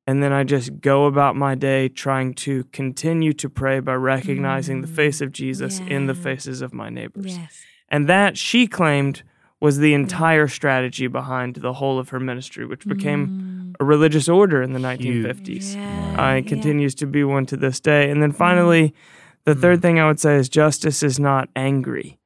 And 0.05 0.23
then 0.23 0.31
I 0.31 0.45
just 0.45 0.79
go 0.79 1.05
about 1.05 1.35
my 1.35 1.55
day 1.55 1.89
trying 1.89 2.33
to 2.35 2.63
continue 2.71 3.33
to 3.33 3.49
pray 3.49 3.81
by 3.81 3.95
recognizing 3.95 4.79
the 4.81 4.87
face 4.87 5.19
of 5.19 5.33
Jesus 5.33 5.81
in 5.81 6.05
the 6.07 6.13
faces 6.15 6.61
of 6.61 6.73
my 6.73 6.89
neighbors. 6.89 7.37
Yes. 7.37 7.63
And 7.89 8.07
that 8.07 8.37
she 8.37 8.67
claimed 8.67 9.23
was 9.59 9.79
the 9.79 9.93
entire 9.93 10.47
strategy 10.47 11.07
behind 11.07 11.55
the 11.55 11.73
whole 11.73 11.97
of 11.99 12.09
her 12.09 12.19
ministry, 12.19 12.63
which 12.65 12.85
became 12.85 13.56
a 13.79 13.85
religious 13.85 14.27
order 14.29 14.61
in 14.61 14.73
the 14.73 14.79
1950s. 14.79 15.75
Yeah, 15.75 16.15
Uh, 16.17 16.31
it 16.35 16.43
yeah. 16.45 16.49
continues 16.49 16.95
to 16.95 17.05
be 17.07 17.23
one 17.23 17.45
to 17.47 17.57
this 17.57 17.79
day. 17.79 18.09
And 18.09 18.21
then 18.21 18.31
finally, 18.31 18.93
the 19.45 19.55
third 19.55 19.81
thing 19.81 19.99
I 19.99 20.07
would 20.07 20.19
say 20.19 20.35
is 20.35 20.49
justice 20.49 21.03
is 21.03 21.19
not 21.19 21.49
angry. 21.55 22.17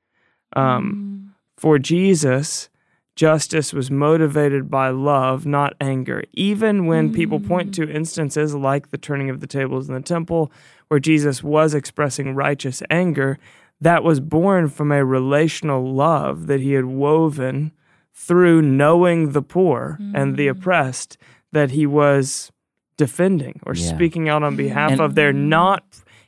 Um, 0.55 1.33
For 1.57 1.77
Jesus, 1.77 2.69
justice 3.15 3.71
was 3.73 3.91
motivated 3.91 4.69
by 4.71 4.89
love, 4.89 5.45
not 5.45 5.73
anger. 5.79 6.23
Even 6.33 6.87
when 6.87 7.13
people 7.13 7.39
point 7.39 7.73
to 7.75 7.87
instances 7.89 8.55
like 8.55 8.89
the 8.89 8.97
turning 8.97 9.29
of 9.29 9.41
the 9.41 9.47
tables 9.47 9.87
in 9.87 9.93
the 9.93 10.01
temple, 10.01 10.51
where 10.87 10.99
Jesus 10.99 11.43
was 11.43 11.75
expressing 11.75 12.33
righteous 12.33 12.81
anger, 12.89 13.37
that 13.79 14.03
was 14.03 14.19
born 14.19 14.69
from 14.69 14.91
a 14.91 15.05
relational 15.05 15.93
love 15.93 16.47
that 16.47 16.61
he 16.61 16.73
had 16.73 16.85
woven 16.85 17.71
through 18.13 18.61
knowing 18.61 19.31
the 19.31 19.41
poor 19.41 19.97
and 20.13 20.35
the 20.37 20.47
oppressed 20.47 21.17
that 21.51 21.71
he 21.71 21.85
was 21.85 22.51
defending 22.97 23.59
or 23.65 23.73
Yeah. 23.73 23.95
speaking 23.95 24.29
out 24.29 24.43
on 24.43 24.55
behalf 24.55 24.91
And- 24.91 25.01
of 25.01 25.15
their 25.15 25.33
not 25.33 25.83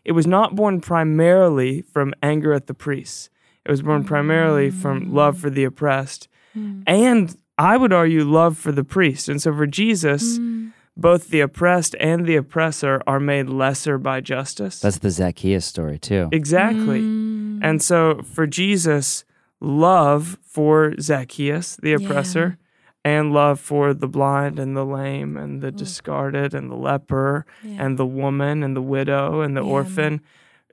it 0.05 0.11
was 0.11 0.28
not 0.28 0.53
born 0.53 0.82
primarily 0.82 1.82
from 1.82 2.13
anger 2.21 2.51
at 2.51 2.67
the 2.67 2.74
priests. 2.74 3.30
It 3.65 3.71
was 3.71 3.82
born 3.82 4.03
primarily 4.03 4.69
from 4.69 5.05
mm. 5.05 5.13
love 5.13 5.38
for 5.38 5.49
the 5.49 5.63
oppressed. 5.63 6.28
Mm. 6.57 6.84
And 6.86 7.38
i 7.57 7.78
would 7.78 7.93
argue 7.93 8.24
love 8.26 8.57
for 8.57 8.71
the 8.71 8.84
priest. 8.84 9.30
And 9.30 9.41
so 9.41 9.53
for 9.53 9.67
jesus 9.67 10.39
mm. 10.39 10.74
both 10.97 11.30
the 11.30 11.39
oppressed 11.39 11.95
and 11.99 12.26
the 12.26 12.36
oppressor 12.36 13.01
are 13.07 13.19
made 13.19 13.47
lesser 13.49 13.97
by 13.97 14.19
justice. 14.19 14.80
That's 14.80 14.97
the 14.97 15.11
Zacchaeus 15.11 15.65
story, 15.65 15.99
too. 15.99 16.30
exactly. 16.32 16.99
And 16.99 17.82
so 17.82 18.21
for 18.24 18.45
jesus 18.47 19.24
love 19.61 20.38
for 20.41 20.93
zacchaeus 20.99 21.78
the 21.78 21.93
oppressor 21.93 22.57
and 23.06 23.34
love 23.34 23.60
for 23.60 23.93
the 23.93 24.08
blind 24.08 24.60
and 24.60 24.78
the 24.78 24.86
lame 24.86 25.36
and 25.36 25.62
the 25.62 25.72
mm. 25.72 25.76
discarded 25.76 26.54
and 26.54 26.72
the 26.72 26.76
leper 26.76 27.45
and 27.64 27.97
the 27.97 28.06
woman 28.06 28.64
and 28.64 28.76
the 28.76 28.82
widow 28.82 29.41
and 29.41 29.58
the 29.58 29.64
Yeah. 29.64 29.72
orphan. 29.72 30.22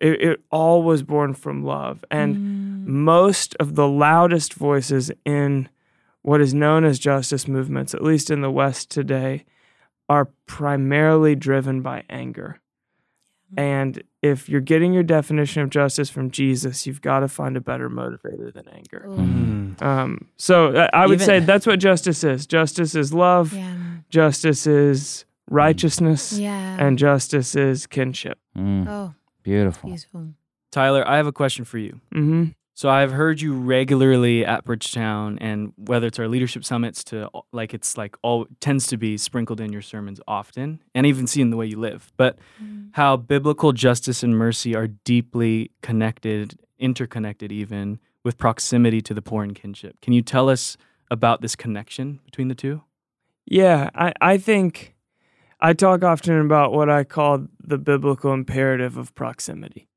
It, 0.01 0.23
it 0.23 0.41
all 0.51 0.83
was 0.83 1.03
born 1.03 1.35
from 1.35 1.65
love. 1.65 2.05
And 2.11 2.37
mm. 2.37 2.87
most 2.87 3.57
of 3.61 3.75
the 3.75 3.89
loudest 3.89 4.55
voices 4.55 5.11
in 5.25 5.69
what 6.23 6.41
is 6.41 6.55
known 6.55 6.85
as 6.85 6.99
justice 6.99 7.49
movements, 7.49 7.95
at 7.95 8.03
least 8.03 8.31
in 8.31 8.41
the 8.43 8.51
West 8.51 8.91
today, 8.91 9.45
are 10.09 10.29
primarily 10.47 11.35
driven 11.35 11.83
by 11.83 12.05
anger. 12.09 12.61
And 13.57 14.03
if 14.23 14.49
you're 14.49 14.61
getting 14.61 14.93
your 14.93 15.03
definition 15.03 15.63
of 15.63 15.71
justice 15.71 16.09
from 16.11 16.31
Jesus, 16.31 16.87
you've 16.87 17.01
got 17.01 17.21
to 17.21 17.29
find 17.29 17.57
a 17.57 17.61
better 17.61 17.91
motivator 17.91 18.53
than 18.53 18.69
anger. 18.69 19.05
Mm. 19.09 19.83
Um, 19.83 20.29
so 20.37 20.69
uh, 20.69 20.89
I 20.93 21.07
would 21.07 21.15
Even- 21.15 21.27
say 21.27 21.41
that's 21.41 21.67
what 21.67 21.81
justice 21.81 22.23
is. 22.23 22.47
Justice 22.47 22.95
is 22.95 23.13
love. 23.13 23.53
Yeah. 23.53 23.77
Justice 24.09 24.67
is 24.67 25.25
righteousness. 25.49 26.33
Yeah. 26.39 26.77
And 26.79 26.99
justice 26.99 27.55
is 27.57 27.87
kinship. 27.87 28.39
Mm, 28.57 28.87
oh, 28.89 29.15
beautiful. 29.43 29.89
beautiful. 29.91 30.29
Tyler, 30.71 31.07
I 31.09 31.17
have 31.17 31.27
a 31.27 31.33
question 31.33 31.65
for 31.65 31.79
you. 31.79 32.01
hmm 32.13 32.47
So 32.81 32.89
I've 32.89 33.13
heard 33.13 33.43
you 33.43 33.53
regularly 33.53 34.43
at 34.43 34.65
Bridgetown, 34.65 35.37
and 35.39 35.75
whether 35.77 36.07
it's 36.07 36.19
our 36.19 36.29
leadership 36.29 36.65
summits 36.65 37.05
to 37.05 37.29
uh, 37.35 37.43
like 37.53 37.75
it's 37.75 37.99
like 37.99 38.17
all 38.23 38.47
tends 38.61 38.87
to 38.87 38.97
be 38.97 39.19
sprinkled 39.19 39.61
in 39.61 39.71
your 39.71 39.83
sermons 39.83 40.19
often, 40.27 40.83
and 40.95 41.05
even 41.05 41.27
seen 41.27 41.51
the 41.51 41.59
way 41.59 41.67
you 41.67 41.79
live. 41.79 42.11
But 42.17 42.39
mm. 42.59 42.89
how 42.93 43.19
biblical 43.19 43.75
justice 43.75 44.23
and 44.23 44.35
mercy 44.35 44.75
are 44.75 44.87
deeply 44.87 45.73
connected, 45.83 46.59
interconnected, 46.79 47.53
even 47.53 48.01
with 48.25 48.39
proximity 48.39 49.03
to 49.03 49.13
the 49.13 49.21
poor 49.21 49.43
and 49.43 49.55
kinship. 49.55 50.01
Can 50.01 50.15
you 50.15 50.23
tell 50.23 50.49
us 50.49 50.79
about 51.11 51.43
this 51.43 51.55
connection 51.55 52.21
between 52.25 52.49
the 52.49 52.55
two? 52.55 52.81
Yeah, 53.45 53.91
I, 53.95 54.15
I 54.23 54.39
think 54.39 54.95
I 55.61 55.75
talk 55.75 56.03
often 56.03 56.41
about 56.41 56.73
what 56.73 56.89
I 56.89 57.05
call 57.05 57.47
the 57.63 57.77
biblical 57.77 58.33
imperative 58.33 58.97
of 58.97 59.15
proximity. 59.15 59.91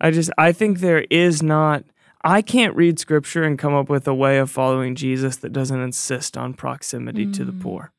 I 0.00 0.12
just 0.12 0.30
I 0.38 0.52
think 0.52 0.78
there 0.78 1.04
is 1.10 1.42
not 1.42 1.82
I 2.24 2.42
can't 2.42 2.74
read 2.74 2.98
scripture 2.98 3.44
and 3.44 3.58
come 3.58 3.74
up 3.74 3.88
with 3.88 4.06
a 4.08 4.14
way 4.14 4.38
of 4.38 4.50
following 4.50 4.94
Jesus 4.94 5.36
that 5.36 5.52
doesn't 5.52 5.80
insist 5.80 6.36
on 6.36 6.54
proximity 6.54 7.30
to 7.32 7.44
the 7.44 7.52
Mm. 7.52 7.60
poor 7.60 7.92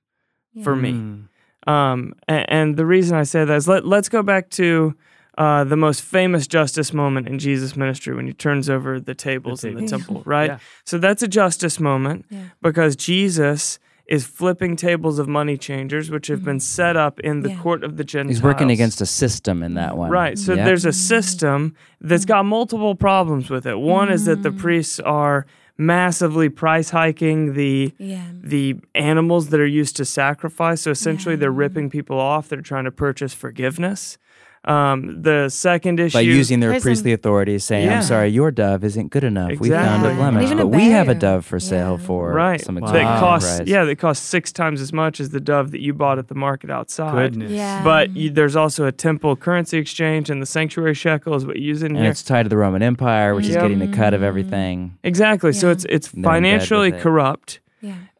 for 0.63 0.75
me. 0.75 0.91
Mm. 0.91 1.27
Um, 1.71 2.13
and, 2.27 2.45
and 2.49 2.77
the 2.77 2.85
reason 2.85 3.17
I 3.17 3.23
say 3.23 3.45
that 3.45 3.55
is 3.55 3.67
let, 3.67 3.85
let's 3.85 4.09
go 4.09 4.21
back 4.23 4.49
to 4.51 4.95
uh, 5.37 5.63
the 5.63 5.77
most 5.77 6.01
famous 6.01 6.47
justice 6.47 6.91
moment 6.93 7.27
in 7.27 7.39
Jesus' 7.39 7.75
ministry 7.77 8.13
when 8.13 8.27
he 8.27 8.33
turns 8.33 8.69
over 8.69 8.99
the 8.99 9.15
tables 9.15 9.63
in 9.63 9.75
the 9.75 9.87
temple, 9.87 10.21
right? 10.25 10.49
Yeah. 10.51 10.59
So 10.85 10.97
that's 10.97 11.23
a 11.23 11.27
justice 11.29 11.79
moment 11.79 12.25
Yeah. 12.29 12.45
because 12.61 12.95
Jesus 12.97 13.79
is 14.09 14.25
flipping 14.25 14.75
tables 14.75 15.19
of 15.19 15.27
money 15.27 15.55
changers, 15.55 16.09
which 16.09 16.27
have 16.27 16.43
been 16.43 16.57
mm. 16.57 16.61
set 16.61 16.97
up 16.97 17.19
in 17.19 17.41
the 17.41 17.49
Yeah. 17.49 17.61
court 17.61 17.83
of 17.83 17.95
the 17.95 18.03
Gentiles. 18.03 18.37
He's 18.37 18.43
working 18.43 18.71
against 18.71 19.01
a 19.01 19.05
system 19.05 19.61
in 19.61 19.75
that 19.75 19.95
one. 19.95 20.09
Right. 20.09 20.37
So 20.37 20.55
Yeah. 20.55 20.65
there's 20.65 20.83
a 20.83 20.91
system 20.91 21.75
that's 22.01 22.25
mm. 22.25 22.29
got 22.29 22.45
multiple 22.45 22.95
problems 22.95 23.51
with 23.51 23.67
it. 23.67 23.77
One 23.79 24.11
is 24.11 24.25
that 24.25 24.41
the 24.41 24.49
mm. 24.49 24.57
priests 24.57 24.99
are 24.99 25.45
massively 25.77 26.49
price 26.49 26.89
hiking 26.89 27.53
the 27.53 27.93
Yeah. 27.99 28.23
the 28.43 28.77
animals 28.95 29.49
that 29.49 29.59
are 29.59 29.67
used 29.81 29.95
to 29.97 30.05
sacrifice. 30.05 30.81
So 30.81 30.91
essentially, 30.91 31.35
they're 31.35 31.51
ripping 31.51 31.91
people 31.91 32.19
off. 32.19 32.49
They're 32.49 32.61
trying 32.61 32.85
to 32.85 32.91
purchase 32.91 33.35
forgiveness. 33.35 34.17
Um, 34.65 35.21
the 35.21 35.47
second 35.49 35.99
issue 36.01 36.17
by 36.17 36.21
using 36.21 36.59
their 36.59 36.71
There's 36.71 36.83
priestly 36.83 37.13
authority, 37.13 37.57
saying, 37.59 37.85
Yeah. 37.85 37.97
"I'm 37.97 38.03
sorry, 38.03 38.27
your 38.27 38.51
dove 38.51 38.83
isn't 38.83 39.09
good 39.09 39.23
enough. 39.23 39.51
We 39.59 39.69
found 39.69 40.03
a 40.03 40.09
Exactly. 40.09 40.15
blemish, 40.15 40.43
Even 40.43 40.59
a 40.59 40.61
but 40.63 40.67
we 40.67 40.89
have 40.89 41.07
a 41.07 41.15
dove 41.15 41.45
for 41.45 41.59
sale 41.61 41.97
Yeah. 41.99 42.05
for 42.05 42.33
right 42.33 42.59
some 42.59 42.75
Wow. 42.75 42.91
that 42.91 43.19
costs 43.19 43.55
price." 43.57 43.67
yeah 43.69 43.85
that 43.85 43.95
costs 43.97 44.25
six 44.27 44.51
times 44.51 44.81
as 44.81 44.91
much 44.91 45.21
as 45.21 45.29
the 45.29 45.39
dove 45.39 45.71
that 45.71 45.79
you 45.81 45.93
bought 45.93 46.19
at 46.19 46.27
the 46.27 46.35
market 46.35 46.69
outside. 46.69 47.31
Goodness. 47.31 47.51
Yeah. 47.51 47.81
But 47.83 48.15
you, 48.17 48.29
there's 48.31 48.57
also 48.57 48.85
a 48.85 48.91
temple 48.91 49.37
currency 49.37 49.77
exchange, 49.77 50.29
and 50.29 50.41
the 50.41 50.45
sanctuary 50.45 50.93
shekel 50.93 51.35
is 51.35 51.45
what 51.45 51.55
you 51.55 51.63
use 51.65 51.81
in 51.81 51.91
and 51.95 51.99
here. 51.99 52.11
it's 52.11 52.21
tied 52.21 52.43
to 52.43 52.49
the 52.49 52.57
Roman 52.57 52.83
Empire, 52.83 53.35
which 53.35 53.47
is 53.47 53.55
getting 53.55 53.81
a 53.81 53.87
cut 53.87 54.13
of 54.13 54.21
everything. 54.23 54.93
Exactly. 55.05 55.53
So 55.53 55.69
it's 55.71 55.85
it's 55.89 56.09
They're 56.09 56.23
financially 56.23 56.91
with 56.91 56.99
it. 56.99 57.01
corrupt. 57.03 57.59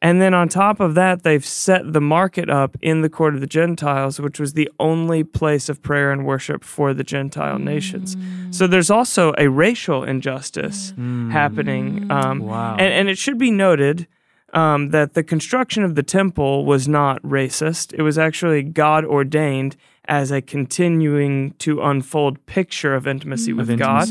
Yeah. 0.01 0.09
And 0.09 0.21
then 0.21 0.33
on 0.33 0.47
top 0.47 0.79
of 0.79 0.95
that, 0.95 1.23
they've 1.23 1.45
set 1.45 1.91
the 1.91 1.99
market 2.01 2.49
up 2.49 2.77
in 2.81 3.01
the 3.01 3.09
court 3.09 3.35
of 3.35 3.41
the 3.41 3.47
Gentiles, 3.47 4.19
which 4.19 4.39
was 4.39 4.53
the 4.53 4.69
only 4.79 5.23
place 5.25 5.67
of 5.67 5.81
prayer 5.81 6.11
and 6.11 6.25
worship 6.25 6.63
for 6.63 6.93
the 6.93 7.03
Gentile 7.03 7.59
nations. 7.59 8.15
So 8.51 8.65
there's 8.65 8.89
also 8.89 9.33
a 9.37 9.49
racial 9.49 10.03
injustice 10.05 10.93
happening. 11.31 12.09
Um, 12.09 12.39
Wow. 12.39 12.77
and, 12.79 12.93
and 12.93 13.09
it 13.09 13.17
should 13.17 13.37
be 13.37 13.51
noted 13.51 14.07
um, 14.53 14.89
that 14.89 15.13
the 15.13 15.23
construction 15.23 15.83
of 15.83 15.95
the 15.95 16.03
temple 16.03 16.65
was 16.65 16.87
not 16.87 17.21
racist. 17.21 17.93
It 17.93 18.01
was 18.01 18.17
actually 18.17 18.63
God 18.63 19.05
ordained 19.05 19.75
as 20.05 20.31
a 20.31 20.41
continuing 20.41 21.51
to 21.59 21.81
unfold 21.81 22.43
picture 22.47 22.95
of 22.95 23.05
intimacy 23.05 23.53
with 23.53 23.69
Of 23.69 23.77
God. 23.79 24.07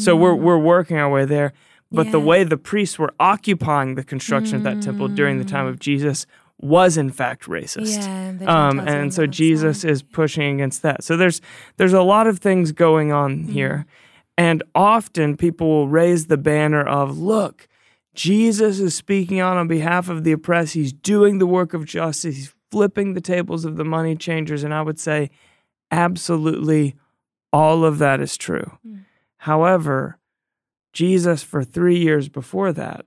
So 0.00 0.14
we're 0.14 0.34
we're 0.34 0.58
working 0.58 0.98
our 0.98 1.08
way 1.10 1.24
there. 1.24 1.52
But 1.90 2.12
the 2.12 2.20
way 2.20 2.44
the 2.44 2.58
priests 2.58 2.98
were 2.98 3.14
occupying 3.18 3.94
the 3.94 4.04
construction 4.04 4.56
of 4.56 4.62
that 4.64 4.82
temple 4.82 5.08
during 5.08 5.38
the 5.38 5.44
time 5.44 5.66
of 5.66 5.78
Jesus 5.78 6.26
was 6.60 6.96
in 6.98 7.10
fact 7.10 7.44
racist. 7.44 8.02
Yeah, 8.02 8.68
Um, 8.68 8.80
and 8.80 9.14
so 9.14 9.26
Jesus 9.26 9.78
outside. 9.78 9.90
is 9.90 10.02
pushing 10.02 10.54
against 10.56 10.82
that. 10.82 11.02
So 11.04 11.16
there's 11.16 11.40
there's 11.76 11.92
a 11.94 12.02
lot 12.02 12.26
of 12.26 12.40
things 12.40 12.72
going 12.72 13.10
on 13.12 13.38
Mm-hmm. 13.38 13.52
here, 13.52 13.86
and 14.36 14.62
often 14.74 15.36
people 15.36 15.68
will 15.68 15.88
raise 15.88 16.26
the 16.26 16.36
banner 16.36 16.82
of 16.86 17.16
look, 17.18 17.68
Jesus 18.14 18.80
is 18.80 18.94
speaking 18.94 19.38
out 19.40 19.56
on 19.56 19.68
behalf 19.68 20.08
of 20.08 20.24
the 20.24 20.32
oppressed. 20.32 20.74
He's 20.74 20.92
doing 20.92 21.38
the 21.38 21.46
work 21.46 21.72
of 21.74 21.84
justice. 21.86 22.36
He's 22.36 22.54
flipping 22.70 23.14
the 23.14 23.20
tables 23.22 23.64
of 23.64 23.76
the 23.76 23.84
money 23.84 24.14
changers, 24.16 24.62
and 24.64 24.74
I 24.74 24.82
would 24.82 24.98
say, 24.98 25.30
absolutely, 25.90 26.96
all 27.52 27.84
of 27.84 27.98
that 27.98 28.20
is 28.20 28.36
true. 28.36 28.72
Mm. 28.86 29.04
However, 29.38 30.17
Jesus 30.92 31.42
for 31.42 31.62
three 31.64 31.98
years 31.98 32.28
before 32.28 32.72
that 32.72 33.06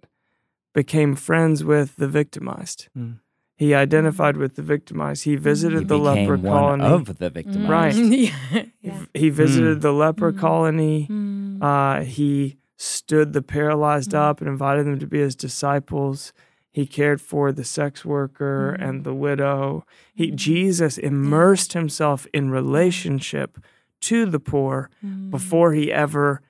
became 0.73 1.15
friends 1.15 1.63
with 1.63 1.95
the 1.97 2.07
victimized. 2.07 2.87
Mm. 2.97 3.19
He 3.57 3.75
identified 3.75 4.37
with 4.37 4.55
the 4.55 4.61
victimized. 4.63 5.25
He 5.25 5.35
visited 5.35 5.79
He 5.81 5.85
the 5.85 5.97
leper 5.99 6.37
one 6.37 6.79
colony. 6.79 6.83
of 6.85 7.17
the 7.19 7.29
victimized. 7.29 7.99
Right. 7.99 8.11
yeah. 8.53 8.63
yeah. 8.81 9.05
He 9.13 9.29
visited 9.29 9.79
Mm. 9.79 9.81
the 9.81 9.93
leper 9.93 10.31
Mm. 10.31 10.39
colony. 10.39 11.07
Mm. 11.09 11.61
Uh, 11.61 12.03
he 12.03 12.57
stood 12.77 13.33
the 13.33 13.41
paralyzed 13.43 14.11
Mm. 14.11 14.19
up 14.19 14.39
and 14.41 14.49
invited 14.49 14.85
them 14.87 14.97
to 14.99 15.05
be 15.07 15.19
his 15.19 15.35
disciples. 15.35 16.33
He 16.71 16.87
cared 16.87 17.19
for 17.21 17.51
the 17.51 17.63
sex 17.65 18.03
worker 18.05 18.75
Mm. 18.79 18.87
and 18.89 19.03
the 19.03 19.13
widow. 19.13 19.85
He. 20.15 20.31
Jesus 20.31 20.97
immersed 20.97 21.73
himself 21.73 22.25
in 22.33 22.49
relationship 22.49 23.59
to 24.01 24.25
the 24.25 24.39
poor 24.39 24.89
Mm. 25.05 25.29
before 25.29 25.73
he 25.73 25.91
ever, 25.91 26.41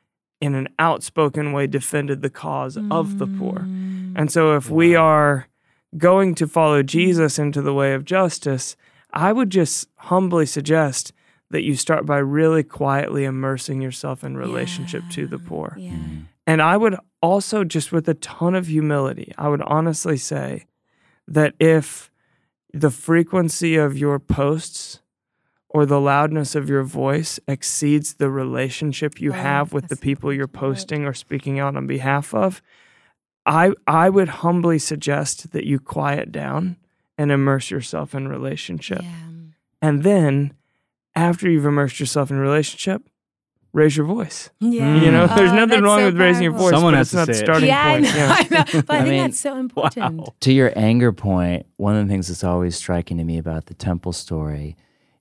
in 0.41 0.55
an 0.55 0.67
outspoken 0.79 1.53
way, 1.53 1.67
defended 1.67 2.21
the 2.21 2.29
cause 2.29 2.77
of 2.89 3.19
the 3.19 3.27
poor. 3.27 3.59
Mm. 3.59 4.13
And 4.15 4.31
so, 4.31 4.55
if 4.55 4.69
we 4.69 4.95
are 4.95 5.47
going 5.97 6.35
to 6.35 6.47
follow 6.47 6.83
Jesus 6.83 7.37
into 7.37 7.61
the 7.61 7.73
way 7.73 7.93
of 7.93 8.05
justice, 8.05 8.75
I 9.13 9.31
would 9.31 9.49
just 9.49 9.87
humbly 9.95 10.45
suggest 10.45 11.13
that 11.51 11.63
you 11.63 11.75
start 11.75 12.05
by 12.05 12.17
really 12.17 12.63
quietly 12.63 13.25
immersing 13.25 13.81
yourself 13.81 14.23
in 14.23 14.37
relationship 14.37 15.03
to 15.11 15.27
the 15.27 15.37
poor. 15.37 15.75
Yeah. 15.77 15.91
Mm. 15.91 16.25
And 16.47 16.61
I 16.61 16.77
would 16.77 16.95
also, 17.21 17.63
just 17.63 17.91
with 17.91 18.07
a 18.09 18.13
ton 18.15 18.55
of 18.55 18.67
humility, 18.67 19.33
I 19.37 19.49
would 19.49 19.61
honestly 19.61 20.17
say 20.17 20.65
that 21.27 21.53
if 21.59 22.09
the 22.73 22.89
frequency 22.89 23.75
of 23.75 23.97
your 23.97 24.17
posts 24.17 25.00
or 25.73 25.85
the 25.85 25.99
loudness 26.01 26.53
of 26.53 26.67
your 26.69 26.83
voice 26.83 27.39
exceeds 27.47 28.15
the 28.15 28.29
relationship 28.29 29.21
you 29.21 29.31
Oh, 29.31 29.35
have 29.35 29.71
with 29.71 29.87
the 29.87 29.95
people 29.95 30.33
you're 30.33 30.43
important 30.43 30.61
word. 30.63 30.69
posting 30.75 31.05
or 31.05 31.13
speaking 31.13 31.59
out 31.59 31.77
on 31.77 31.87
behalf 31.87 32.33
of, 32.33 32.61
I 33.45 33.71
I 33.87 34.09
would 34.09 34.27
humbly 34.29 34.79
suggest 34.79 35.51
that 35.53 35.65
you 35.65 35.79
quiet 35.79 36.31
down 36.31 36.75
and 37.17 37.31
immerse 37.31 37.71
yourself 37.71 38.13
in 38.13 38.27
relationship. 38.27 39.01
Yeah. 39.01 39.09
And 39.81 40.03
then 40.03 40.53
after 41.15 41.49
you've 41.49 41.65
immersed 41.65 41.99
yourself 41.99 42.29
in 42.31 42.37
relationship, 42.37 43.07
raise 43.73 43.95
your 43.95 44.05
voice. 44.05 44.49
Yeah. 44.59 44.95
You 45.01 45.11
know, 45.11 45.25
mm. 45.27 45.31
Oh, 45.31 45.35
there's 45.37 45.53
nothing 45.53 45.81
wrong 45.83 45.99
so 45.99 46.05
with 46.07 46.19
raising 46.19 46.43
your 46.43 46.51
voice, 46.51 46.71
Someone 46.71 46.93
but 46.93 46.97
has 46.97 47.07
it's 47.07 47.11
to 47.13 47.17
not 47.17 47.25
say 47.27 47.33
the 47.33 47.39
it. 47.39 47.45
starting 47.45 47.67
yeah, 47.69 47.83
I 47.83 47.99
know, 47.99 48.09
Yeah. 48.15 48.35
I 48.37 48.43
know. 48.43 48.81
But 48.85 48.89
I, 48.91 48.95
I 48.97 48.97
think 49.03 49.09
mean, 49.09 49.23
that's 49.23 49.39
so 49.39 49.57
important. 49.57 50.29
To 50.41 50.51
your 50.53 50.73
anger 50.75 51.11
point, 51.13 51.65
one 51.77 51.95
of 51.95 52.05
the 52.05 52.11
things 52.11 52.27
that's 52.27 52.43
always 52.43 52.75
striking 52.75 53.17
to 53.17 53.23
me 53.23 53.37
about 53.37 53.67
the 53.67 53.73
temple 53.73 54.11
story 54.13 54.75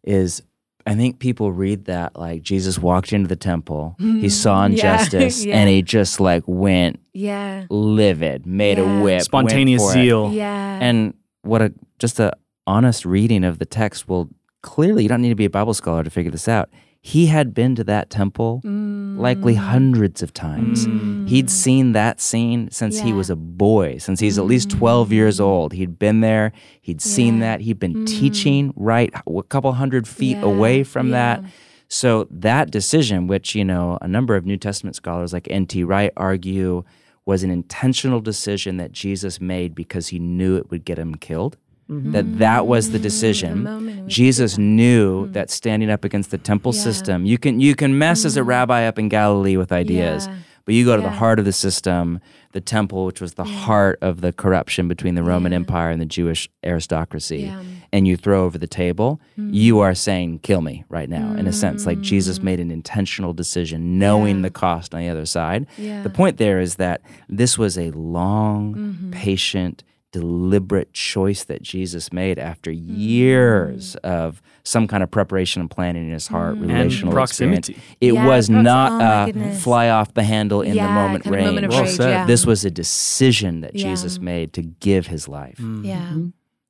is 0.05 0.43
I 0.87 0.95
think 0.95 1.19
people 1.19 1.53
read 1.53 1.85
that 1.87 2.17
like 2.17 2.43
Jesus 2.43 2.79
walked 2.79 3.13
into 3.13 3.29
the 3.29 3.37
temple, 3.37 3.97
he 3.99 4.05
mm-hmm. 4.05 4.29
saw 4.29 4.65
injustice, 4.65 5.45
yeah. 5.45 5.57
and 5.57 5.69
he 5.69 5.83
just 5.83 6.21
like 6.21 6.43
went 6.47 6.99
Yeah. 7.13 7.67
livid, 7.71 8.47
made 8.47 8.79
Yeah. 8.79 9.01
a 9.01 9.03
whip, 9.03 9.23
Spontaneous 9.23 9.83
for 9.83 9.91
it. 9.91 9.95
zeal. 9.95 10.33
Yeah. 10.33 10.79
And 10.81 11.15
what 11.43 11.63
a 11.63 11.73
just 11.99 12.19
a 12.19 12.33
honest 12.67 13.05
reading 13.05 13.45
of 13.45 13.59
the 13.59 13.67
text 13.67 14.09
will 14.09 14.31
clearly 14.63 15.03
you 15.03 15.09
don't 15.09 15.21
need 15.23 15.29
to 15.31 15.35
be 15.35 15.45
a 15.45 15.51
Bible 15.51 15.75
scholar 15.75 16.03
to 16.03 16.11
figure 16.11 16.31
this 16.31 16.49
out. 16.49 16.71
He 17.03 17.27
had 17.27 17.55
been 17.55 17.75
to 17.77 17.85
that 17.85 18.11
temple 18.11 18.61
mm. 18.63 19.19
likely 19.19 19.55
hundreds 19.55 20.23
of 20.23 20.35
times. 20.35 20.87
Mm. 20.87 21.29
He'd 21.29 21.49
seen 21.49 21.93
that 21.93 22.21
scene 22.21 22.71
since 22.71 23.01
he 23.01 23.13
was 23.13 23.31
a 23.31 23.37
boy, 23.37 23.97
since 23.99 24.21
he's 24.21 24.39
at 24.39 24.45
least 24.45 24.69
mm. 24.69 24.79
12 24.79 25.13
years 25.13 25.41
old. 25.41 25.73
He'd 25.73 25.99
been 25.99 26.21
there, 26.21 26.53
he'd 26.83 27.01
seen 27.01 27.35
Yeah. 27.35 27.41
that, 27.41 27.61
he'd 27.63 27.79
been 27.79 28.05
teaching 28.05 28.75
right 28.77 29.11
a 29.15 29.43
couple 29.45 29.73
hundred 29.73 30.07
feet 30.07 30.37
Yeah, 30.37 30.45
away 30.45 30.85
from 30.85 31.11
that. 31.11 31.43
So 31.89 32.29
that 32.31 32.71
decision, 32.71 33.27
which, 33.27 33.55
you 33.55 33.65
know, 33.65 33.99
a 34.03 34.07
number 34.07 34.37
of 34.37 34.45
New 34.45 34.59
Testament 34.59 34.95
scholars 34.95 35.33
like 35.33 35.49
N.T. 35.51 35.83
Wright 35.85 36.13
argue 36.17 36.85
was 37.25 37.43
an 37.43 37.51
intentional 37.51 38.21
decision 38.21 38.77
that 38.77 38.93
Jesus 38.93 39.41
made 39.41 39.75
because 39.75 40.09
he 40.09 40.19
knew 40.19 40.57
it 40.57 40.71
would 40.71 40.85
get 40.85 40.99
him 40.99 41.15
killed. 41.15 41.57
That 41.93 42.39
that 42.39 42.67
was 42.69 42.91
the 42.93 42.99
decision. 43.01 43.65
moment 43.65 43.99
in 43.99 44.05
which 44.05 44.15
Jesus 44.15 44.59
knew 44.59 45.27
that 45.33 45.51
standing 45.51 45.91
up 45.91 46.05
against 46.05 46.31
the 46.31 46.39
temple 46.39 46.73
Yeah. 46.73 46.83
system, 46.83 47.27
you 47.27 47.37
can 47.37 47.61
you 47.61 47.75
can 47.75 47.99
mess 47.99 48.25
as 48.25 48.37
a 48.37 48.45
rabbi 48.45 48.85
up 48.87 48.97
in 48.99 49.09
Galilee 49.09 49.57
with 49.57 49.73
ideas, 49.73 50.27
Yeah. 50.29 50.35
but 50.65 50.75
you 50.75 50.85
go 50.85 50.95
to 50.97 51.03
the 51.03 51.11
heart 51.11 51.39
of 51.41 51.45
the 51.45 51.53
system, 51.53 52.21
the 52.53 52.61
temple, 52.61 53.07
which 53.07 53.21
was 53.21 53.35
the 53.35 53.45
heart 53.45 53.99
of 54.03 54.21
the 54.21 54.33
corruption 54.33 54.87
between 54.89 55.15
the 55.17 55.23
Roman 55.25 55.51
Yeah. 55.53 55.57
Empire 55.57 55.91
and 55.91 56.01
the 56.01 56.07
Jewish 56.07 56.49
aristocracy, 56.65 57.43
Yeah. 57.43 57.61
and 57.93 58.07
you 58.07 58.17
throw 58.17 58.45
over 58.45 58.57
the 58.59 58.69
table, 58.69 59.21
you 59.37 59.81
are 59.81 59.95
saying, 59.95 60.41
"Kill 60.43 60.61
me 60.61 60.85
right 60.89 61.09
now." 61.09 61.35
In 61.37 61.47
a 61.49 61.53
sense, 61.53 61.87
like. 61.87 62.01
Jesus 62.01 62.41
made 62.43 62.61
an 62.61 62.71
intentional 62.71 63.33
decision, 63.33 63.99
knowing 63.99 64.37
Yeah. 64.37 64.43
the 64.43 64.51
cost 64.51 64.95
on 64.95 65.01
the 65.01 65.09
other 65.09 65.27
side. 65.27 65.67
Yeah. 65.77 66.03
The 66.03 66.11
point 66.11 66.37
there 66.39 66.61
is 66.61 66.77
that 66.77 67.01
this 67.29 67.59
was 67.59 67.77
a 67.77 67.91
long, 67.93 68.75
Mm-hmm. 68.75 69.11
patient, 69.11 69.83
deliberate 70.13 70.93
choice 70.93 71.45
that 71.45 71.63
Jesus 71.63 72.13
made 72.13 72.39
after 72.39 72.71
Mm. 72.71 72.81
years 72.99 73.95
of 73.97 74.43
some 74.65 74.87
kind 74.87 75.03
of 75.03 75.11
preparation 75.11 75.61
and 75.61 75.71
planning 75.71 76.07
in 76.07 76.13
his 76.13 76.27
heart, 76.27 76.57
relational 76.59 77.13
proximity. 77.13 77.73
experience. 77.75 77.97
It 78.01 78.15
Yeah, 78.15 78.27
was 78.27 78.49
prox- 78.49 78.63
not 78.65 78.93
oh 78.93 79.23
a 79.23 79.27
goodness. 79.27 79.63
fly 79.63 79.89
off 79.89 80.13
the 80.15 80.23
handle 80.23 80.63
in 80.63 80.77
the 80.77 80.83
moment 80.83 81.25
kind 81.25 81.35
of 81.35 81.39
range. 81.39 81.47
moment 81.47 81.67
of 81.67 81.73
Well 81.73 81.83
rage, 81.85 81.97
said. 81.97 82.11
yeah. 82.11 82.27
This 82.27 82.45
was 82.47 82.65
a 82.65 82.71
decision 82.71 83.61
that 83.63 83.75
Yeah. 83.75 83.85
Jesus 83.89 84.19
made 84.21 84.53
to 84.55 84.63
give 84.63 85.07
his 85.07 85.29
life. 85.29 85.59
Mm. 85.59 85.85
Yeah. 85.87 86.15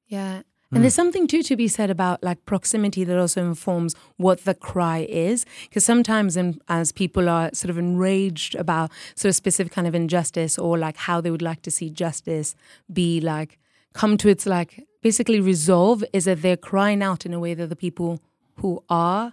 Yeah. 0.08 0.42
And 0.72 0.84
there's 0.84 0.94
something 0.94 1.26
too 1.26 1.42
to 1.42 1.56
be 1.56 1.66
said 1.66 1.90
about 1.90 2.22
like 2.22 2.44
proximity 2.44 3.02
that 3.02 3.18
also 3.18 3.42
informs 3.42 3.96
what 4.18 4.44
the 4.44 4.54
cry 4.54 5.06
is. 5.08 5.44
Because 5.68 5.84
sometimes, 5.84 6.36
in, 6.36 6.60
as 6.68 6.92
people 6.92 7.28
are 7.28 7.50
sort 7.52 7.70
of 7.70 7.78
enraged 7.78 8.54
about 8.54 8.92
sort 9.16 9.30
of 9.30 9.36
specific 9.36 9.72
kind 9.72 9.88
of 9.88 9.96
injustice 9.96 10.58
or 10.58 10.78
like 10.78 10.96
how 10.96 11.20
they 11.20 11.30
would 11.30 11.42
like 11.42 11.62
to 11.62 11.72
see 11.72 11.90
justice 11.90 12.54
be 12.92 13.20
like 13.20 13.58
come 13.94 14.16
to 14.18 14.28
its 14.28 14.46
like 14.46 14.86
basically 15.02 15.40
resolve, 15.40 16.04
is 16.12 16.26
that 16.26 16.42
they're 16.42 16.56
crying 16.56 17.02
out 17.02 17.26
in 17.26 17.34
a 17.34 17.40
way 17.40 17.54
that 17.54 17.66
the 17.66 17.76
people 17.76 18.20
who 18.56 18.84
are 18.88 19.32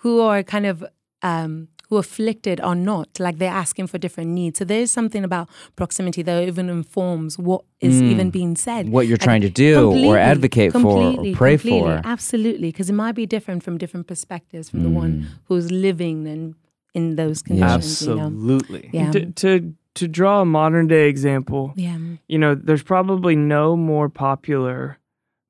who 0.00 0.20
are 0.20 0.42
kind 0.42 0.66
of 0.66 0.84
um, 1.22 1.68
who 1.88 1.96
are 1.96 2.00
afflicted 2.00 2.60
are 2.60 2.74
not. 2.74 3.08
Like 3.18 3.38
they're 3.38 3.50
asking 3.50 3.86
for 3.88 3.98
different 3.98 4.30
needs. 4.30 4.58
So 4.58 4.64
there 4.64 4.80
is 4.80 4.90
something 4.90 5.22
about 5.24 5.48
proximity 5.76 6.22
that 6.22 6.42
even 6.48 6.68
informs 6.68 7.38
what 7.38 7.62
is 7.80 8.00
even 8.02 8.30
being 8.30 8.56
said. 8.56 8.86
Mm. 8.86 8.90
What 8.90 9.06
you're 9.06 9.14
And 9.14 9.22
trying 9.22 9.40
to 9.42 9.50
do 9.50 9.92
or 10.06 10.16
advocate 10.18 10.72
for 10.72 10.78
or 10.78 10.82
completely, 11.12 11.34
pray 11.34 11.56
for. 11.56 12.00
Absolutely, 12.04 12.68
because 12.68 12.90
it 12.90 12.94
might 12.94 13.12
be 13.14 13.26
different 13.26 13.62
from 13.62 13.78
different 13.78 14.06
perspectives 14.06 14.68
from 14.70 14.82
the 14.82 14.88
Mm. 14.88 14.94
one 14.94 15.26
who's 15.44 15.70
living 15.70 16.26
and 16.26 16.54
in 16.94 17.16
those 17.16 17.42
conditions. 17.42 18.02
You 18.02 18.14
know? 18.16 18.22
Absolutely. 18.26 18.90
Yeah. 18.92 19.10
To, 19.12 19.26
to 19.32 19.74
to 19.94 20.08
draw 20.08 20.42
a 20.42 20.44
modern 20.44 20.86
day 20.88 21.08
example, 21.08 21.72
Yeah. 21.74 21.96
you 22.28 22.36
know, 22.38 22.54
there's 22.54 22.82
probably 22.82 23.34
no 23.34 23.76
more 23.76 24.08
popular 24.10 24.98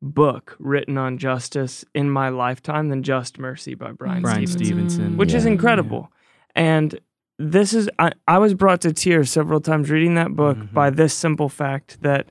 book 0.03 0.55
written 0.61 0.97
on 0.99 1.19
justice 1.19 1.85
in 1.95 2.11
my 2.11 2.29
lifetime 2.29 2.89
than 2.91 3.03
Just 3.03 3.39
Mercy 3.41 3.75
by 3.75 3.91
Bryan, 3.93 4.23
Bryan 4.23 4.47
Stevenson, 4.47 4.67
Stevenson. 4.91 5.17
which 5.17 5.35
is 5.35 5.45
Yeah. 5.45 5.53
incredible. 5.53 6.13
And 6.57 6.99
this 7.39 7.73
is 7.75 7.89
I, 7.99 8.13
I 8.27 8.39
was 8.39 8.55
brought 8.55 8.81
to 8.81 8.93
tears 8.93 9.31
several 9.31 9.61
times 9.61 9.91
reading 9.91 10.15
that 10.15 10.35
book 10.35 10.57
Mhm. 10.57 10.73
by 10.73 10.89
this 10.91 11.13
simple 11.15 11.49
fact 11.51 11.99
that 12.03 12.31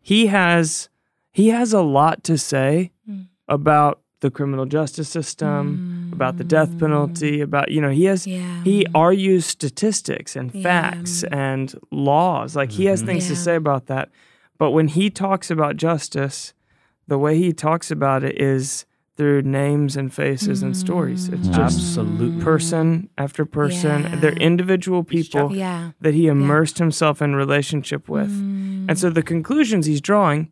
he 0.00 0.26
has 0.26 0.88
he 1.32 1.48
has 1.48 1.72
a 1.72 1.80
lot 1.80 2.22
to 2.24 2.36
say 2.36 2.90
Mm. 3.08 3.26
about 3.48 4.00
the 4.20 4.30
criminal 4.30 4.66
justice 4.66 5.08
system, 5.08 6.10
about 6.12 6.36
the 6.36 6.44
death 6.44 6.78
penalty, 6.78 7.40
about 7.40 7.70
you 7.72 7.80
know, 7.80 7.88
he 7.90 8.04
has 8.04 8.26
Yeah. 8.26 8.62
he 8.62 8.84
argues 8.94 9.46
statistics 9.46 10.36
and 10.36 10.54
Yeah. 10.54 10.62
facts 10.62 11.24
and 11.32 11.74
laws. 11.90 12.54
Like 12.54 12.72
he 12.72 12.84
has 12.84 13.02
Mhm. 13.02 13.06
things 13.06 13.26
to 13.28 13.36
say 13.36 13.56
about 13.56 13.86
that. 13.86 14.10
But 14.58 14.72
when 14.72 14.88
he 14.88 15.08
talks 15.10 15.50
about 15.50 15.78
justice, 15.78 16.52
the 17.08 17.18
way 17.18 17.38
he 17.38 17.52
talks 17.54 17.90
about 17.90 18.22
it 18.22 18.38
is 18.40 18.84
through 19.16 19.42
names 19.42 19.96
and 19.96 20.12
faces 20.12 20.62
and 20.62 20.76
stories. 20.76 21.28
It's 21.28 21.48
Mm. 21.48 21.54
just 21.54 21.78
Absolutely. 21.78 22.42
person 22.42 23.08
after 23.18 23.44
person. 23.44 24.06
They're 24.20 24.32
individual 24.32 25.04
people 25.04 25.54
Yeah. 25.54 25.90
that 26.00 26.14
he 26.14 26.26
immersed 26.28 26.78
himself 26.78 27.20
in 27.20 27.34
relationship 27.36 28.08
with. 28.08 28.30
Mm. 28.30 28.86
And 28.88 28.98
so 28.98 29.10
the 29.10 29.22
conclusions 29.22 29.86
he's 29.86 30.00
drawing 30.00 30.48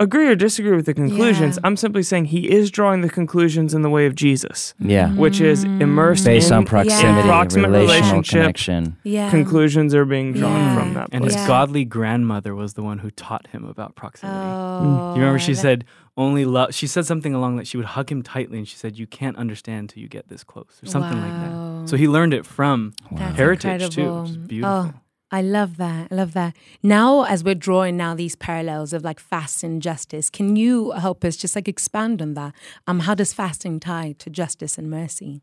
agree 0.00 0.26
or 0.28 0.34
disagree 0.34 0.74
with 0.74 0.86
the 0.86 0.94
conclusions. 0.94 1.56
Yeah. 1.56 1.66
I'm 1.66 1.76
simply 1.76 2.02
saying 2.02 2.26
he 2.26 2.50
is 2.50 2.70
drawing 2.70 3.02
the 3.02 3.08
conclusions 3.08 3.74
in 3.74 3.82
the 3.82 3.88
way 3.90 4.06
of 4.06 4.14
Jesus, 4.16 4.74
Yeah. 4.80 5.10
which 5.14 5.40
is 5.40 5.62
immersed 5.64 6.24
Based 6.24 6.50
in 6.50 6.56
on 6.58 6.64
proximity, 6.64 7.28
proximate 7.28 7.70
relationship. 7.70 8.40
connection. 8.40 8.96
Yeah. 9.04 9.30
Conclusions 9.30 9.94
are 9.94 10.04
being 10.04 10.32
drawn 10.32 10.52
Yeah. 10.60 10.78
from 10.78 10.94
that 10.94 11.08
And 11.12 11.24
his 11.24 11.34
Yeah. 11.36 11.46
godly 11.46 11.84
grandmother 11.84 12.54
was 12.56 12.74
the 12.74 12.82
one 12.82 12.98
who 12.98 13.10
taught 13.12 13.46
him 13.52 13.64
about 13.64 13.94
proximity. 13.94 14.36
Oh, 14.40 15.14
you 15.14 15.20
remember 15.20 15.38
she 15.38 15.52
that- 15.52 15.60
said 15.60 15.84
only 16.16 16.44
love. 16.44 16.74
She 16.74 16.86
said 16.86 17.06
something 17.06 17.34
along 17.34 17.56
that 17.56 17.66
she 17.66 17.76
would 17.76 17.86
hug 17.86 18.10
him 18.10 18.22
tightly, 18.22 18.58
and 18.58 18.68
she 18.68 18.76
said, 18.76 18.98
"You 18.98 19.06
can't 19.06 19.36
understand 19.36 19.90
till 19.90 20.02
you 20.02 20.08
get 20.08 20.28
this 20.28 20.44
close," 20.44 20.80
or 20.82 20.86
something 20.86 21.20
like 21.20 21.32
that. 21.32 21.88
So 21.88 21.96
he 21.96 22.06
learned 22.08 22.34
it 22.34 22.46
from 22.46 22.92
That's 23.10 23.36
heritage 23.36 23.90
too, 23.90 24.00
incredible. 24.00 24.22
which 24.22 24.30
is 24.30 24.36
beautiful. 24.36 24.92
Oh, 24.94 25.00
I 25.30 25.42
love 25.42 25.76
that. 25.78 26.08
I 26.12 26.14
love 26.14 26.32
that. 26.34 26.54
Now, 26.82 27.24
as 27.24 27.42
we're 27.42 27.56
drawing 27.56 27.96
now 27.96 28.14
these 28.14 28.36
parallels 28.36 28.92
of 28.92 29.02
like 29.02 29.18
fast 29.18 29.64
and 29.64 29.82
justice, 29.82 30.30
can 30.30 30.54
you 30.54 30.92
help 30.92 31.24
us 31.24 31.36
just 31.36 31.56
like 31.56 31.66
expand 31.66 32.22
on 32.22 32.34
that? 32.34 32.54
Um, 32.86 33.00
how 33.00 33.14
does 33.16 33.32
fasting 33.32 33.80
tie 33.80 34.14
to 34.20 34.30
justice 34.30 34.78
and 34.78 34.88
mercy? 34.88 35.42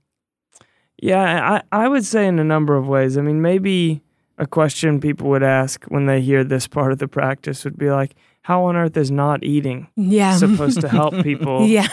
Yeah, 0.97 1.61
I, 1.71 1.83
I 1.83 1.87
would 1.87 2.05
say 2.05 2.27
in 2.27 2.39
a 2.39 2.43
number 2.43 2.75
of 2.77 2.87
ways. 2.87 3.17
I 3.17 3.21
mean, 3.21 3.41
maybe 3.41 4.01
a 4.37 4.45
question 4.47 5.01
people 5.01 5.29
would 5.29 5.43
ask 5.43 5.83
when 5.85 6.05
they 6.05 6.21
hear 6.21 6.43
this 6.43 6.67
part 6.67 6.91
of 6.91 6.99
the 6.99 7.07
practice 7.07 7.65
would 7.65 7.77
be 7.77 7.89
like, 7.89 8.15
how 8.41 8.65
on 8.65 8.75
earth 8.75 8.97
is 8.97 9.11
not 9.11 9.43
eating 9.43 9.87
Yeah. 9.95 10.35
supposed 10.35 10.81
to 10.81 10.87
help 10.89 11.13
people 11.23 11.65
yeah. 11.65 11.87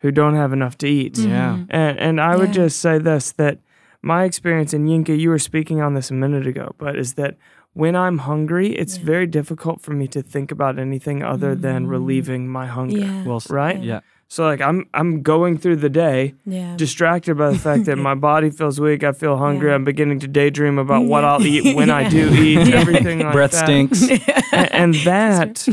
who 0.00 0.10
don't 0.10 0.34
have 0.34 0.52
enough 0.52 0.76
to 0.78 0.86
eat? 0.88 1.18
Yeah. 1.18 1.64
And, 1.70 1.98
and 1.98 2.20
I 2.20 2.36
would 2.36 2.48
Yeah. 2.48 2.64
just 2.64 2.80
say 2.80 2.98
this 2.98 3.32
that 3.32 3.58
my 4.02 4.24
experience, 4.24 4.74
and 4.74 4.86
Yinka, 4.88 5.18
you 5.18 5.30
were 5.30 5.38
speaking 5.38 5.80
on 5.80 5.94
this 5.94 6.10
a 6.10 6.14
minute 6.14 6.46
ago, 6.46 6.74
but 6.78 6.96
is 6.98 7.14
that 7.14 7.36
when 7.72 7.96
I'm 7.96 8.18
hungry, 8.18 8.68
it's 8.76 8.98
Yeah. 8.98 9.04
very 9.04 9.26
difficult 9.26 9.80
for 9.80 9.92
me 9.92 10.06
to 10.08 10.22
think 10.22 10.52
about 10.52 10.78
anything 10.78 11.22
other 11.22 11.54
than 11.54 11.86
Mm. 11.86 11.90
relieving 11.90 12.48
my 12.48 12.66
hunger. 12.66 12.98
Yeah. 12.98 13.24
Well, 13.24 13.42
Right? 13.48 13.82
yeah. 13.82 14.00
So 14.34 14.42
like 14.42 14.60
I'm 14.60 14.88
I'm 14.94 15.22
going 15.22 15.58
through 15.58 15.76
the 15.76 15.88
day 15.88 16.34
Yeah. 16.44 16.74
distracted 16.76 17.36
by 17.38 17.50
the 17.50 17.58
fact 17.58 17.84
that 17.84 17.94
my 18.10 18.16
body 18.16 18.50
feels 18.50 18.80
weak, 18.80 19.04
I 19.04 19.12
feel 19.12 19.36
hungry, 19.36 19.68
Yeah. 19.68 19.76
I'm 19.76 19.84
beginning 19.84 20.18
to 20.20 20.26
daydream 20.26 20.76
about 20.76 21.04
what 21.04 21.22
I'll 21.24 21.40
eat 21.46 21.76
when 21.76 21.88
I 21.88 22.08
do 22.18 22.34
eat, 22.34 22.66
Yeah. 22.66 22.80
everything 22.80 23.20
like 23.20 23.32
Breath 23.32 23.52
that. 23.52 23.64
stinks. 23.64 24.02
A- 24.52 24.74
and 24.74 24.94
that 25.06 25.68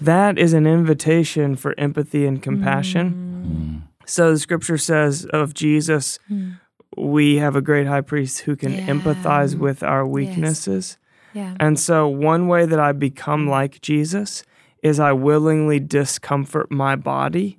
that 0.00 0.38
is 0.38 0.52
an 0.52 0.64
invitation 0.64 1.56
for 1.56 1.74
empathy 1.76 2.24
and 2.24 2.40
compassion. 2.40 3.06
Mm. 3.10 4.06
So 4.06 4.30
the 4.30 4.38
scripture 4.38 4.78
says 4.78 5.26
of 5.32 5.52
Jesus, 5.54 6.20
Mm. 6.30 6.60
we 6.96 7.38
have 7.38 7.56
a 7.56 7.60
great 7.60 7.88
high 7.88 8.02
priest 8.02 8.42
who 8.46 8.54
can 8.54 8.74
Yeah. 8.74 8.86
empathize 8.86 9.56
with 9.58 9.82
our 9.82 10.06
weaknesses. 10.06 10.98
Yeah. 11.34 11.56
And 11.58 11.80
so 11.80 12.06
one 12.06 12.46
way 12.46 12.64
that 12.64 12.78
I 12.78 12.92
become 12.92 13.48
like 13.48 13.80
Jesus 13.80 14.44
is 14.84 15.00
I 15.00 15.10
willingly 15.10 15.80
discomfort 15.80 16.70
my 16.70 16.94
body 16.94 17.57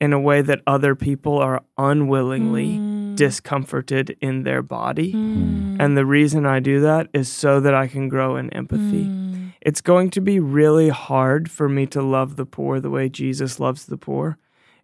in 0.00 0.12
a 0.12 0.20
way 0.20 0.40
that 0.42 0.60
other 0.66 0.94
people 0.94 1.38
are 1.38 1.62
unwillingly 1.76 2.78
Mm. 2.78 3.16
discomforted 3.16 4.16
in 4.20 4.44
their 4.44 4.62
body. 4.62 5.12
Mm. 5.12 5.76
And 5.78 5.96
the 5.96 6.06
reason 6.06 6.46
I 6.46 6.60
do 6.60 6.80
that 6.80 7.08
is 7.12 7.28
so 7.28 7.60
that 7.60 7.74
I 7.74 7.86
can 7.86 8.08
grow 8.08 8.36
in 8.36 8.50
empathy. 8.50 9.04
Mm. 9.04 9.52
It's 9.60 9.82
going 9.82 10.08
to 10.10 10.20
be 10.22 10.40
really 10.40 10.88
hard 10.88 11.50
for 11.50 11.68
me 11.68 11.84
to 11.88 12.00
love 12.00 12.36
the 12.36 12.46
poor 12.46 12.80
the 12.80 12.88
way 12.88 13.08
Jesus 13.10 13.60
loves 13.60 13.86
the 13.86 13.98
poor 13.98 14.38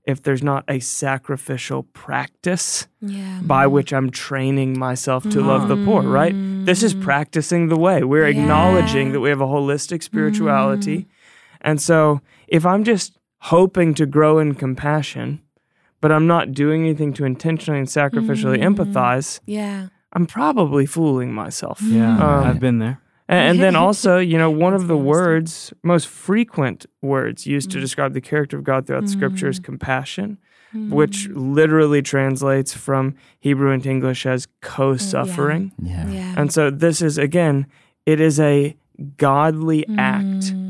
if 0.04 0.22
there's 0.22 0.42
not 0.42 0.64
a 0.68 0.78
sacrificial 0.80 1.82
practice 1.94 2.86
Yeah. 3.00 3.40
by 3.42 3.66
which 3.66 3.92
I'm 3.92 4.10
training 4.10 4.78
myself 4.78 5.28
to 5.30 5.40
love 5.40 5.66
the 5.68 5.76
poor, 5.84 6.02
right? 6.02 6.34
This 6.64 6.82
is 6.82 6.94
practicing 6.94 7.68
the 7.68 7.76
way. 7.76 8.04
We're 8.04 8.26
acknowledging 8.26 9.12
that 9.12 9.20
we 9.20 9.30
have 9.30 9.40
a 9.40 9.46
holistic 9.46 10.02
spirituality. 10.02 11.06
And 11.60 11.80
so 11.80 12.20
if 12.48 12.64
I'm 12.66 12.84
just 12.84 13.18
hoping 13.38 13.94
to 13.94 14.06
grow 14.06 14.38
in 14.38 14.54
compassion, 14.54 15.40
but 16.00 16.10
I'm 16.12 16.26
not 16.26 16.52
doing 16.52 16.82
anything 16.84 17.12
to 17.14 17.24
intentionally 17.24 17.78
and 17.80 17.88
sacrificially 17.88 18.58
empathize, 18.62 19.40
Yeah. 19.46 19.88
I'm 20.12 20.26
probably 20.26 20.86
fooling 20.86 21.32
myself. 21.34 21.80
Yeah, 21.82 22.14
Um, 22.16 22.44
I've 22.44 22.60
been 22.60 22.78
there. 22.78 23.00
A- 23.28 23.32
And 23.32 23.58
then 23.60 23.76
also, 23.84 24.18
you 24.18 24.38
know, 24.38 24.50
one 24.50 24.72
of 24.72 24.86
the 24.88 24.96
words, 24.96 25.72
most 25.82 26.08
frequent 26.08 26.86
words 27.02 27.46
used 27.46 27.68
Mm. 27.70 27.72
to 27.74 27.80
describe 27.80 28.12
the 28.14 28.20
character 28.20 28.56
of 28.56 28.64
God 28.64 28.86
throughout 28.86 29.02
the 29.02 29.08
scripture 29.08 29.48
is 29.48 29.58
compassion, 29.58 30.38
which 30.74 31.28
literally 31.30 32.02
translates 32.02 32.72
from 32.74 33.14
Hebrew 33.40 33.70
into 33.72 33.90
English 33.90 34.26
as 34.26 34.46
co 34.62 34.96
suffering. 34.96 35.72
Yeah. 35.82 36.08
Yeah. 36.08 36.34
And 36.36 36.52
so 36.52 36.70
this 36.70 37.02
is, 37.02 37.18
again, 37.18 37.66
it 38.06 38.20
is 38.20 38.38
a 38.40 38.76
godly 39.18 39.84
act 39.98 40.52
Mm. 40.54 40.65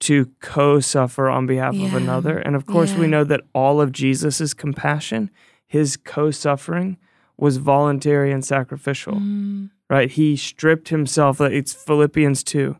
To 0.00 0.30
co 0.40 0.80
suffer 0.80 1.28
on 1.28 1.46
behalf 1.46 1.74
of 1.74 1.94
another. 1.94 2.38
And 2.38 2.56
of 2.56 2.66
course, 2.66 2.94
we 2.94 3.06
know 3.06 3.24
that 3.24 3.42
all 3.54 3.80
of 3.80 3.92
Jesus' 3.92 4.54
compassion, 4.54 5.30
his 5.66 5.96
co 5.96 6.30
suffering, 6.30 6.96
was 7.36 7.56
voluntary 7.58 8.32
and 8.32 8.44
sacrificial 8.44 9.14
Mm. 9.14 9.70
right? 9.88 10.10
He 10.10 10.36
stripped 10.36 10.88
himself. 10.90 11.40
like, 11.40 11.52
It's 11.52 11.72
Philippians 11.72 12.42
2. 12.44 12.76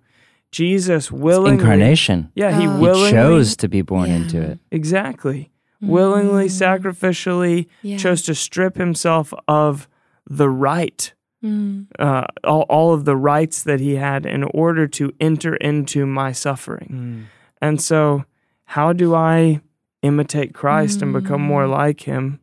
Jesus 0.52 1.10
willingly. 1.12 1.58
Incarnation. 1.60 2.30
Yeah, 2.34 2.58
he 2.58 2.66
Oh. 2.66 2.74
He 2.76 2.80
willingly. 2.82 3.10
chose 3.12 3.56
to 3.56 3.68
be 3.68 3.82
born 3.82 4.08
Yeah. 4.10 4.16
into 4.16 4.40
it. 4.40 4.58
Exactly. 4.70 5.50
Willingly, 5.82 6.46
sacrificially 6.48 7.66
Yeah. 7.82 7.96
chose 7.96 8.22
to 8.22 8.34
strip 8.34 8.76
himself 8.76 9.32
of 9.48 9.88
the 10.28 10.48
right, 10.50 11.12
Mm. 11.42 11.86
uh, 11.98 12.26
all, 12.44 12.62
all 12.68 12.92
of 12.92 13.04
the 13.06 13.16
rights 13.16 13.62
that 13.62 13.80
he 13.80 13.94
had 13.96 14.26
in 14.26 14.44
order 14.44 14.86
to 14.88 15.10
enter 15.20 15.56
into 15.56 16.04
my 16.06 16.32
suffering. 16.32 16.88
Mm. 16.92 17.24
And 17.62 17.80
so, 17.80 18.24
how 18.64 18.92
do 18.92 19.14
I 19.14 19.60
imitate 20.02 20.52
Christ 20.54 21.02
and 21.02 21.12
become 21.12 21.40
more 21.42 21.64
Mm. 21.64 21.70
like 21.70 22.00
him? 22.02 22.40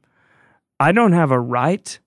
I 0.79 0.91
don't 0.91 1.13
have 1.13 1.31
a 1.31 1.39
right 1.39 1.99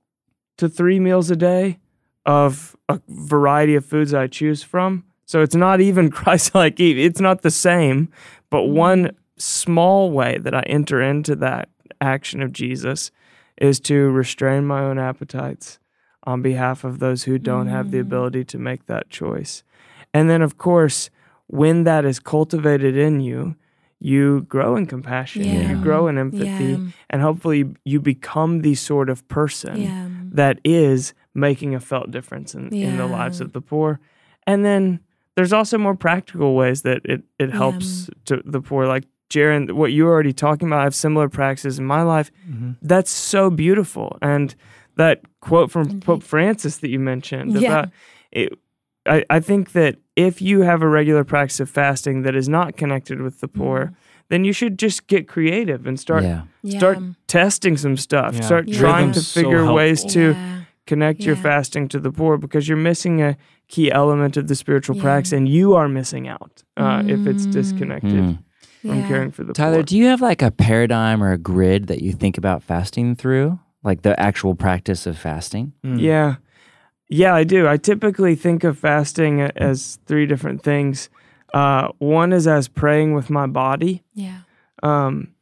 to 0.58 0.68
three 0.68 1.00
meals 1.00 1.30
a 1.30 1.36
day 1.36 1.78
of 2.26 2.76
a 2.88 3.00
variety 3.08 3.74
of 3.74 3.84
foods 3.84 4.12
I 4.14 4.26
choose 4.26 4.62
from. 4.62 5.04
So 5.26 5.42
it's 5.42 5.54
not 5.56 5.80
even 5.80 6.10
Christ 6.20 6.54
like. 6.54 6.78
It's 6.78 7.20
not 7.20 7.42
the 7.42 7.50
same. 7.50 8.08
But 8.50 8.62
Mm. 8.64 8.72
one 8.74 9.10
small 9.36 10.10
way 10.12 10.38
that 10.38 10.54
I 10.54 10.60
enter 10.66 11.00
into 11.00 11.34
that 11.36 11.68
action 12.00 12.42
of 12.42 12.52
Jesus 12.52 13.10
is 13.56 13.80
to 13.80 14.10
restrain 14.10 14.66
my 14.66 14.80
own 14.80 14.98
appetites 14.98 15.78
on 16.24 16.42
behalf 16.42 16.84
of 16.84 16.98
those 16.98 17.24
who 17.24 17.38
don't 17.38 17.66
have 17.68 17.90
the 17.90 17.98
Mm. 17.98 18.02
ability 18.02 18.44
to 18.44 18.58
make 18.58 18.86
that 18.86 19.08
choice. 19.10 19.62
And 20.12 20.28
then, 20.28 20.42
of 20.42 20.58
course, 20.58 21.10
when 21.46 21.84
that 21.84 22.04
is 22.04 22.18
cultivated 22.20 22.96
in 22.96 23.20
you, 23.20 23.56
you 23.98 24.42
grow 24.42 24.76
in 24.76 24.86
compassion, 24.86 25.44
Yeah. 25.44 25.70
you 25.72 25.82
grow 25.82 26.08
in 26.08 26.16
empathy, 26.18 26.46
Yeah. 26.72 26.78
and 27.10 27.22
hopefully 27.22 27.74
you 27.84 28.00
become 28.00 28.60
the 28.62 28.74
sort 28.74 29.10
of 29.10 29.26
person 29.28 29.76
Yeah. 29.82 30.08
that 30.32 30.58
is 30.64 31.12
making 31.34 31.74
a 31.74 31.80
felt 31.80 32.10
difference 32.10 32.54
in, 32.54 32.68
in 32.72 32.96
the 32.96 33.06
lives 33.06 33.40
of 33.40 33.52
the 33.52 33.60
poor. 33.60 34.00
And 34.46 34.64
then 34.64 35.00
there's 35.36 35.52
also 35.52 35.78
more 35.78 35.94
practical 35.94 36.54
ways 36.54 36.82
that 36.82 37.00
it, 37.04 37.22
it 37.38 37.50
helps 37.52 38.08
to 38.24 38.42
the 38.44 38.60
poor. 38.60 38.86
Like 38.86 39.04
Jarin, 39.28 39.72
what 39.72 39.92
you 39.92 40.04
were 40.06 40.12
already 40.12 40.32
talking 40.32 40.66
about, 40.68 40.80
I 40.80 40.84
have 40.84 40.94
similar 40.94 41.28
practices 41.28 41.78
in 41.78 41.84
my 41.84 42.02
life. 42.02 42.30
Mm-hmm. 42.50 42.72
That's 42.82 43.10
so 43.12 43.48
beautiful. 43.50 44.18
And 44.20 44.54
that 45.00 45.16
quote 45.40 45.70
from 45.70 46.00
Pope 46.00 46.22
Francis 46.22 46.78
that 46.78 46.90
you 46.90 46.98
mentioned 46.98 47.52
Yeah. 47.52 47.68
about 47.68 47.88
it, 48.32 48.52
I, 49.06 49.24
I 49.30 49.40
think 49.40 49.72
that 49.72 49.96
if 50.14 50.42
you 50.42 50.60
have 50.62 50.82
a 50.82 50.88
regular 50.88 51.24
practice 51.24 51.60
of 51.60 51.70
fasting 51.70 52.22
that 52.22 52.34
is 52.36 52.48
not 52.48 52.76
connected 52.76 53.20
with 53.22 53.40
the 53.40 53.48
poor, 53.48 53.92
then 54.28 54.44
you 54.44 54.52
should 54.52 54.78
just 54.78 55.06
get 55.06 55.26
creative 55.26 55.86
and 55.88 55.98
start 55.98 56.22
yeah. 56.24 56.42
start 56.78 56.98
Yeah. 57.00 57.12
testing 57.26 57.76
some 57.78 57.96
stuff. 57.96 58.34
Yeah. 58.34 58.40
Start 58.42 58.68
Yeah. 58.68 58.78
trying 58.78 59.12
to 59.12 59.20
Rhythm's 59.20 59.26
so 59.28 59.40
figure 59.40 59.72
ways 59.72 60.04
to 60.16 60.20
Yeah. 60.32 60.60
connect 60.86 61.20
your 61.24 61.36
fasting 61.36 61.88
to 61.88 61.98
the 61.98 62.12
poor 62.12 62.36
because 62.36 62.68
you're 62.68 62.76
missing 62.90 63.22
a 63.22 63.36
key 63.68 63.90
element 63.90 64.36
of 64.36 64.44
the 64.48 64.54
spiritual 64.54 64.96
Yeah. 64.96 65.02
practice 65.02 65.32
and 65.32 65.48
you 65.48 65.74
are 65.74 65.88
missing 65.88 66.28
out 66.28 66.62
uh, 66.76 67.02
if 67.06 67.26
it's 67.26 67.46
Mm. 67.46 67.52
disconnected 67.52 68.12
Mm. 68.24 68.38
from 68.82 68.98
Yeah. 68.98 69.08
caring 69.08 69.30
for 69.30 69.42
the 69.44 69.52
poor. 69.54 69.64
Tyler, 69.64 69.76
poor. 69.76 69.82
do 69.90 69.96
you 69.96 70.06
have 70.12 70.20
like 70.20 70.42
a 70.42 70.50
paradigm 70.50 71.22
or 71.22 71.32
a 71.32 71.38
grid 71.38 71.86
that 71.86 72.00
you 72.02 72.12
think 72.12 72.36
about 72.38 72.62
fasting 72.62 73.14
through? 73.16 73.58
Like 73.82 74.02
the 74.02 74.18
actual 74.20 74.54
practice 74.54 75.06
of 75.06 75.18
fasting? 75.18 75.72
Mm. 75.84 76.00
Yeah. 76.00 76.36
Yeah, 77.08 77.34
I 77.34 77.44
do. 77.44 77.66
I 77.66 77.76
typically 77.76 78.34
think 78.36 78.62
of 78.62 78.78
fasting 78.78 79.40
as 79.40 79.98
three 80.06 80.26
different 80.26 80.62
things. 80.62 81.08
Uh, 81.52 81.88
one 81.98 82.32
is 82.32 82.46
as 82.46 82.68
praying 82.68 83.14
with 83.14 83.30
my 83.30 83.46
body. 83.46 84.04
Yeah. 84.14 84.40
Um, 84.82 85.34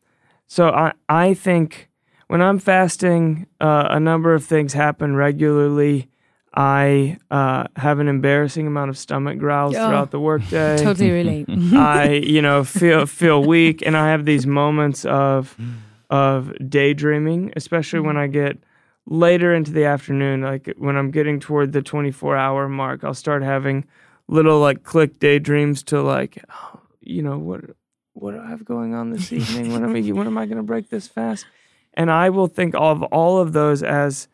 so 0.47 0.71
I, 0.71 0.93
I 1.09 1.35
think 1.35 1.91
when 2.29 2.41
I'm 2.41 2.59
fasting, 2.59 3.47
uh, 3.61 3.89
a 3.91 4.01
number 4.01 4.35
of 4.35 4.45
things 4.45 4.73
happen 4.73 5.15
regularly. 5.15 6.09
I 6.55 7.19
uh, 7.31 7.65
have 7.77 7.99
an 8.01 8.09
embarrassing 8.09 8.67
amount 8.67 8.89
of 8.89 8.97
stomach 8.99 9.39
growls 9.39 9.77
Oh, 9.77 9.87
throughout 9.87 10.11
the 10.11 10.19
workday. 10.19 10.79
Totally 10.83 11.11
relate. 11.11 11.47
I, 11.75 12.13
you 12.25 12.41
know, 12.41 12.65
feel 12.65 13.05
feel 13.07 13.45
weak, 13.45 13.83
and 13.87 13.97
I 13.97 14.09
have 14.11 14.25
these 14.25 14.47
moments 14.47 15.05
of 15.05 15.55
of 16.11 16.53
daydreaming, 16.69 17.53
especially 17.57 18.01
when 18.01 18.17
mm-hmm. 18.17 18.25
I 18.25 18.29
get 18.29 18.59
later 19.07 19.55
into 19.55 19.73
the 19.73 19.85
afternoon. 19.85 20.43
Like 20.43 20.75
when 20.79 20.97
I'm 20.97 21.11
getting 21.11 21.41
toward 21.41 21.73
the 21.73 21.83
24 21.83 22.37
hour 22.37 22.69
mark, 22.69 23.05
I'll 23.05 23.15
start 23.15 23.43
having 23.43 23.85
little 24.29 24.61
like 24.61 24.83
click 24.83 25.19
daydreams 25.19 25.83
to 25.85 26.03
like, 26.03 26.43
oh, 26.51 26.81
you 27.01 27.23
know, 27.23 27.39
what 27.39 27.63
what 28.13 28.33
do 28.33 28.41
I 28.41 28.49
have 28.49 28.65
going 28.65 28.95
on 28.95 29.11
this 29.11 29.33
evening? 29.33 29.73
When 29.73 29.85
am 29.85 29.95
I 29.95 30.01
when 30.13 30.27
am 30.27 30.39
I 30.39 30.47
going 30.47 30.57
to 30.57 30.63
break 30.63 30.91
this 30.91 31.09
fast? 31.09 31.47
And 31.95 32.11
I 32.11 32.31
will 32.31 32.47
think 32.47 32.75
of 32.77 33.03
all 33.05 33.39
of 33.39 33.53
those 33.53 33.83
as 33.83 34.29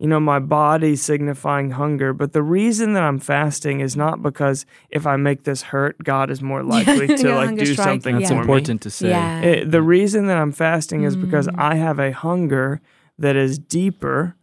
you 0.00 0.08
know, 0.08 0.18
my 0.18 0.38
body 0.38 0.96
signifying 0.96 1.72
hunger. 1.72 2.12
But 2.14 2.32
the 2.32 2.42
reason 2.42 2.94
that 2.94 3.02
I'm 3.02 3.18
fasting 3.18 3.80
is 3.80 3.94
not 3.96 4.22
because 4.22 4.64
if 4.88 5.06
I 5.06 5.16
make 5.16 5.44
this 5.44 5.60
hurt, 5.62 6.02
God 6.02 6.30
is 6.30 6.40
more 6.40 6.62
likely 6.76 7.06
to 7.06 7.34
like 7.34 7.56
do 7.56 7.66
strike, 7.66 7.84
something 7.86 8.18
That's 8.18 8.30
for 8.30 8.40
important 8.40 8.80
to 8.82 8.90
say. 8.90 9.10
Yeah. 9.10 9.40
It- 9.40 9.70
the 9.70 9.82
reason 9.82 10.26
that 10.28 10.38
I'm 10.38 10.52
fasting 10.52 11.02
is 11.04 11.16
because 11.16 11.46
Mm. 11.48 11.54
I 11.58 11.74
have 11.76 11.98
a 11.98 12.12
hunger 12.12 12.80
that 13.18 13.36
is 13.36 13.58
deeper 13.58 14.34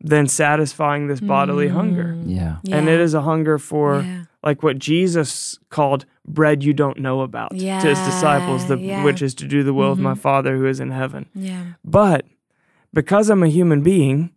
than 0.00 0.26
satisfying 0.26 1.06
this 1.08 1.20
bodily 1.20 1.68
hunger. 1.68 2.16
Yeah. 2.24 2.56
And 2.70 2.88
it 2.88 2.98
is 3.00 3.14
a 3.14 3.20
hunger 3.22 3.58
for 3.58 4.00
Mm. 4.00 4.06
Yeah. 4.06 4.22
like 4.42 4.62
what 4.62 4.78
Jesus 4.78 5.58
called 5.70 6.04
bread 6.26 6.64
you 6.64 6.72
don't 6.72 6.98
know 6.98 7.20
about 7.20 7.50
to 7.50 7.56
his 7.88 7.98
disciples, 8.00 8.66
the, 8.66 8.78
Yeah, 8.78 8.98
yeah. 8.98 9.04
which 9.04 9.20
is 9.22 9.34
to 9.34 9.46
do 9.46 9.62
the 9.62 9.74
will 9.74 9.92
of 9.92 9.98
my 9.98 10.14
Mhm. 10.14 10.18
Father 10.18 10.56
who 10.56 10.66
is 10.66 10.80
in 10.80 10.90
heaven. 10.90 11.26
Yeah. 11.34 11.62
But 11.84 12.24
because 12.94 13.28
I'm 13.30 13.42
a 13.42 13.48
human 13.48 13.82
being, 13.82 14.30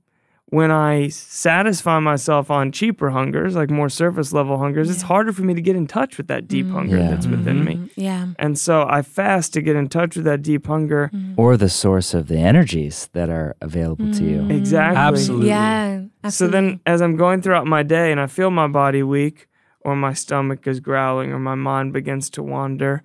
when 0.50 0.70
I 0.70 1.08
satisfy 1.08 2.00
myself 2.00 2.52
on 2.52 2.72
cheaper 2.72 3.10
hungers, 3.10 3.56
like 3.56 3.72
more 3.72 3.89
surface 3.89 4.32
level 4.32 4.60
hungers, 4.60 4.91
it's 4.91 5.02
harder 5.02 5.34
for 5.34 5.41
me 5.41 5.56
to 5.56 5.62
get 5.62 5.76
in 5.76 5.88
touch 5.88 6.18
with 6.18 6.28
that 6.28 6.48
deep 6.48 6.68
mm. 6.68 6.72
hunger 6.72 6.98
Yeah. 6.98 7.10
that's 7.10 7.26
within 7.26 7.64
me. 7.64 7.76
Mm, 7.76 7.89
Yeah. 7.96 8.28
And 8.38 8.58
so 8.58 8.86
I 8.88 9.02
fast 9.02 9.54
to 9.54 9.62
get 9.62 9.76
in 9.76 9.88
touch 9.89 10.16
with 10.16 10.26
that 10.26 10.43
deep 10.43 10.68
hunger. 10.68 11.10
Mm-hmm. 11.12 11.34
Or 11.39 11.58
the 11.58 11.70
source 11.70 12.14
of 12.14 12.28
the 12.28 12.38
energies 12.38 13.10
that 13.14 13.30
are 13.30 13.56
available 13.60 14.14
to 14.14 14.24
you. 14.24 14.41
Mm. 14.41 14.56
Exactly. 14.56 14.98
Absolutely. 14.98 15.48
Yeah. 15.48 16.04
So 16.30 16.48
then, 16.48 16.80
as 16.86 17.02
I'm 17.02 17.18
going 17.18 17.41
throughout 17.41 17.66
my 17.66 17.82
day 17.82 18.12
and 18.12 18.20
I 18.20 18.28
feel 18.28 18.52
my 18.52 18.68
body 18.68 19.02
weak, 19.02 19.48
or 19.82 19.96
my 19.96 20.14
stomach 20.14 20.68
is 20.68 20.80
growling, 20.80 21.32
or 21.32 21.39
my 21.39 21.56
mind 21.56 21.93
begins 21.93 22.30
to 22.32 22.43
wander, 22.43 23.04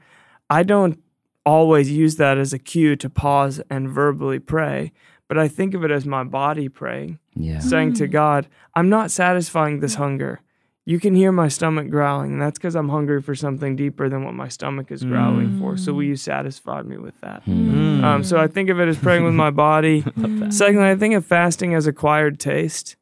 I 0.49 0.63
don't 0.63 0.99
always 1.45 1.91
use 1.91 2.17
that 2.17 2.39
as 2.39 2.53
a 2.53 2.59
cue 2.59 2.97
to 2.97 3.09
pause 3.11 3.61
and 3.71 3.89
verbally 3.89 4.39
pray, 4.39 4.93
but 5.31 5.39
I 5.39 5.47
think 5.47 5.75
of 5.75 5.85
it 5.85 5.93
as 5.93 6.05
my 6.05 6.25
body 6.25 6.69
praying, 6.69 7.21
Yeah. 7.37 7.61
saying 7.61 7.93
to 7.95 8.09
God, 8.09 8.49
I'm 8.75 8.89
not 8.89 9.13
satisfying 9.13 9.79
this 9.79 9.95
hunger. 9.95 10.41
You 10.85 10.99
can 10.99 11.15
hear 11.15 11.31
my 11.31 11.47
stomach 11.47 11.89
growling, 11.89 12.33
and 12.33 12.43
that's 12.43 12.59
because 12.59 12.75
I'm 12.75 12.89
hungry 12.89 13.23
for 13.23 13.37
something 13.37 13.77
deeper 13.77 14.09
than 14.09 14.25
what 14.25 14.35
my 14.35 14.49
stomach 14.49 14.91
is 14.91 15.05
growling 15.05 15.61
for. 15.61 15.77
So, 15.77 15.93
will 15.93 16.03
you 16.03 16.17
satisfy 16.17 16.83
me 16.83 16.97
with 16.97 17.15
that? 17.21 17.45
Hmm. 17.45 18.03
Um, 18.05 18.25
so, 18.25 18.39
I 18.39 18.49
think 18.49 18.71
of 18.71 18.81
it 18.81 18.89
as 18.89 18.99
praying 18.99 19.23
with 19.23 19.35
my 19.35 19.51
body. 19.69 20.03
Secondly, 20.51 20.89
I 20.91 20.97
think 20.97 21.15
of 21.15 21.25
fasting 21.25 21.75
as 21.75 21.87
acquired 21.87 22.41
taste. 22.41 22.97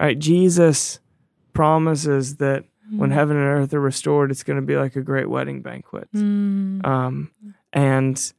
Right? 0.00 0.18
Jesus 0.18 1.00
promises 1.52 2.36
that 2.36 2.64
when 2.90 3.10
heaven 3.10 3.36
and 3.36 3.44
earth 3.44 3.74
are 3.74 3.80
restored, 3.80 4.30
it's 4.30 4.42
going 4.44 4.58
to 4.58 4.64
be 4.64 4.76
like 4.76 4.96
a 4.96 5.02
great 5.02 5.28
wedding 5.28 5.60
banquet. 5.60 6.08
Mm. 6.14 6.86
Um, 6.86 7.30
and 7.70 8.32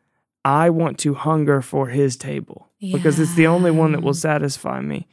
I 0.44 0.72
want 0.72 0.98
to 1.00 1.14
hunger 1.14 1.62
for 1.62 1.88
his 1.90 2.16
table 2.18 2.67
because 2.80 3.20
it's 3.20 3.34
the 3.36 3.48
only 3.48 3.72
one 3.72 3.92
that 3.92 4.02
will 4.02 4.14
satisfy 4.14 4.82
me. 4.82 5.08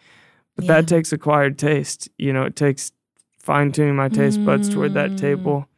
But 0.57 0.67
that 0.67 0.87
takes 0.87 1.13
acquired 1.13 1.59
taste. 1.59 2.09
You 2.19 2.33
know, 2.33 2.45
it 2.45 2.57
takes 2.57 2.93
fine 3.39 3.73
tuning 3.73 3.97
my 3.97 4.09
taste 4.09 4.45
buds 4.45 4.69
toward 4.69 4.95
that 4.95 5.13
Mm. 5.13 5.17
table. 5.17 5.69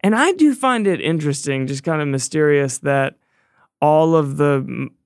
And 0.00 0.14
I 0.14 0.32
do 0.32 0.54
find 0.54 0.86
it 0.86 1.00
interesting, 1.00 1.66
just 1.66 1.82
kind 1.84 2.02
of 2.02 2.08
mysterious 2.08 2.78
that 2.78 3.14
all 3.88 4.10
of 4.16 4.26
the 4.42 4.54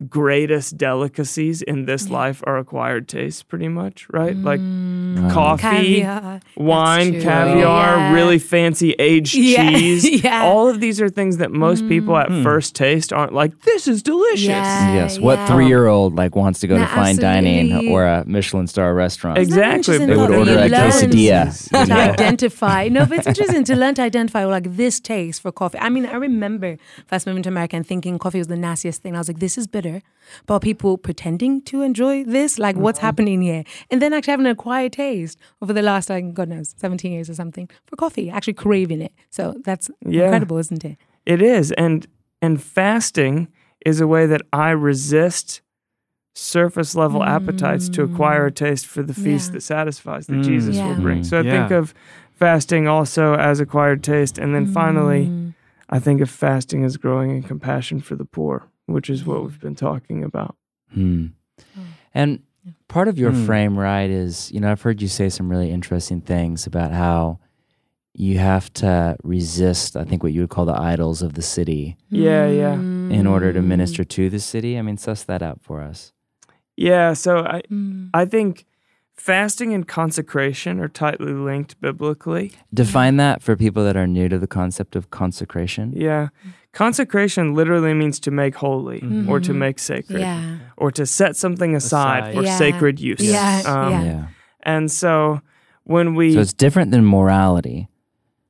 greatest 0.08 0.76
delicacies 0.76 1.56
in 1.62 1.78
this 1.90 2.08
life 2.20 2.38
are 2.48 2.56
acquired 2.58 3.08
tastes, 3.08 3.42
pretty 3.42 3.66
much, 3.80 4.06
right? 4.18 4.36
Like 4.50 4.60
Mm. 4.60 5.30
coffee, 5.32 6.02
Caviar. 6.02 6.40
wine, 6.56 7.12
caviar, 7.20 7.96
Yeah. 7.96 8.12
really 8.18 8.38
fancy 8.38 8.90
aged 9.10 9.34
Yeah. 9.34 9.70
cheese. 9.78 10.04
Yeah. 10.24 10.42
All 10.44 10.68
of 10.68 10.76
these 10.84 11.00
are 11.00 11.08
things 11.20 11.34
that 11.42 11.50
most 11.50 11.88
people 11.88 12.14
at 12.16 12.28
Hmm. 12.28 12.42
first 12.48 12.74
taste 12.84 13.12
aren't 13.12 13.32
like, 13.42 13.52
this 13.70 13.88
is 13.92 14.02
delicious. 14.02 14.46
Yeah. 14.48 14.94
Yes. 15.00 15.18
What 15.18 15.38
three 15.48 15.66
year 15.66 15.86
old 15.88 16.14
like 16.22 16.36
wants 16.36 16.60
to 16.60 16.66
go 16.72 16.76
No, 16.76 16.82
to 16.84 16.88
fine 17.02 17.16
dining 17.16 17.66
or 17.92 18.04
a 18.04 18.24
Michelin 18.26 18.66
star 18.74 18.94
restaurant? 18.94 19.38
Exactly. 19.38 19.98
They 19.98 20.16
would 20.16 20.30
order 20.40 20.56
a 20.66 20.68
quesadilla. 20.68 21.50
To 21.70 21.86
you 21.92 22.00
identify. 22.12 22.88
No, 22.88 23.00
but 23.06 23.18
it's 23.18 23.26
interesting 23.32 23.64
to 23.64 23.74
learn 23.82 23.94
to 23.96 24.02
identify 24.02 24.44
like 24.44 24.66
this 24.76 25.00
taste 25.00 25.42
for 25.42 25.50
coffee. 25.52 25.78
I 25.80 25.88
mean, 25.88 26.06
I 26.06 26.16
remember 26.28 26.76
first 27.10 27.26
moving 27.26 27.42
to 27.44 27.48
America 27.48 27.74
and 27.76 27.86
thinking 27.86 28.18
coffee 28.18 28.38
was 28.38 28.48
the 28.48 28.56
nastiest 28.68 29.02
thing. 29.02 29.14
I 29.14 29.18
was 29.18 29.28
like, 29.28 29.38
this 29.46 29.56
is 29.60 29.66
bitter. 29.66 30.00
But 30.46 30.54
are 30.54 30.60
people 30.60 30.92
pretending 30.98 31.62
to 31.70 31.82
enjoy 31.82 32.24
this? 32.24 32.58
Like, 32.58 32.76
what's 32.76 32.98
happening 33.08 33.40
here? 33.42 33.62
And 33.90 34.00
then 34.02 34.12
actually 34.12 34.32
having 34.32 34.46
an 34.46 34.52
acquired 34.52 34.92
taste 34.92 35.38
over 35.62 35.72
the 35.72 35.82
last, 35.82 36.10
like, 36.10 36.34
God 36.34 36.48
knows, 36.48 36.74
17 36.78 37.12
years 37.12 37.28
or 37.30 37.34
something 37.34 37.66
for 37.86 37.96
coffee, 37.96 38.28
actually 38.30 38.54
craving 38.54 39.00
it. 39.08 39.12
So 39.30 39.42
that's 39.64 39.86
Yeah. 40.06 40.24
incredible, 40.24 40.58
isn't 40.58 40.84
it? 40.84 40.96
It 41.26 41.40
is. 41.42 41.72
And 41.72 42.06
and 42.40 42.62
fasting 42.62 43.48
is 43.84 44.00
a 44.00 44.06
way 44.06 44.24
that 44.32 44.42
I 44.52 44.70
resist 44.70 45.60
surface 46.34 46.94
level 46.94 47.22
appetites 47.24 47.88
to 47.90 48.02
acquire 48.04 48.46
a 48.46 48.52
taste 48.52 48.86
for 48.86 49.02
the 49.02 49.14
feast 49.14 49.48
Yeah. 49.50 49.54
that 49.54 49.62
satisfies 49.62 50.26
that 50.28 50.36
Mm. 50.36 50.44
Jesus 50.44 50.76
Yeah. 50.76 50.86
will 50.88 51.02
bring. 51.02 51.20
Mm. 51.22 51.26
So 51.26 51.40
I 51.40 51.42
think 51.42 51.70
of 51.72 51.94
fasting 52.34 52.86
also 52.86 53.34
as 53.34 53.58
acquired 53.60 54.04
taste. 54.04 54.38
And 54.38 54.54
then 54.54 54.66
finally, 54.66 55.26
Mm. 55.26 55.54
I 55.88 55.98
think 55.98 56.20
of 56.20 56.28
fasting 56.30 56.84
as 56.84 56.96
growing 56.96 57.30
in 57.30 57.42
compassion 57.42 58.00
for 58.00 58.14
the 58.16 58.24
poor, 58.24 58.68
which 58.86 59.08
is 59.10 59.24
what 59.24 59.42
we've 59.42 59.60
been 59.60 59.74
talking 59.74 60.22
about. 60.24 60.56
Hmm. 60.92 61.26
And 62.14 62.42
part 62.88 63.08
of 63.08 63.18
your 63.18 63.32
Hmm. 63.32 63.46
frame, 63.46 63.78
right, 63.78 64.10
is 64.10 64.50
you 64.52 64.60
know 64.60 64.70
I've 64.70 64.82
heard 64.82 65.00
you 65.02 65.08
say 65.08 65.28
some 65.28 65.48
really 65.48 65.70
interesting 65.70 66.20
things 66.20 66.66
about 66.66 66.92
how 66.92 67.38
you 68.14 68.38
have 68.38 68.72
to 68.74 69.16
resist. 69.22 69.96
I 69.96 70.04
think 70.04 70.22
what 70.22 70.32
you 70.32 70.40
would 70.40 70.50
call 70.50 70.64
the 70.66 70.78
idols 70.80 71.22
of 71.22 71.34
the 71.34 71.42
city 71.42 71.96
Yeah, 72.10 72.48
yeah. 72.48 72.74
in 72.74 73.26
order 73.26 73.52
to 73.52 73.62
minister 73.62 74.02
to 74.04 74.28
the 74.28 74.40
city. 74.40 74.76
I 74.78 74.82
mean, 74.82 74.96
suss 74.96 75.22
that 75.24 75.42
out 75.42 75.60
for 75.62 75.80
us. 75.82 76.12
Yeah, 76.76 77.12
so 77.14 77.38
I 77.44 77.62
Mm. 77.70 78.10
I 78.14 78.24
think 78.24 78.64
fasting 79.18 79.74
and 79.74 79.86
consecration 79.86 80.80
are 80.80 80.88
tightly 80.88 81.32
linked 81.32 81.80
biblically. 81.80 82.52
Define 82.72 83.16
that 83.18 83.42
for 83.42 83.56
people 83.56 83.84
that 83.84 83.96
are 83.96 84.06
new 84.06 84.28
to 84.28 84.38
the 84.38 84.46
concept 84.46 84.96
of 84.96 85.10
consecration. 85.10 85.92
Yeah. 85.94 86.28
Consecration 86.72 87.54
literally 87.54 87.94
means 87.94 88.20
to 88.20 88.30
make 88.30 88.54
holy 88.56 88.98
or 89.28 89.40
to 89.40 89.52
Mhm. 89.52 89.56
make 89.56 89.78
sacred 89.78 90.20
Yeah. 90.20 90.58
or 90.76 90.90
to 90.92 91.04
set 91.06 91.36
something 91.36 91.74
aside, 91.74 92.24
Aside. 92.24 92.34
for 92.34 92.42
Yeah. 92.44 92.56
sacred 92.56 93.00
use. 93.00 93.20
Yeah, 93.20 93.62
Um, 93.66 93.92
yeah. 93.92 94.02
Yeah. 94.04 94.24
And 94.62 94.90
so 94.90 95.40
when 95.84 96.14
we 96.14 96.32
So 96.34 96.40
it's 96.40 96.52
different 96.52 96.90
than 96.92 97.04
morality. 97.04 97.88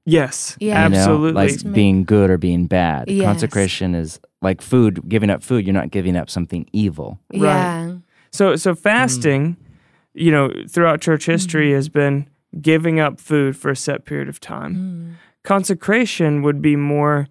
yes, 0.04 0.56
Yeah. 0.60 0.84
you 0.84 0.90
know, 0.90 0.96
absolutely. 0.98 1.32
like 1.48 1.72
being 1.72 2.04
good 2.04 2.28
or 2.30 2.36
being 2.38 2.66
bad. 2.66 3.08
Yes. 3.08 3.24
Consecration 3.24 3.94
is 3.94 4.20
like 4.42 4.60
food, 4.60 5.08
giving 5.08 5.30
up 5.30 5.42
food. 5.42 5.64
You're 5.66 5.74
not 5.74 5.90
giving 5.90 6.16
up 6.16 6.28
something 6.28 6.66
evil. 6.72 7.18
Yeah. 7.32 7.92
So 8.30 8.56
so 8.56 8.74
fasting, 8.74 9.56
you 10.18 10.30
know, 10.30 10.50
throughout 10.68 11.00
church 11.00 11.26
history 11.26 11.72
has 11.72 11.88
been 11.88 12.28
giving 12.60 12.98
up 13.00 13.20
food 13.20 13.56
for 13.56 13.70
a 13.70 13.76
set 13.76 14.04
period 14.04 14.28
of 14.28 14.40
time. 14.40 14.74
Mm. 14.74 15.14
Consecration 15.44 16.42
would 16.42 16.60
be 16.62 16.76
more 16.76 17.26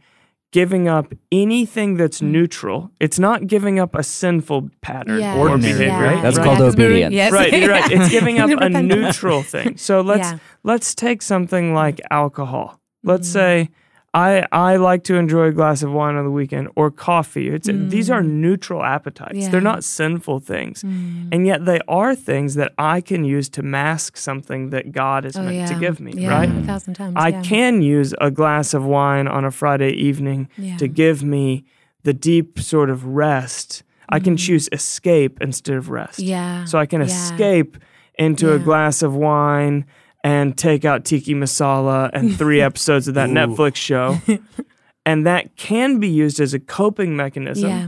giving 0.51 0.87
up 0.87 1.13
anything 1.31 1.95
that's 1.97 2.21
neutral. 2.21 2.89
It's 2.99 3.19
not 3.19 3.47
giving 3.47 3.79
up 3.79 3.93
a 3.95 4.01
sinful 4.03 4.69
pattern 4.81 5.19
Yeah. 5.19 5.35
or 5.37 5.49
Ordinary, 5.49 5.77
behavior. 5.79 6.03
right? 6.03 6.21
That's 6.21 6.37
right? 6.37 6.43
called 6.45 6.59
Yeah, 6.59 6.65
'cause 6.65 6.77
we're- 6.77 6.87
obedience. 6.89 7.13
yes. 7.13 7.31
Right, 7.31 7.53
you're 7.53 7.69
right. 7.69 7.91
It's 7.91 8.09
giving 8.09 8.39
up 8.39 8.45
a 8.47 8.55
Never 8.55 8.69
done 8.69 8.87
that. 8.87 8.95
neutral 8.95 9.43
thing. 9.43 9.77
So 9.77 10.01
let's 10.11 10.31
Yeah. 10.31 10.37
let's 10.63 10.95
take 10.95 11.21
something 11.21 11.73
like 11.73 11.99
alcohol. 12.11 12.79
Let's 13.03 13.27
Mm. 13.29 13.33
say 13.33 13.69
I 14.13 14.45
I 14.51 14.77
like 14.77 15.03
to 15.05 15.15
enjoy 15.15 15.45
a 15.47 15.51
glass 15.51 15.83
of 15.83 15.91
wine 15.91 16.15
on 16.15 16.23
the 16.23 16.31
weekend 16.31 16.69
or 16.75 16.89
coffee. 16.89 17.49
It's 17.49 17.67
these 17.71 18.09
are 18.09 18.23
neutral 18.23 18.83
appetites. 18.83 19.49
They're 19.49 19.59
Mm. 19.61 19.63
Not 19.75 19.83
sinful 19.83 20.39
things. 20.39 20.81
Mm. 20.83 21.27
And 21.31 21.45
yet 21.45 21.65
they 21.65 21.79
are 21.87 22.15
things 22.15 22.55
that 22.55 22.73
I 22.77 23.01
can 23.01 23.25
use 23.25 23.49
to 23.49 23.61
mask 23.61 24.15
something 24.17 24.69
that 24.69 24.91
God 24.91 25.25
is 25.25 25.35
Oh, 25.35 25.43
meant 25.43 25.67
to 25.69 25.75
give 25.79 25.99
me, 25.99 26.13
yeah, 26.15 26.29
right? 26.29 26.49
A 26.49 26.63
thousand 26.63 26.93
times. 26.95 27.13
I 27.17 27.29
yeah. 27.29 27.41
can 27.41 27.81
use 27.81 28.13
a 28.21 28.31
glass 28.31 28.73
of 28.73 28.85
wine 28.85 29.27
on 29.27 29.43
a 29.45 29.51
Friday 29.51 29.91
evening 29.91 30.47
Yeah. 30.57 30.77
to 30.77 30.87
give 30.87 31.21
me 31.23 31.65
the 32.03 32.13
deep 32.13 32.59
sort 32.59 32.89
of 32.89 33.05
rest. 33.05 33.83
I 34.09 34.19
can 34.19 34.35
Mm. 34.35 34.39
choose 34.39 34.69
escape 34.71 35.37
instead 35.41 35.75
of 35.75 35.89
rest. 35.89 36.19
Yeah. 36.19 36.63
So 36.63 36.79
I 36.79 36.85
can 36.85 37.01
yeah. 37.01 37.07
escape 37.07 37.77
into 38.17 38.53
a 38.53 38.57
glass 38.59 39.03
of 39.03 39.13
wine 39.13 39.85
and 40.27 40.57
take 40.57 40.83
out 40.89 41.05
tikka 41.05 41.31
masala 41.43 42.09
and 42.13 42.25
three 42.37 42.59
episodes 42.69 43.07
of 43.07 43.13
that 43.15 43.29
Netflix 43.29 43.75
show. 43.77 44.07
and 45.05 45.25
that 45.25 45.55
can 45.55 45.99
be 45.99 46.09
used 46.23 46.39
as 46.45 46.53
a 46.53 46.59
coping 46.59 47.15
mechanism 47.15 47.69
Yeah. 47.69 47.87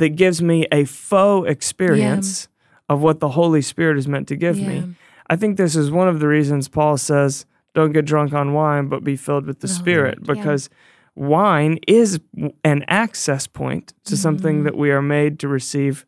that 0.00 0.10
gives 0.22 0.38
me 0.50 0.66
a 0.72 0.84
faux 0.86 1.48
experience 1.50 2.48
of 2.88 3.02
what 3.02 3.20
the 3.20 3.30
Holy 3.40 3.60
Spirit 3.62 3.98
is 3.98 4.06
meant 4.08 4.26
to 4.28 4.36
give 4.36 4.58
Yeah. 4.58 4.68
me. 4.68 4.94
I 5.28 5.36
think 5.36 5.56
this 5.56 5.74
is 5.76 5.90
one 5.90 6.08
of 6.08 6.18
the 6.20 6.28
reasons 6.28 6.68
Paul 6.68 6.96
says, 6.96 7.44
don't 7.74 7.92
get 7.92 8.04
drunk 8.06 8.32
on 8.32 8.54
wine, 8.54 8.88
but 8.88 9.04
be 9.04 9.16
filled 9.16 9.44
with 9.46 9.60
the 9.60 9.68
Oh, 9.68 9.78
Spirit, 9.80 10.18
yeah. 10.22 10.34
because 10.34 10.70
wine 11.14 11.78
is 11.88 12.20
an 12.64 12.84
access 12.88 13.46
point 13.46 13.92
to 14.04 14.16
something 14.16 14.56
Mm-hmm. 14.56 14.64
that 14.64 14.76
we 14.76 14.90
are 14.96 15.02
made 15.02 15.38
to 15.40 15.48
receive 15.48 16.06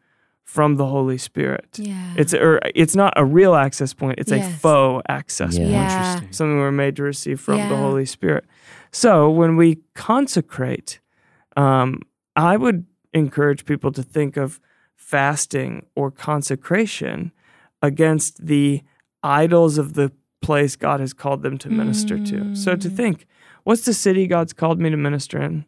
from 0.49 0.76
the 0.76 0.86
Holy 0.86 1.18
Spirit. 1.18 1.68
Yeah. 1.78 2.14
It's 2.16 2.32
or 2.32 2.59
it's 2.74 2.96
not 2.96 3.12
a 3.16 3.24
real 3.24 3.55
access 3.55 3.92
point, 3.92 4.18
it's 4.18 4.32
a 4.32 4.42
faux 4.42 5.03
access 5.07 5.53
Yeah. 5.55 5.59
point. 5.61 5.72
yeah. 5.72 6.07
Interesting. 6.09 6.32
Something 6.32 6.59
we're 6.59 6.70
made 6.72 6.96
to 6.96 7.03
receive 7.03 7.38
from 7.38 7.59
the 7.68 7.76
Holy 7.76 8.07
Spirit. 8.07 8.44
So 8.90 9.28
when 9.28 9.57
we 9.57 9.80
consecrate, 9.94 11.01
um, 11.55 12.01
I 12.34 12.57
would 12.57 12.86
encourage 13.12 13.66
people 13.66 13.92
to 13.92 14.03
think 14.03 14.38
of 14.38 14.59
fasting 14.96 15.84
or 15.94 16.11
consecration 16.11 17.30
against 17.82 18.46
the 18.46 18.82
idols 19.22 19.76
of 19.76 19.92
the 19.94 20.11
place 20.40 20.76
God 20.76 21.01
has 21.01 21.12
called 21.12 21.42
them 21.42 21.59
to 21.59 21.68
minister 21.68 22.18
to. 22.24 22.57
So 22.57 22.74
to 22.74 22.88
think, 22.88 23.26
what's 23.64 23.84
the 23.84 23.92
city 23.92 24.26
God's 24.26 24.55
called 24.55 24.80
me 24.80 24.88
to 24.88 24.96
minister 24.96 25.40
in? 25.42 25.66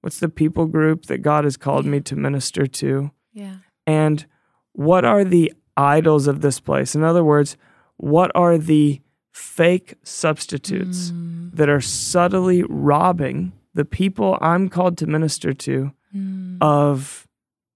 What's 0.00 0.20
the 0.20 0.28
people 0.30 0.64
group 0.66 1.04
that 1.06 1.18
God 1.18 1.44
has 1.44 1.58
called 1.58 1.84
me 1.84 2.00
to 2.00 2.16
minister 2.16 2.66
to? 2.66 3.10
Yeah. 3.34 3.56
And 3.86 4.24
what 4.72 5.04
are 5.04 5.24
the 5.24 5.52
idols 5.76 6.26
of 6.26 6.40
this 6.40 6.60
place? 6.60 6.94
In 6.94 7.02
other 7.02 7.24
words, 7.24 7.56
what 7.96 8.30
are 8.34 8.58
the 8.58 9.00
fake 9.32 9.94
substitutes 10.02 11.10
Mm. 11.10 11.52
that 11.56 11.68
are 11.68 11.80
subtly 11.80 12.62
robbing 12.68 13.52
the 13.74 13.84
people 13.84 14.38
I'm 14.40 14.68
called 14.68 14.98
to 14.98 15.06
minister 15.06 15.52
to 15.54 15.92
Mm. 16.14 16.58
of 16.60 17.26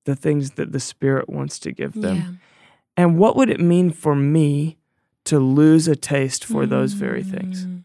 the 0.04 0.14
things 0.14 0.52
that 0.52 0.72
the 0.72 0.80
Spirit 0.80 1.28
wants 1.28 1.58
to 1.60 1.72
give 1.72 1.94
them? 1.94 2.16
Yeah. 2.16 2.28
And 2.98 3.18
what 3.18 3.36
would 3.36 3.50
it 3.50 3.60
mean 3.60 3.90
for 3.90 4.14
me 4.14 4.76
to 5.24 5.38
lose 5.38 5.88
a 5.88 5.96
taste 5.96 6.44
for 6.44 6.66
those 6.66 6.92
very 6.92 7.22
things? 7.22 7.66
Mm. 7.66 7.84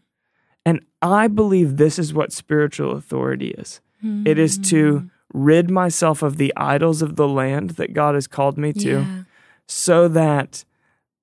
And 0.64 0.80
I 1.00 1.26
believe 1.28 1.76
this 1.76 1.98
is 1.98 2.14
what 2.14 2.32
spiritual 2.32 2.92
authority 2.92 3.48
is 3.50 3.80
it 4.24 4.36
is 4.38 4.58
Mm. 4.58 4.64
to 4.68 5.10
rid 5.32 5.70
myself 5.70 6.22
of 6.22 6.36
the 6.36 6.52
idols 6.56 7.02
of 7.02 7.16
the 7.16 7.28
land 7.28 7.70
that 7.70 7.92
God 7.94 8.14
has 8.14 8.26
called 8.26 8.58
me 8.58 8.72
to 8.74 8.90
Yeah. 9.00 9.22
so 9.66 10.08
that 10.08 10.64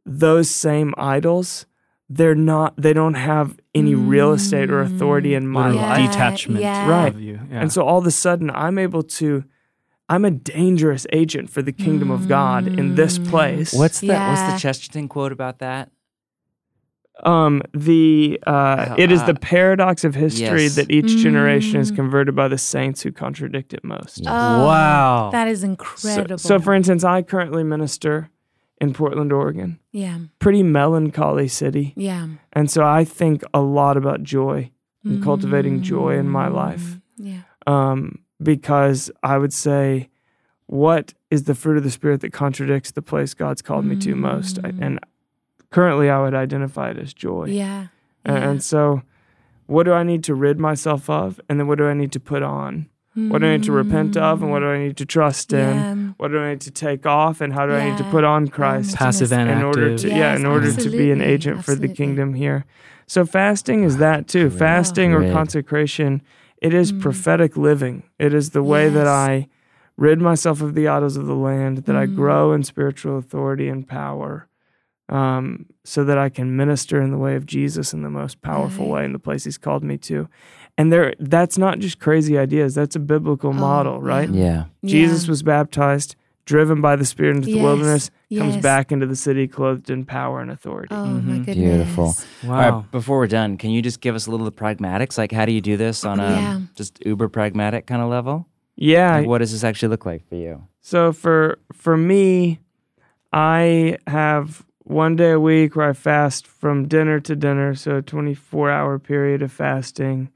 those 0.05 0.49
same 0.49 0.93
idols 0.97 1.65
they're 2.11 2.33
not 2.33 2.75
they 2.75 2.91
don't 2.91 3.13
have 3.13 3.59
any 3.75 3.93
real 3.93 4.33
estate 4.33 4.71
or 4.71 4.81
authority 4.81 5.35
in 5.35 5.47
my 5.47 5.69
Literal 5.69 5.87
life 5.89 6.11
detachment 6.11 6.61
yeah. 6.61 6.89
Right. 6.89 7.13
of 7.13 7.21
you. 7.21 7.39
Yeah. 7.51 7.61
and 7.61 7.71
so 7.71 7.83
all 7.83 7.99
of 7.99 8.07
a 8.07 8.11
sudden 8.11 8.49
i'm 8.49 8.79
able 8.79 9.03
to 9.03 9.43
i'm 10.07 10.25
a 10.25 10.31
dangerous 10.31 11.05
agent 11.13 11.51
for 11.51 11.61
the 11.61 11.71
kingdom 11.71 12.09
of 12.09 12.27
god 12.27 12.65
in 12.67 12.95
this 12.95 13.19
mm. 13.19 13.29
place 13.29 13.73
What's 13.73 13.99
the 13.99 14.07
what's 14.07 14.41
the 14.41 14.57
Chesterton 14.57 15.07
quote 15.07 15.31
about 15.31 15.59
that? 15.59 15.91
Um 17.25 17.61
the 17.73 18.39
uh 18.47 18.95
it 18.97 19.11
is 19.11 19.23
the 19.25 19.33
paradox 19.33 20.03
of 20.03 20.15
history 20.15 20.63
yes. 20.63 20.75
that 20.75 20.89
each 20.91 21.17
generation 21.17 21.79
is 21.79 21.91
Mm. 21.91 21.95
converted 21.95 22.35
by 22.35 22.47
the 22.47 22.57
saints 22.57 23.01
who 23.01 23.11
contradict 23.11 23.73
it 23.73 23.83
most 23.83 24.21
Oh, 24.25 24.65
wow. 24.65 25.29
That 25.31 25.47
is 25.47 25.63
incredible. 25.63 26.37
so 26.37 26.59
for 26.59 26.73
instance 26.73 27.03
i 27.03 27.21
currently 27.21 27.63
minister 27.63 28.29
in 28.81 28.93
portland 28.93 29.31
oregon 29.33 29.79
yeah. 29.91 30.17
pretty 30.39 30.63
melancholy 30.63 31.47
city 31.47 31.93
Yeah. 31.97 32.27
and 32.53 32.69
so 32.71 32.83
i 32.85 33.03
think 33.03 33.43
a 33.53 33.61
lot 33.61 33.97
about 33.97 34.23
joy 34.23 34.71
and 35.03 35.23
cultivating 35.23 35.81
joy 35.81 36.17
in 36.17 36.29
my 36.29 36.47
life 36.47 36.81
Mm. 36.81 37.01
Yeah. 37.17 37.41
um, 37.67 38.19
because 38.41 39.11
I 39.21 39.37
would 39.37 39.51
say, 39.51 40.07
what 40.67 41.13
is 41.29 41.43
the 41.43 41.55
fruit 41.55 41.75
of 41.77 41.83
the 41.83 41.89
spirit 41.91 42.21
that 42.21 42.31
contradicts 42.31 42.91
the 42.91 43.01
place 43.01 43.33
God's 43.33 43.61
called 43.61 43.83
me 43.85 43.97
to 43.97 44.15
most? 44.15 44.59
I- 44.63 44.71
Mm. 44.71 44.81
And 44.81 44.99
currently, 45.71 46.09
I 46.09 46.21
would 46.21 46.33
identify 46.33 46.89
it 46.91 46.97
as 46.97 47.13
joy. 47.13 47.45
Yeah. 47.45 47.87
A- 48.25 48.31
yeah. 48.33 48.49
And 48.49 48.63
so, 48.63 49.01
what 49.67 49.83
do 49.83 49.93
I 49.93 50.03
need 50.03 50.23
to 50.25 50.35
rid 50.35 50.59
myself 50.59 51.09
of, 51.09 51.39
and 51.49 51.59
then 51.59 51.67
what 51.67 51.77
do 51.77 51.87
I 51.87 51.93
need 51.93 52.11
to 52.13 52.19
put 52.19 52.43
on? 52.43 52.89
What 53.15 53.39
do 53.39 53.47
I 53.47 53.57
need 53.57 53.63
to 53.63 53.73
repent 53.73 54.15
of, 54.15 54.41
and 54.41 54.49
what 54.49 54.59
do 54.59 54.67
I 54.67 54.77
need 54.79 54.95
to 54.97 55.05
trust 55.05 55.51
in? 55.51 55.59
Yeah. 55.75 55.95
What 56.17 56.29
do 56.29 56.39
I 56.39 56.51
need 56.51 56.61
to 56.61 56.71
take 56.71 57.05
off, 57.05 57.41
and 57.41 57.51
how 57.51 57.65
do 57.65 57.73
I 57.73 57.89
need 57.89 57.97
to 57.97 58.03
put 58.05 58.23
on 58.23 58.47
Christ? 58.47 58.95
Passive 58.95 59.33
and 59.33 59.49
in 59.49 59.61
order 59.61 59.91
active. 59.93 60.01
to 60.01 60.07
yeah 60.09 60.35
in 60.35 60.41
Yes, 60.43 60.47
order 60.49 60.71
to 60.71 60.89
be 60.89 61.11
an 61.11 61.19
absolutely, 61.19 61.25
agent 61.33 61.65
for 61.65 61.75
the 61.75 61.89
kingdom 61.89 62.33
here 62.35 62.65
so 63.07 63.25
fasting 63.25 63.83
is 63.83 63.97
that 63.97 64.27
too 64.27 64.47
Great. 64.49 64.59
fasting 64.59 65.11
or 65.13 65.19
Great. 65.19 65.33
consecration 65.33 66.21
it 66.61 66.73
is 66.73 66.93
Mm. 66.93 67.01
prophetic 67.01 67.57
living 67.57 68.03
it 68.19 68.33
is 68.33 68.51
the 68.51 68.61
way 68.63 68.87
that 68.87 69.07
i 69.07 69.47
rid 69.97 70.21
myself 70.21 70.61
of 70.61 70.75
the 70.75 70.87
idols 70.87 71.17
of 71.17 71.25
the 71.25 71.35
land 71.35 71.79
that 71.85 71.95
i 71.95 72.05
Mm. 72.05 72.15
grow 72.15 72.53
in 72.53 72.63
spiritual 72.63 73.17
authority 73.17 73.67
and 73.67 73.87
power 73.87 74.47
um, 75.09 75.65
so 75.83 76.03
that 76.03 76.17
i 76.17 76.29
can 76.29 76.55
minister 76.55 77.01
in 77.01 77.11
the 77.11 77.17
way 77.17 77.35
of 77.35 77.45
jesus 77.45 77.93
in 77.93 78.01
the 78.03 78.09
most 78.09 78.41
powerful 78.41 78.85
Right. 78.85 78.93
way 78.93 79.05
in 79.05 79.13
the 79.13 79.19
place 79.19 79.43
he's 79.43 79.57
called 79.57 79.83
me 79.83 79.97
to 79.97 80.27
and 80.77 80.91
there 80.93 81.13
that's 81.19 81.57
not 81.57 81.79
just 81.79 81.99
crazy 81.99 82.37
ideas 82.37 82.75
that's 82.75 82.95
a 82.95 82.99
biblical 82.99 83.49
Oh, 83.49 83.53
model 83.53 84.01
right 84.01 84.29
yeah. 84.29 84.65
Yeah. 84.81 84.89
jesus 84.89 85.25
Yeah. 85.25 85.31
was 85.31 85.43
baptized 85.43 86.15
driven 86.45 86.81
by 86.81 86.95
the 86.95 87.05
spirit 87.05 87.35
into 87.35 87.47
the 87.47 87.55
Yes, 87.57 87.63
wilderness 87.63 88.11
comes 88.35 88.55
yes. 88.55 88.63
back 88.63 88.91
into 88.91 89.05
the 89.05 89.15
city 89.15 89.47
clothed 89.47 89.89
in 89.91 90.03
power 90.03 90.41
and 90.41 90.49
authority. 90.49 90.95
Oh 90.95 91.05
my 91.05 91.19
Mhm. 91.37 91.45
goodness. 91.45 91.55
Beautiful. 91.55 92.15
wow. 92.43 92.55
All 92.71 92.71
right, 92.81 92.91
before 92.91 93.19
we're 93.19 93.27
done, 93.27 93.55
can 93.57 93.69
you 93.69 93.83
just 93.83 94.01
give 94.01 94.15
us 94.15 94.25
a 94.25 94.31
little 94.31 94.47
of 94.47 94.55
the 94.55 94.59
pragmatics? 94.59 95.15
Like, 95.15 95.31
how 95.31 95.45
do 95.45 95.51
you 95.51 95.61
do 95.61 95.77
this 95.77 96.03
on 96.03 96.19
a 96.19 96.23
Yeah. 96.31 96.59
just 96.75 96.97
uber 97.05 97.29
pragmatic 97.29 97.85
kind 97.85 98.01
of 98.01 98.09
level? 98.09 98.47
Yeah. 98.75 99.17
Like, 99.17 99.27
what 99.27 99.37
does 99.39 99.51
this 99.51 99.63
actually 99.63 99.89
look 99.89 100.07
like 100.07 100.27
for 100.27 100.35
you? 100.37 100.63
So 100.81 101.11
for 101.13 101.59
for 101.71 101.95
me, 101.97 102.59
I 103.31 103.97
have 104.07 104.65
one 104.89 105.15
day 105.15 105.31
a 105.31 105.39
week 105.39 105.75
where 105.75 105.89
I 105.89 105.93
fast 105.93 106.47
from 106.47 106.87
dinner 106.87 107.19
to 107.19 107.35
dinner, 107.35 107.75
so 107.75 107.97
a 107.97 108.01
24 108.01 108.71
hour 108.71 108.97
period 108.97 109.41
of 109.41 109.51
fasting. 109.51 110.31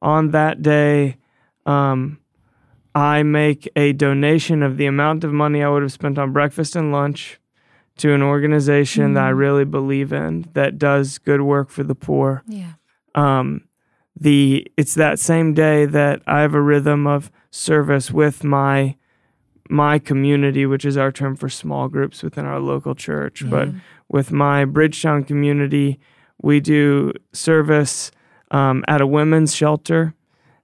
On 0.00 0.30
that 0.30 0.62
day, 0.62 1.18
um, 1.66 2.18
I 2.94 3.22
make 3.22 3.70
a 3.76 3.92
donation 3.92 4.62
of 4.62 4.78
the 4.78 4.86
amount 4.86 5.22
of 5.22 5.32
money 5.32 5.62
I 5.62 5.68
would 5.68 5.82
have 5.82 5.92
spent 5.92 6.18
on 6.18 6.32
breakfast 6.32 6.74
and 6.74 6.92
lunch 6.92 7.38
to 7.98 8.14
an 8.14 8.22
organization 8.22 9.12
that 9.14 9.24
I 9.24 9.28
really 9.28 9.66
believe 9.66 10.12
in 10.12 10.46
that 10.54 10.78
does 10.78 11.18
good 11.18 11.42
work 11.42 11.68
for 11.68 11.82
the 11.82 11.94
poor. 11.94 12.42
Yeah. 12.46 12.72
um, 13.14 13.64
the 14.18 14.66
it's 14.76 14.94
that 14.94 15.18
same 15.18 15.54
day 15.54 15.84
that 15.86 16.22
I 16.26 16.40
have 16.40 16.54
a 16.54 16.60
rhythm 16.60 17.06
of 17.06 17.30
service 17.50 18.10
with 18.10 18.44
my 18.44 18.96
my 19.70 19.98
community, 19.98 20.66
which 20.66 20.84
is 20.84 20.96
our 20.96 21.12
term 21.12 21.36
for 21.36 21.48
small 21.48 21.88
groups 21.88 22.22
within 22.22 22.44
our 22.44 22.58
local 22.60 22.94
church. 22.94 23.48
But 23.48 23.68
with 24.08 24.32
my 24.32 24.64
Bridgetown 24.64 25.24
community, 25.24 25.98
we 26.42 26.60
do 26.60 27.12
service 27.32 28.10
um, 28.50 28.84
at 28.88 29.00
a 29.00 29.06
women's 29.06 29.54
shelter, 29.54 30.12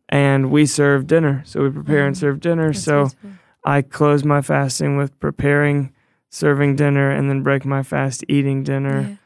and 0.08 0.50
we 0.50 0.66
serve 0.66 1.06
dinner. 1.06 1.42
So 1.46 1.62
we 1.62 1.70
prepare 1.70 2.04
and 2.06 2.16
Mm. 2.16 2.18
serve 2.18 2.40
dinner. 2.40 2.66
That's 2.72 2.82
so 2.82 3.02
beautiful. 3.04 3.30
I 3.64 3.82
close 3.82 4.24
my 4.24 4.42
fasting 4.42 4.96
with 4.96 5.18
preparing, 5.20 5.92
serving 6.28 6.74
dinner, 6.76 7.10
and 7.10 7.30
then 7.30 7.42
break 7.42 7.64
my 7.64 7.82
fast 7.84 8.24
eating 8.28 8.64
dinner 8.64 9.18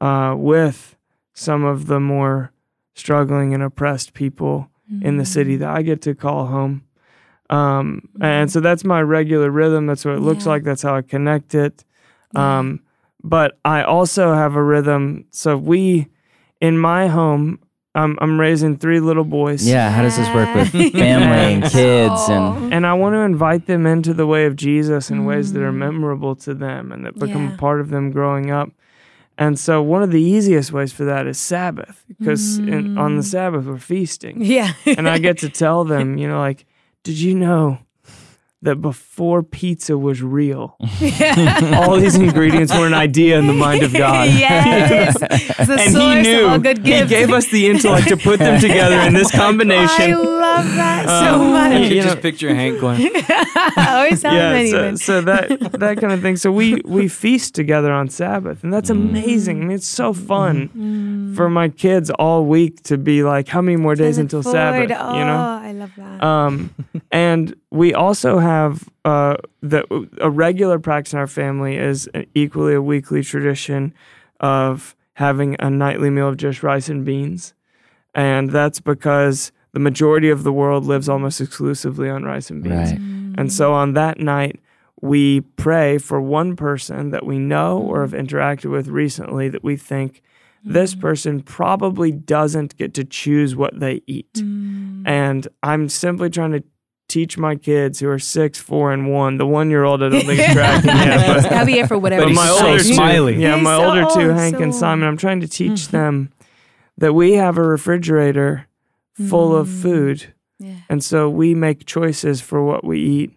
Yeah. 0.00 0.30
uh, 0.30 0.34
with 0.34 0.96
some 1.32 1.62
of 1.64 1.86
the 1.86 2.00
more 2.00 2.50
struggling 2.94 3.54
and 3.54 3.62
oppressed 3.62 4.14
people 4.14 4.68
in 5.02 5.18
the 5.18 5.24
city 5.24 5.56
Mm. 5.56 5.60
that 5.60 5.76
I 5.76 5.82
get 5.82 6.00
to 6.02 6.14
call 6.14 6.46
home. 6.46 6.82
Um, 7.50 8.08
And 8.20 8.50
so 8.50 8.60
that's 8.60 8.84
my 8.84 9.00
regular 9.02 9.50
rhythm. 9.50 9.86
That's 9.86 10.04
what 10.04 10.14
it 10.14 10.20
looks 10.20 10.44
Yeah. 10.44 10.52
like. 10.52 10.64
That's 10.64 10.82
how 10.82 10.94
I 10.96 11.02
connect 11.02 11.54
it. 11.54 11.84
Yeah. 12.34 12.58
Um, 12.58 12.80
but 13.24 13.58
I 13.64 13.82
also 13.82 14.34
have 14.34 14.54
a 14.54 14.62
rhythm. 14.62 15.24
So 15.30 15.56
we, 15.56 16.08
in 16.60 16.78
my 16.78 17.08
home, 17.08 17.58
I'm, 17.94 18.16
I'm 18.20 18.38
raising 18.38 18.76
three 18.76 19.00
little 19.00 19.24
boys. 19.24 19.66
Yeah, 19.66 19.90
how 19.90 20.02
does 20.02 20.16
this 20.16 20.28
work 20.32 20.54
with 20.54 20.70
family 20.70 20.94
and 21.54 21.64
kids 21.78 22.28
and 22.28 22.72
And 22.72 22.86
I 22.86 22.92
want 22.92 23.14
to 23.14 23.20
invite 23.20 23.66
them 23.66 23.86
into 23.86 24.14
the 24.14 24.26
way 24.26 24.44
of 24.46 24.54
Jesus 24.54 25.10
in 25.10 25.24
ways 25.24 25.52
that 25.54 25.62
are 25.62 25.72
Mm. 25.72 25.78
memorable 25.78 26.36
to 26.36 26.54
them 26.54 26.92
and 26.92 27.04
that 27.06 27.18
become 27.18 27.50
Yeah. 27.50 27.56
part 27.56 27.80
of 27.80 27.88
them 27.90 28.10
growing 28.12 28.50
up. 28.50 28.70
And 29.36 29.58
so 29.58 29.82
one 29.82 30.02
of 30.02 30.10
the 30.10 30.20
easiest 30.22 30.72
ways 30.72 30.92
for 30.92 31.04
that 31.04 31.26
is 31.26 31.38
Sabbath, 31.38 32.04
because 32.18 32.58
in, 32.58 32.98
on 32.98 33.16
the 33.16 33.22
Mm. 33.22 33.30
Sabbath 33.30 33.64
we're 33.64 33.78
feasting. 33.78 34.42
Yeah. 34.44 34.72
and 34.86 35.08
I 35.08 35.18
get 35.18 35.38
to 35.38 35.48
tell 35.48 35.84
them, 35.84 36.18
you 36.18 36.28
know, 36.28 36.38
like, 36.38 36.66
did 37.04 37.18
you 37.18 37.34
know 37.34 37.78
that 38.62 38.76
before 38.80 39.42
pizza 39.42 39.96
was 39.96 40.20
real, 40.22 40.76
all 41.74 41.96
these 41.98 42.16
ingredients 42.16 42.72
were 42.76 42.86
an 42.86 42.94
idea 42.94 43.38
in 43.38 43.46
the 43.46 43.52
mind 43.52 43.82
of 43.82 43.92
God? 43.92 44.28
yes. 44.32 45.16
It's 45.60 45.66
the 45.68 45.74
and 45.74 45.92
source 45.92 46.14
he 46.14 46.22
knew 46.22 46.44
of 46.46 46.52
all 46.52 46.58
good 46.58 46.78
he 46.86 47.04
gave 47.06 47.30
us 47.32 47.46
the 47.50 47.66
intellect 47.68 48.08
to 48.08 48.16
put 48.16 48.38
them 48.38 48.60
together 48.60 49.00
in 49.00 49.12
this 49.12 49.30
combination. 49.30 49.84
I 49.88 50.12
combination. 50.12 50.40
love 50.40 50.64
that 50.76 51.06
so 51.08 51.34
Um, 51.40 51.50
much. 51.52 51.72
could 51.72 51.90
you 51.96 52.02
just 52.02 52.16
know- 52.16 52.22
picture 52.22 52.54
Hank 52.54 52.80
going, 52.80 53.10
I 53.14 53.94
always 53.96 54.22
tell 54.22 54.32
them 54.32 54.40
yeah, 54.66 54.70
so, 54.70 54.78
anything. 54.78 54.96
so 54.96 55.20
that 55.22 55.48
that 55.80 55.98
kind 56.00 56.12
of 56.12 56.20
thing. 56.22 56.36
So 56.36 56.50
we 56.52 56.80
we 56.84 57.08
feast 57.08 57.54
together 57.54 57.92
on 57.92 58.08
Sabbath, 58.08 58.62
and 58.64 58.72
that's 58.72 58.90
amazing. 58.90 59.62
I 59.62 59.64
mean, 59.66 59.76
it's 59.76 59.86
so 59.88 60.12
fun 60.12 61.32
for 61.36 61.48
my 61.50 61.68
kids 61.68 62.10
all 62.10 62.44
week 62.44 62.82
to 62.84 62.96
be 62.98 63.22
like, 63.22 63.48
how 63.48 63.60
many 63.60 63.76
more 63.76 63.94
days 63.94 64.18
until 64.18 64.42
forward. 64.42 64.56
Sabbath? 64.90 64.90
You 64.90 65.24
know. 65.24 65.60
Oh, 65.62 65.66
I 65.68 65.72
love 65.72 65.90
that. 65.96 66.22
Um, 66.22 66.70
and 67.10 67.54
we 67.70 67.92
also 67.92 68.38
have 68.38 68.88
uh, 69.04 69.36
the 69.60 70.08
a 70.20 70.30
regular 70.30 70.78
practice 70.78 71.12
in 71.12 71.18
our 71.18 71.26
family 71.26 71.76
is 71.76 72.08
equally 72.34 72.74
a 72.74 72.82
weekly 72.82 73.22
tradition 73.22 73.94
of 74.40 74.96
having 75.14 75.56
a 75.58 75.68
nightly 75.68 76.10
meal 76.10 76.28
of 76.28 76.36
just 76.36 76.62
rice 76.62 76.88
and 76.88 77.04
beans, 77.04 77.54
and 78.14 78.50
that's 78.50 78.80
because 78.80 79.52
the 79.72 79.80
majority 79.80 80.30
of 80.30 80.44
the 80.44 80.52
world 80.52 80.84
lives 80.84 81.08
almost 81.08 81.40
exclusively 81.40 82.08
on 82.08 82.24
rice 82.24 82.50
and 82.50 82.62
beans. 82.62 82.92
Right. 82.92 83.00
And 83.38 83.52
so 83.52 83.74
on 83.74 83.92
that 83.92 84.18
night, 84.18 84.60
we 85.00 85.42
pray 85.42 85.98
for 85.98 86.20
one 86.20 86.56
person 86.56 87.10
that 87.10 87.24
we 87.24 87.38
know 87.38 87.78
or 87.78 88.00
have 88.00 88.12
interacted 88.12 88.70
with 88.70 88.88
recently 88.88 89.48
that 89.48 89.62
we 89.62 89.76
think 89.76 90.22
this 90.64 90.94
person 90.94 91.40
probably 91.40 92.10
doesn't 92.10 92.76
get 92.76 92.94
to 92.94 93.04
choose 93.04 93.54
what 93.54 93.78
they 93.78 94.02
eat. 94.06 94.32
Mm. 94.34 95.06
And 95.06 95.48
I'm 95.62 95.88
simply 95.88 96.30
trying 96.30 96.52
to 96.52 96.64
teach 97.08 97.38
my 97.38 97.56
kids 97.56 98.00
who 98.00 98.08
are 98.08 98.18
six, 98.18 98.58
four, 98.58 98.92
and 98.92 99.10
one. 99.12 99.38
The 99.38 99.46
one 99.46 99.70
year 99.70 99.84
old 99.84 100.02
I 100.02 100.10
don't 100.10 100.24
think 100.26 100.38
is 100.40 100.52
tracking 100.52 100.88
yet, 100.90 101.42
but 101.42 101.52
Javier 101.52 101.88
for 101.88 101.98
whatever. 101.98 102.22
But 102.22 102.26
but 102.26 102.28
he's 102.28 102.36
my 102.36 102.46
so 102.58 102.66
older 102.66 102.78
two, 102.82 102.94
smiley. 102.94 103.36
yeah, 103.42 103.54
He's 103.56 103.64
my 103.64 103.76
so 103.76 103.84
older 103.84 104.06
two, 104.14 104.28
Hank 104.34 104.56
so 104.56 104.62
and 104.62 104.74
Simon. 104.74 105.08
I'm 105.08 105.16
trying 105.16 105.40
to 105.40 105.48
teach 105.48 105.88
them 105.88 106.30
that 106.98 107.14
we 107.14 107.32
have 107.34 107.56
a 107.58 107.62
refrigerator 107.62 108.66
full 109.28 109.56
of 109.56 109.66
Mm. 109.68 109.82
food, 109.82 110.34
Yeah. 110.58 110.74
and 110.88 111.02
so 111.02 111.28
we 111.30 111.54
make 111.54 111.86
choices 111.86 112.40
for 112.40 112.62
what 112.64 112.84
we 112.84 112.98
eat, 113.00 113.32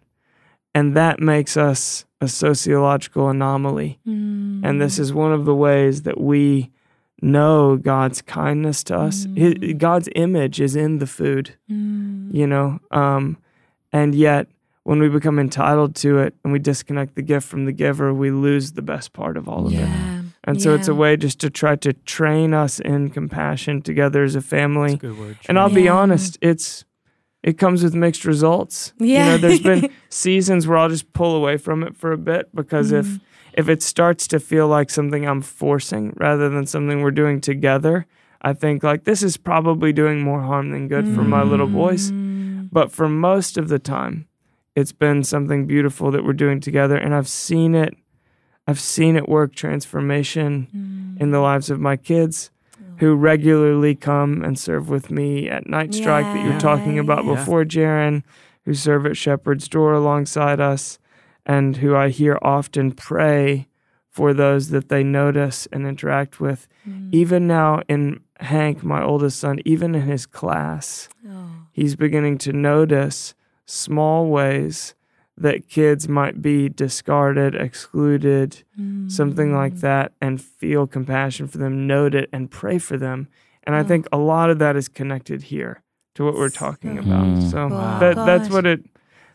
and 0.76 0.96
that 0.96 1.20
makes 1.20 1.56
us 1.58 2.06
a 2.20 2.28
sociological 2.28 3.30
anomaly. 3.30 4.00
Mm. 4.08 4.62
And 4.64 4.80
this 4.82 5.00
is 5.00 5.12
one 5.14 5.32
of 5.34 5.46
the 5.46 5.56
ways 5.56 6.04
that 6.04 6.20
we 6.22 6.70
know 7.22 7.78
God's 7.78 8.22
kindness 8.22 8.84
to 8.86 8.98
us. 8.98 9.28
His, 9.36 9.54
Mm. 9.56 9.78
God's 9.78 10.10
image 10.16 10.60
is 10.62 10.76
in 10.76 10.98
the 11.00 11.08
food, 11.08 11.52
Mm. 11.72 12.34
you 12.34 12.46
know, 12.48 12.80
um, 12.92 13.38
and 13.94 14.16
yet 14.16 14.48
when 14.84 15.00
we 15.00 15.10
become 15.10 15.38
entitled 15.40 15.96
to 15.96 16.18
it 16.20 16.34
and 16.44 16.52
we 16.52 16.60
disconnect 16.60 17.16
the 17.16 17.22
gift 17.22 17.48
from 17.48 17.66
the 17.66 17.72
giver, 17.72 18.14
we 18.14 18.32
lose 18.32 18.72
the 18.74 18.82
best 18.82 19.14
part 19.14 19.38
of 19.38 19.48
all 19.48 19.68
of 19.68 19.74
it. 19.74 19.78
Yeah. 19.78 20.22
And 20.44 20.60
so 20.60 20.74
it's 20.74 20.88
a 20.88 20.96
way 20.96 21.18
just 21.18 21.40
to 21.42 21.52
try 21.52 21.76
to 21.78 21.94
train 21.94 22.54
us 22.56 22.80
in 22.80 23.12
compassion 23.12 23.84
together 23.84 24.24
as 24.24 24.34
a 24.36 24.42
family. 24.42 24.92
That's 24.94 25.04
a 25.04 25.08
good 25.08 25.20
word. 25.20 25.38
And 25.48 25.60
I'll 25.60 25.70
be 25.70 25.84
Yeah. 25.84 25.94
honest, 25.98 26.38
it's 26.42 26.84
it 27.44 27.58
comes 27.58 27.84
with 27.84 27.94
mixed 27.96 28.24
results. 28.26 28.94
You 29.00 29.08
Yeah. 29.08 29.26
know, 29.26 29.38
there's 29.38 29.60
been 29.62 29.90
seasons 30.10 30.68
where 30.68 30.78
I'll 30.78 30.90
just 30.90 31.12
pull 31.14 31.36
away 31.36 31.58
from 31.58 31.84
it 31.84 31.96
for 31.96 32.12
a 32.12 32.18
bit 32.18 32.50
because 32.56 32.92
if 32.92 33.06
Mm. 33.06 33.20
if 33.54 33.70
it 33.70 33.84
starts 33.84 34.28
to 34.28 34.40
feel 34.40 34.68
like 34.68 34.90
something 34.90 35.28
I'm 35.28 35.42
forcing 35.42 36.14
rather 36.18 36.50
than 36.50 36.66
something 36.66 37.02
we're 37.02 37.12
doing 37.12 37.40
together, 37.42 38.06
I 38.42 38.54
think 38.54 38.82
like 38.84 39.04
this 39.04 39.22
is 39.22 39.38
probably 39.38 39.92
doing 39.94 40.22
more 40.22 40.42
harm 40.42 40.72
than 40.72 40.88
good 40.88 41.06
for 41.08 41.22
my 41.24 41.44
little 41.44 41.68
boys. 41.68 42.12
Mm. 42.72 42.74
But 42.74 42.92
for 42.92 43.08
most 43.10 43.58
of 43.58 43.68
the 43.70 43.80
time, 43.80 44.28
it's 44.76 44.94
been 44.94 45.24
something 45.24 45.66
beautiful 45.68 46.12
that 46.12 46.24
we're 46.24 46.34
doing 46.34 46.60
together 46.62 46.96
and 46.98 47.14
I've 47.14 47.28
seen 47.28 47.76
it 47.76 47.94
I've 48.68 48.80
seen 48.80 49.16
it 49.18 49.28
work 49.28 49.56
transformation 49.56 50.68
Mm. 50.74 51.22
in 51.22 51.32
the 51.32 51.40
lives 51.40 51.70
of 51.70 51.80
my 51.80 51.98
kids 51.98 52.52
who 52.98 53.16
regularly 53.16 53.96
come 53.96 54.44
and 54.44 54.58
serve 54.58 54.88
with 54.88 55.10
me 55.10 55.50
at 55.50 55.68
Night 55.68 55.94
Strike 55.94 56.26
that 56.26 56.46
you 56.46 56.54
were 56.54 56.60
talking 56.60 57.00
about 57.00 57.26
Yeah. 57.26 57.34
before, 57.36 57.66
Jarin, 57.66 58.22
who 58.66 58.74
serve 58.76 59.08
at 59.08 59.18
Shepherd's 59.18 59.68
Door 59.68 59.94
alongside 59.94 60.60
us, 60.60 61.00
and 61.44 61.78
who 61.78 61.96
I 61.96 62.10
hear 62.10 62.38
often 62.44 62.92
pray 62.92 63.68
for 64.08 64.34
those 64.34 64.70
that 64.70 64.90
they 64.90 65.04
notice 65.04 65.68
and 65.72 65.88
interact 65.88 66.40
with. 66.40 66.68
Mm. 66.88 67.10
Even 67.12 67.48
now, 67.48 67.82
in 67.90 68.20
Hank, 68.42 68.84
my 68.84 69.04
oldest 69.04 69.40
son, 69.40 69.60
even 69.66 69.96
in 69.96 70.02
his 70.02 70.26
class, 70.26 71.08
Oh. 71.28 71.68
he's 71.72 71.96
beginning 71.96 72.38
to 72.40 72.54
notice 72.54 73.34
small 73.66 74.28
ways 74.28 74.96
that 75.38 75.68
kids 75.70 76.08
might 76.10 76.42
be 76.42 76.70
discarded, 76.70 77.56
excluded, 77.56 78.64
something 79.08 79.54
like 79.54 79.76
Mm. 79.76 79.80
that, 79.82 80.14
and 80.22 80.42
feel 80.42 80.88
compassion 80.88 81.48
for 81.48 81.58
them, 81.58 81.86
note 81.88 82.16
it, 82.16 82.30
and 82.34 82.50
pray 82.52 82.78
for 82.78 82.98
them. 82.98 83.28
And 83.64 83.76
I 83.76 83.82
Oh. 83.82 83.84
think 83.84 84.08
a 84.12 84.18
lot 84.18 84.50
of 84.50 84.60
that 84.60 84.76
is 84.76 84.88
connected 84.88 85.44
here 85.44 85.84
to 86.16 86.24
what 86.24 86.36
we're 86.36 86.50
talking 86.50 86.96
So 86.98 87.02
about. 87.04 87.26
Mm. 87.28 87.42
So 87.42 87.68
Wow. 87.70 88.00
that 88.00 88.26
that's 88.26 88.50
what 88.50 88.66
it 88.66 88.86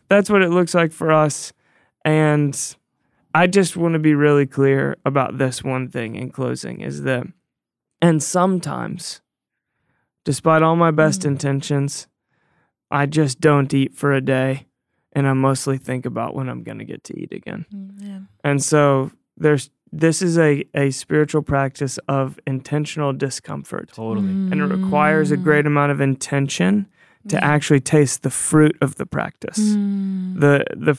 that's 0.09 0.29
what 0.29 0.41
it 0.41 0.49
looks 0.49 0.73
like 0.73 0.91
for 0.93 1.11
us. 1.11 1.51
And 2.05 2.75
I 3.35 3.45
just 3.47 3.75
want 3.75 3.93
to 3.93 3.99
be 3.99 4.15
really 4.15 4.45
clear 4.45 4.95
about 5.05 5.37
this 5.37 5.63
one 5.63 5.89
thing 5.89 6.15
in 6.15 6.29
closing 6.31 6.79
is 6.81 7.03
that 7.03 7.27
and 8.01 8.21
sometimes 8.21 9.21
despite 10.23 10.61
all 10.61 10.75
my 10.75 10.91
best 10.91 11.21
Mm. 11.21 11.25
intentions, 11.27 12.07
I 12.91 13.05
just 13.05 13.39
don't 13.39 13.73
eat 13.73 13.93
for 13.95 14.13
a 14.13 14.21
day 14.21 14.67
and 15.13 15.27
I 15.27 15.33
mostly 15.33 15.77
think 15.77 16.05
about 16.05 16.35
when 16.35 16.49
I'm 16.49 16.63
going 16.63 16.79
to 16.79 16.85
get 16.85 17.03
to 17.05 17.19
eat 17.19 17.31
again. 17.33 17.65
Mm, 17.73 17.91
yeah. 18.01 18.19
And 18.43 18.63
so 18.63 19.11
there's 19.37 19.69
this 19.93 20.21
is 20.21 20.37
a, 20.37 20.65
a 20.75 20.91
spiritual 20.91 21.41
practice 21.41 21.97
of 22.09 22.37
intentional 22.45 23.13
discomfort. 23.13 23.89
Totally. 23.93 24.27
And 24.27 24.53
it 24.55 24.65
requires 24.65 25.31
a 25.31 25.37
great 25.37 25.65
amount 25.65 25.93
of 25.93 26.01
intention 26.01 26.87
to 27.29 27.35
Mm. 27.37 27.39
Yeah. 27.41 27.47
actually 27.55 27.79
taste 27.79 28.23
the 28.23 28.29
fruit 28.29 28.77
of 28.81 28.95
the 28.95 29.05
practice. 29.05 29.59
Mm. 29.59 30.39
The 30.41 30.65
the 30.75 30.97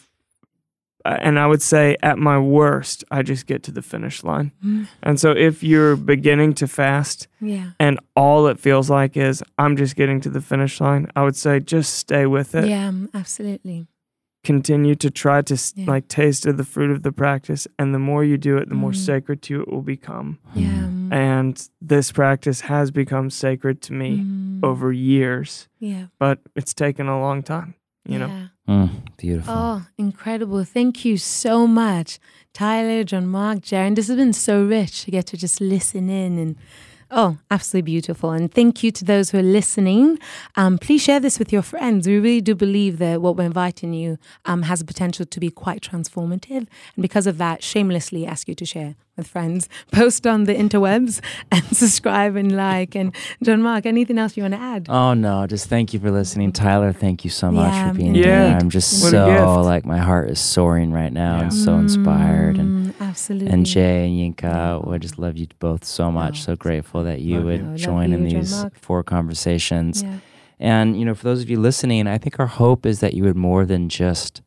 and 1.05 1.39
I 1.39 1.47
would 1.47 1.63
say 1.63 1.97
at 2.03 2.19
my 2.19 2.39
worst, 2.39 3.05
I 3.11 3.23
just 3.23 3.47
get 3.47 3.63
to 3.65 3.71
the 3.73 3.83
finish 3.83 4.23
line. 4.25 4.53
Mm. 4.65 4.87
And 5.03 5.19
so 5.21 5.31
if 5.33 5.63
you're 5.63 5.97
beginning 5.97 6.55
to 6.55 6.67
fast 6.69 7.29
Yeah. 7.41 7.71
and 7.79 7.99
all 8.17 8.47
it 8.49 8.59
feels 8.59 8.91
like 8.91 9.17
is 9.17 9.43
I'm 9.59 9.77
just 9.77 9.97
getting 9.97 10.21
to 10.23 10.31
the 10.31 10.41
finish 10.41 10.81
line, 10.81 11.11
I 11.17 11.23
would 11.23 11.37
say 11.37 11.61
just 11.61 11.95
stay 11.95 12.27
with 12.27 12.55
it. 12.55 12.69
Yeah, 12.69 12.91
mm, 12.91 13.09
absolutely. 13.15 13.87
Continue 14.45 14.95
to 14.97 15.11
try 15.11 15.43
to 15.43 15.57
Yeah. 15.77 15.85
like 15.91 16.09
taste 16.09 16.47
of 16.47 16.57
the 16.57 16.65
fruit 16.65 16.91
of 16.91 17.03
the 17.03 17.13
practice, 17.13 17.67
and 17.79 17.95
the 17.95 17.99
more 17.99 18.25
you 18.25 18.39
do 18.39 18.57
it, 18.57 18.69
the 18.69 18.75
more 18.75 18.93
Mm. 18.93 18.97
sacred 18.97 19.43
to 19.43 19.55
you 19.55 19.61
it 19.63 19.69
will 19.69 19.83
become. 19.83 20.39
Yeah. 20.55 20.69
mm, 20.89 21.13
And 21.13 21.69
this 21.81 22.13
practice 22.13 22.63
has 22.63 22.91
become 22.91 23.31
sacred 23.31 23.81
to 23.83 23.93
me 23.95 24.19
mm, 24.21 24.61
over 24.63 24.93
years, 24.93 25.69
Yeah. 25.81 26.07
but 26.19 26.41
it's 26.55 26.73
taken 26.75 27.09
a 27.09 27.19
long 27.21 27.43
time. 27.43 27.75
You 28.09 28.19
know, 28.19 28.27
Yeah. 28.27 28.47
Mm, 28.69 28.91
beautiful. 29.17 29.55
Oh, 29.55 29.87
incredible. 29.97 30.65
Thank 30.65 31.05
you 31.05 31.17
so 31.17 31.67
much, 31.67 32.19
Tyler, 32.53 33.05
John 33.05 33.27
Mark, 33.27 33.61
Jarin. 33.61 33.95
This 33.95 34.09
has 34.09 34.17
been 34.17 34.33
so 34.33 34.65
rich 34.65 35.05
to 35.05 35.11
get 35.11 35.27
to 35.29 35.37
just 35.37 35.61
listen 35.61 36.11
in 36.11 36.39
and 36.39 36.57
Oh, 37.11 37.39
absolutely 37.51 37.91
beautiful. 37.91 38.33
And 38.33 38.53
thank 38.53 38.83
you 38.83 38.91
to 38.91 39.03
those 39.03 39.31
who 39.31 39.39
are 39.39 39.43
listening. 39.43 40.19
Um, 40.57 40.77
please 40.77 41.03
share 41.03 41.21
this 41.21 41.39
with 41.39 41.51
your 41.51 41.63
friends. 41.63 42.07
We 42.07 42.19
really 42.19 42.43
do 42.43 42.55
believe 42.55 42.99
that 42.99 43.23
what 43.23 43.37
we're 43.37 43.45
inviting 43.47 43.95
you 43.95 44.19
um, 44.45 44.63
has 44.65 44.81
the 44.81 44.85
potential 44.85 45.25
to 45.25 45.41
be 45.41 45.51
quite 45.51 45.81
transformative. 45.81 46.67
And 46.97 47.01
because 47.01 47.27
of 47.27 47.39
that, 47.39 47.63
shamelessly 47.63 48.27
ask 48.27 48.47
you 48.47 48.55
to 48.57 48.67
share 48.67 48.95
with 49.19 49.29
friends, 49.29 49.69
post 49.93 50.27
on 50.27 50.45
the 50.45 50.55
interwebs, 50.55 51.21
and 51.53 51.63
subscribe 51.77 52.37
and 52.37 52.57
like. 52.57 52.95
And 52.95 53.15
John 53.43 53.61
Mark, 53.63 53.85
anything 53.85 54.19
else 54.19 54.37
you 54.37 54.45
want 54.45 54.55
to 54.55 54.61
add? 54.61 54.87
Oh 54.89 55.13
no, 55.13 55.47
just 55.47 55.69
thank 55.69 55.93
you 55.93 56.01
for 56.01 56.11
listening. 56.11 56.53
Tyler, 56.53 56.93
thank 56.93 57.25
you 57.25 57.31
so 57.31 57.51
much 57.51 57.73
Yeah, 57.73 57.89
for 57.89 57.95
being 57.97 58.09
indeed. 58.09 58.25
here. 58.25 58.57
I'm 58.59 58.71
just 58.71 59.03
What 59.03 59.11
so 59.11 59.61
like 59.63 59.85
my 59.85 59.99
heart 59.99 60.31
is 60.31 60.41
soaring 60.41 60.93
right 60.93 61.13
now 61.13 61.41
and 61.41 61.53
so 61.53 61.75
inspired 61.75 62.57
and 62.59 62.69
Mm, 62.79 62.95
absolutely. 63.01 63.49
and 63.49 63.67
Jay 63.67 64.07
and 64.07 64.37
Yinka, 64.37 64.93
I 64.93 64.99
just 64.99 65.19
love 65.19 65.37
you 65.37 65.47
both 65.59 65.85
so 65.85 66.13
much. 66.13 66.39
Oh, 66.41 66.43
so 66.53 66.57
grateful 66.57 67.03
that 67.05 67.21
you 67.21 67.43
would 67.43 67.61
you. 67.61 67.77
Join 67.77 68.13
in 68.13 68.25
you, 68.25 68.31
John 68.31 68.41
these 68.41 68.65
four 68.81 69.03
conversations. 69.03 70.03
Yeah. 70.03 70.19
And 70.61 70.99
you 70.99 71.05
know, 71.05 71.15
for 71.15 71.25
those 71.25 71.43
of 71.43 71.51
you 71.51 71.59
listening, 71.59 72.07
I 72.07 72.19
think 72.19 72.39
our 72.39 72.47
hope 72.47 72.87
is 72.87 73.01
that 73.01 73.15
you 73.15 73.25
would 73.25 73.37
more 73.37 73.65
than 73.67 73.89
just 73.89 74.43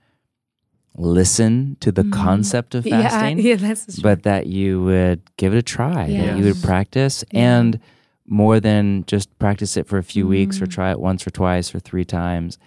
listen 0.98 1.78
to 1.80 1.92
the 1.92 2.04
Mm. 2.04 2.12
concept 2.12 2.76
of 2.76 2.86
fasting, 2.90 3.40
yeah, 3.40 3.56
that's 3.56 4.00
but 4.00 4.24
that 4.24 4.48
you 4.48 4.82
would 4.84 5.22
give 5.38 5.54
it 5.54 5.58
a 5.58 5.62
try, 5.62 6.08
that 6.12 6.38
you 6.38 6.44
would 6.46 6.62
practice 6.62 7.24
Yeah. 7.32 7.40
and 7.58 7.80
more 8.28 8.60
than 8.60 9.04
just 9.08 9.38
practice 9.40 9.76
it 9.78 9.88
for 9.88 9.98
a 9.98 10.04
few 10.04 10.28
weeks 10.28 10.62
or 10.62 10.66
Mm. 10.66 10.72
try 10.72 10.92
it 10.92 11.00
once 11.00 11.26
or 11.26 11.32
twice 11.32 11.74
or 11.74 11.80
three 11.80 12.06
times, 12.06 12.58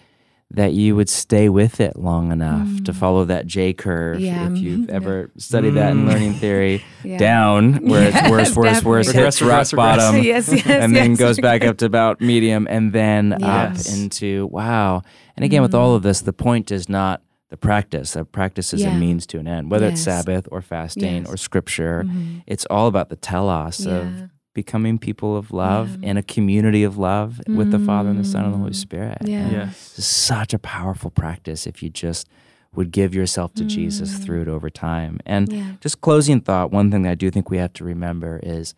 that 0.51 0.73
you 0.73 0.95
would 0.95 1.09
stay 1.09 1.49
with 1.49 1.81
it 1.81 1.97
long 1.97 2.31
enough 2.31 2.83
to 2.85 2.93
Mm. 2.93 2.97
follow 2.97 3.25
that 3.25 3.47
J 3.47 3.73
curve. 3.73 4.21
Yeah. 4.21 4.51
If 4.51 4.59
you've 4.59 4.89
Yeah. 4.89 4.95
ever 4.99 5.31
studied 5.37 5.71
that 5.75 5.93
in 5.93 6.05
Mm. 6.05 6.09
learning 6.09 6.35
theory, 6.35 6.83
Yeah. 7.05 7.19
down 7.19 7.75
where 7.89 8.05
it's 8.09 8.15
Yes, 8.15 8.31
worse, 8.31 8.57
worse, 8.57 8.85
worse, 8.85 9.07
definitely. 9.07 9.25
hits 9.25 9.41
Regress, 9.43 9.43
rock 9.43 9.59
regress, 9.59 9.73
regress. 9.73 9.97
bottom, 10.13 10.23
yes, 10.23 10.53
yes, 10.53 10.67
and 10.67 10.95
then 10.97 11.11
yes. 11.13 11.19
goes 11.19 11.41
back 11.41 11.65
up 11.65 11.79
to 11.79 11.87
about 11.87 12.21
medium, 12.21 12.67
and 12.71 12.93
then 12.93 13.37
Yes. 13.41 13.89
up 13.93 13.99
into 13.99 14.47
wow. 14.53 15.03
And 15.37 15.45
again, 15.45 15.63
with 15.63 15.75
all 15.75 15.95
of 15.95 16.03
this, 16.03 16.21
the 16.21 16.33
point 16.33 16.71
is 16.71 16.89
not 16.89 17.21
the 17.55 17.67
practice. 17.67 18.15
The 18.15 18.25
practice 18.25 18.75
is 18.75 18.83
Yeah. 18.83 18.97
a 18.97 18.99
means 18.99 19.27
to 19.29 19.39
an 19.39 19.47
end, 19.47 19.71
whether 19.71 19.87
it's 19.87 20.01
Sabbath 20.01 20.49
or 20.51 20.61
fasting 20.61 21.19
Yes. 21.23 21.29
or 21.33 21.37
Scripture. 21.37 22.03
Mhm. 22.05 22.43
It's 22.49 22.67
all 22.69 22.89
about 22.89 23.11
the 23.11 23.17
telos 23.17 23.87
Yeah. 23.87 23.95
of 23.99 24.07
becoming 24.55 24.99
people 24.99 25.37
of 25.37 25.53
love 25.53 25.99
Yeah. 26.01 26.11
in 26.11 26.17
a 26.17 26.23
community 26.23 26.83
of 26.83 26.99
love 26.99 27.41
with 27.47 27.71
the 27.71 27.79
Father 27.79 28.11
and 28.11 28.19
the 28.19 28.25
Son 28.25 28.45
and 28.45 28.55
the 28.55 28.59
Holy 28.59 28.71
Mm. 28.73 28.75
Spirit. 28.87 29.19
Yeah. 29.25 29.49
Yes. 29.51 29.95
It's 29.97 30.07
such 30.07 30.53
a 30.53 30.59
powerful 30.59 31.11
practice 31.11 31.65
if 31.67 31.81
you 31.83 31.91
just 31.91 32.29
would 32.75 32.91
give 32.91 33.15
yourself 33.15 33.55
to 33.55 33.65
Jesus 33.65 34.15
Mm. 34.19 34.25
through 34.25 34.43
it 34.43 34.49
over 34.49 34.69
time. 34.69 35.21
And 35.25 35.53
Yeah. 35.53 35.73
just 35.81 36.01
closing 36.01 36.41
thought, 36.41 36.73
one 36.73 36.91
thing 36.91 37.03
that 37.03 37.11
I 37.11 37.15
do 37.15 37.31
think 37.31 37.51
we 37.51 37.59
have 37.59 37.73
to 37.75 37.85
remember 37.85 38.41
is 38.43 38.75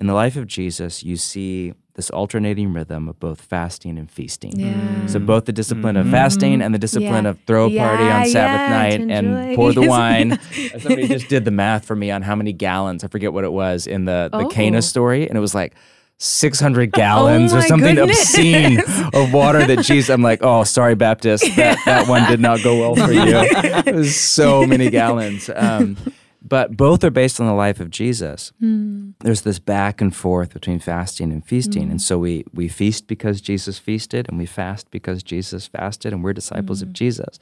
in 0.00 0.06
the 0.06 0.14
life 0.14 0.36
of 0.36 0.46
Jesus, 0.46 1.02
you 1.04 1.16
see 1.16 1.74
this 1.94 2.08
alternating 2.10 2.72
rhythm 2.72 3.08
of 3.08 3.20
both 3.20 3.40
fasting 3.40 3.98
and 3.98 4.10
feasting. 4.10 4.58
Yeah. 4.58 5.06
So 5.06 5.18
both 5.18 5.44
the 5.44 5.52
discipline 5.52 5.96
of 5.96 6.06
Mhm. 6.06 6.10
fasting 6.12 6.62
and 6.62 6.72
the 6.72 6.78
discipline 6.78 7.24
Yeah. 7.24 7.30
of 7.30 7.38
throw 7.46 7.66
a 7.66 7.76
party 7.76 8.04
Yeah, 8.04 8.20
on 8.20 8.26
Sabbath 8.26 8.60
yeah, 8.60 8.68
night 8.70 9.00
and 9.10 9.54
pour 9.56 9.72
the 9.74 9.82
wine. 9.82 10.38
Somebody 10.78 11.08
just 11.08 11.28
did 11.28 11.44
the 11.44 11.50
math 11.50 11.84
for 11.84 11.94
me 11.96 12.10
on 12.10 12.22
how 12.22 12.34
many 12.36 12.52
gallons. 12.54 13.04
I 13.04 13.08
forget 13.08 13.32
what 13.34 13.44
it 13.44 13.52
was 13.52 13.86
in 13.86 14.04
the 14.06 14.28
the 14.32 14.38
Oh. 14.46 14.48
Cana 14.48 14.80
story, 14.82 15.28
and 15.28 15.36
it 15.36 15.40
was 15.40 15.54
like. 15.54 15.74
600 16.22 16.92
gallons 17.02 17.54
or 17.54 17.56
Oh 17.56 17.60
my 17.60 17.66
something 17.66 17.94
goodness. 17.94 18.20
obscene 18.34 18.78
of 19.14 19.32
water 19.32 19.66
that 19.66 19.80
Jesus. 19.86 20.10
I'm 20.10 20.20
like, 20.20 20.40
oh, 20.42 20.64
sorry, 20.64 20.94
Baptist. 20.94 21.44
That, 21.56 21.78
that 21.86 22.08
one 22.08 22.28
did 22.28 22.40
not 22.40 22.62
go 22.62 22.78
well 22.78 22.94
for 22.94 23.10
you. 23.10 23.22
It 23.86 23.94
was 23.94 24.14
so 24.16 24.66
many 24.66 24.90
gallons. 24.90 25.48
Um, 25.56 25.96
but 26.42 26.76
both 26.76 27.04
are 27.04 27.10
based 27.10 27.40
on 27.40 27.46
the 27.46 27.52
life 27.52 27.80
of 27.80 27.90
Jesus. 27.90 28.52
Mm. 28.62 29.14
There's 29.20 29.42
this 29.42 29.58
back 29.58 30.00
and 30.00 30.14
forth 30.14 30.52
between 30.52 30.78
fasting 30.78 31.32
and 31.32 31.44
feasting. 31.44 31.82
And 31.84 31.92
hmm. 31.92 31.98
so 31.98 32.18
we, 32.18 32.44
we 32.54 32.68
feast 32.68 33.06
because 33.06 33.40
Jesus 33.40 33.78
feasted, 33.78 34.28
and 34.28 34.38
we 34.38 34.46
fast 34.46 34.90
because 34.90 35.22
Jesus 35.22 35.66
fasted, 35.66 36.12
and 36.12 36.24
we're 36.24 36.32
disciples 36.32 36.80
of 36.82 36.88
hmm. 36.88 36.94
Jesus. 36.94 37.38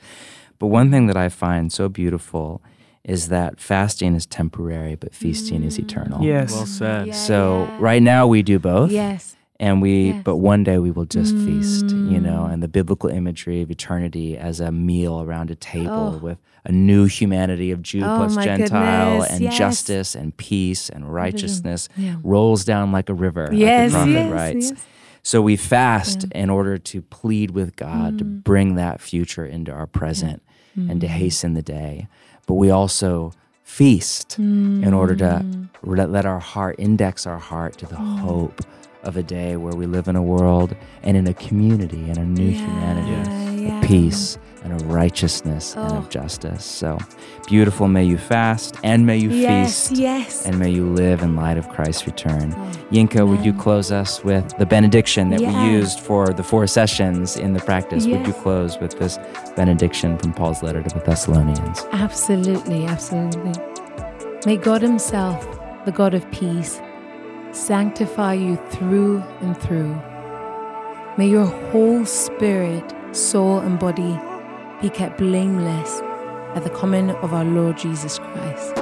But 0.59 0.67
one 0.67 0.91
thing 0.91 1.07
that 1.07 1.17
I 1.17 1.29
find 1.29 1.73
so 1.73 1.89
beautiful 1.89 2.61
is 3.05 3.29
that 3.29 3.61
fasting 3.61 4.15
is 4.15 4.27
temporary, 4.27 4.97
but 4.97 5.15
feasting 5.15 5.63
is 5.63 5.77
hmm. 5.77 5.85
eternal. 5.85 6.23
Yes. 6.23 6.53
Well 6.53 6.67
said. 6.67 7.07
Yeah, 7.09 7.13
So 7.13 7.67
yeah. 7.69 7.77
right 7.81 8.03
now 8.03 8.27
we 8.27 8.43
do 8.43 8.59
both. 8.59 8.91
Yes. 8.91 9.37
And 9.61 9.83
we, 9.83 10.09
Yes. 10.11 10.23
but 10.25 10.37
one 10.37 10.63
day 10.63 10.79
we 10.79 10.91
will 10.93 11.05
just 11.05 11.35
feast, 11.39 11.87
you 11.91 12.21
know, 12.21 12.47
Mm. 12.49 12.53
and 12.55 12.63
the 12.63 12.69
biblical 12.69 13.11
imagery 13.11 13.61
of 13.61 13.71
eternity 13.73 14.39
as 14.39 14.61
a 14.61 14.71
meal 14.71 15.21
around 15.21 15.51
a 15.51 15.57
table 15.57 16.15
Oh. 16.15 16.19
with 16.23 16.39
a 16.65 16.71
new 16.71 17.07
humanity 17.07 17.73
of 17.73 17.83
Jew 17.83 18.03
Oh, 18.05 18.17
plus 18.19 18.37
Gentile 18.37 19.19
goodness, 19.19 19.33
and 19.33 19.41
yes. 19.41 19.59
justice 19.59 20.15
and 20.15 20.37
peace 20.37 20.89
and 20.89 21.13
righteousness 21.13 21.89
Yeah. 21.97 22.17
rolls 22.23 22.65
down 22.65 22.93
like 22.93 23.09
a 23.09 23.15
river, 23.15 23.51
Yes, 23.53 23.93
like 23.93 24.07
the 24.07 24.13
prophet 24.13 24.29
yes, 24.29 24.33
writes. 24.33 24.71
yes. 24.71 24.87
So 25.25 25.43
we 25.43 25.57
fast 25.57 26.25
in 26.33 26.51
order 26.51 26.79
to 26.79 27.03
plead 27.03 27.51
with 27.51 27.75
God 27.75 28.19
to 28.19 28.25
Mm. 28.25 28.45
bring 28.45 28.77
that 28.77 29.01
future 29.01 29.45
into 29.45 29.73
our 29.73 29.87
present 29.87 30.41
and 30.77 31.01
to 31.01 31.09
Mm. 31.09 31.11
hasten 31.11 31.55
the 31.55 31.63
day. 31.63 32.07
But 32.47 32.55
we 32.55 32.71
also 32.71 33.33
feast 33.65 34.39
in 34.39 34.95
order 34.95 35.17
to 35.17 35.43
Mm. 35.45 35.69
let, 35.83 36.11
let 36.13 36.25
our 36.27 36.39
heart 36.39 36.77
index 36.79 37.27
our 37.27 37.39
heart 37.39 37.77
to 37.79 37.87
the 37.87 37.97
hope 37.97 38.61
of 39.05 39.17
a 39.17 39.23
day 39.23 39.57
where 39.57 39.75
we 39.75 39.87
live 39.87 40.09
in 40.09 40.17
a 40.17 40.23
world 40.23 40.75
and 41.03 41.17
in 41.17 41.27
a 41.27 41.35
community 41.35 42.09
and 42.09 42.19
a 42.19 42.25
new 42.25 42.51
humanity 42.51 43.63
yeah. 43.63 43.79
of 43.81 43.85
peace 43.85 44.39
and 44.65 44.73
of 44.73 44.83
righteousness 44.93 45.75
and 45.77 45.93
Oh. 45.93 45.99
of 45.99 46.11
justice. 46.11 46.65
So 46.65 46.99
beautiful, 47.47 47.87
may 47.87 48.05
you 48.05 48.19
fast 48.19 48.77
and 48.83 49.07
may 49.07 49.17
you 49.17 49.31
Yes, 49.31 49.89
feast 49.89 50.01
yes. 50.01 50.47
and 50.47 50.59
may 50.59 50.71
you 50.71 50.85
live 50.85 51.23
in 51.23 51.37
light 51.37 51.57
of 51.59 51.69
Christ's 51.69 52.07
return. 52.07 52.53
Oh, 52.57 52.71
Yinka, 52.91 53.27
would 53.27 53.45
you 53.45 53.53
close 53.53 53.93
us 53.93 54.25
with 54.25 54.49
the 54.59 54.67
benediction 54.67 55.31
that 55.31 55.41
Yeah. 55.41 55.65
we 55.65 55.71
used 55.71 56.01
for 56.01 56.27
the 56.33 56.43
four 56.43 56.67
sessions 56.67 57.37
in 57.37 57.53
the 57.53 57.61
practice? 57.61 58.05
Would 58.07 58.27
you 58.27 58.33
close 58.33 58.79
with 58.81 58.99
this 58.99 59.19
benediction 59.57 60.19
from 60.19 60.33
Paul's 60.33 60.63
letter 60.63 60.83
to 60.83 60.89
the 60.99 61.01
Thessalonians? 61.05 61.87
Absolutely, 61.93 62.85
absolutely. 62.87 63.53
May 64.45 64.57
God 64.57 64.83
Himself, 64.83 65.47
the 65.85 65.93
God 65.93 66.15
of 66.15 66.29
peace, 66.33 66.81
sanctify 67.53 68.35
you 68.35 68.57
through 68.71 69.23
and 69.41 69.57
through. 69.57 69.95
May 71.17 71.29
your 71.29 71.47
whole 71.47 72.05
spirit, 72.07 72.95
soul, 73.13 73.59
and 73.59 73.79
body 73.79 74.19
be 74.81 74.91
kept 74.91 75.19
blameless 75.19 76.01
at 76.55 76.63
the 76.63 76.71
coming 76.71 77.11
of 77.11 77.35
our 77.35 77.45
Lord 77.45 77.77
Jesus 77.77 78.19
Christ. 78.19 78.78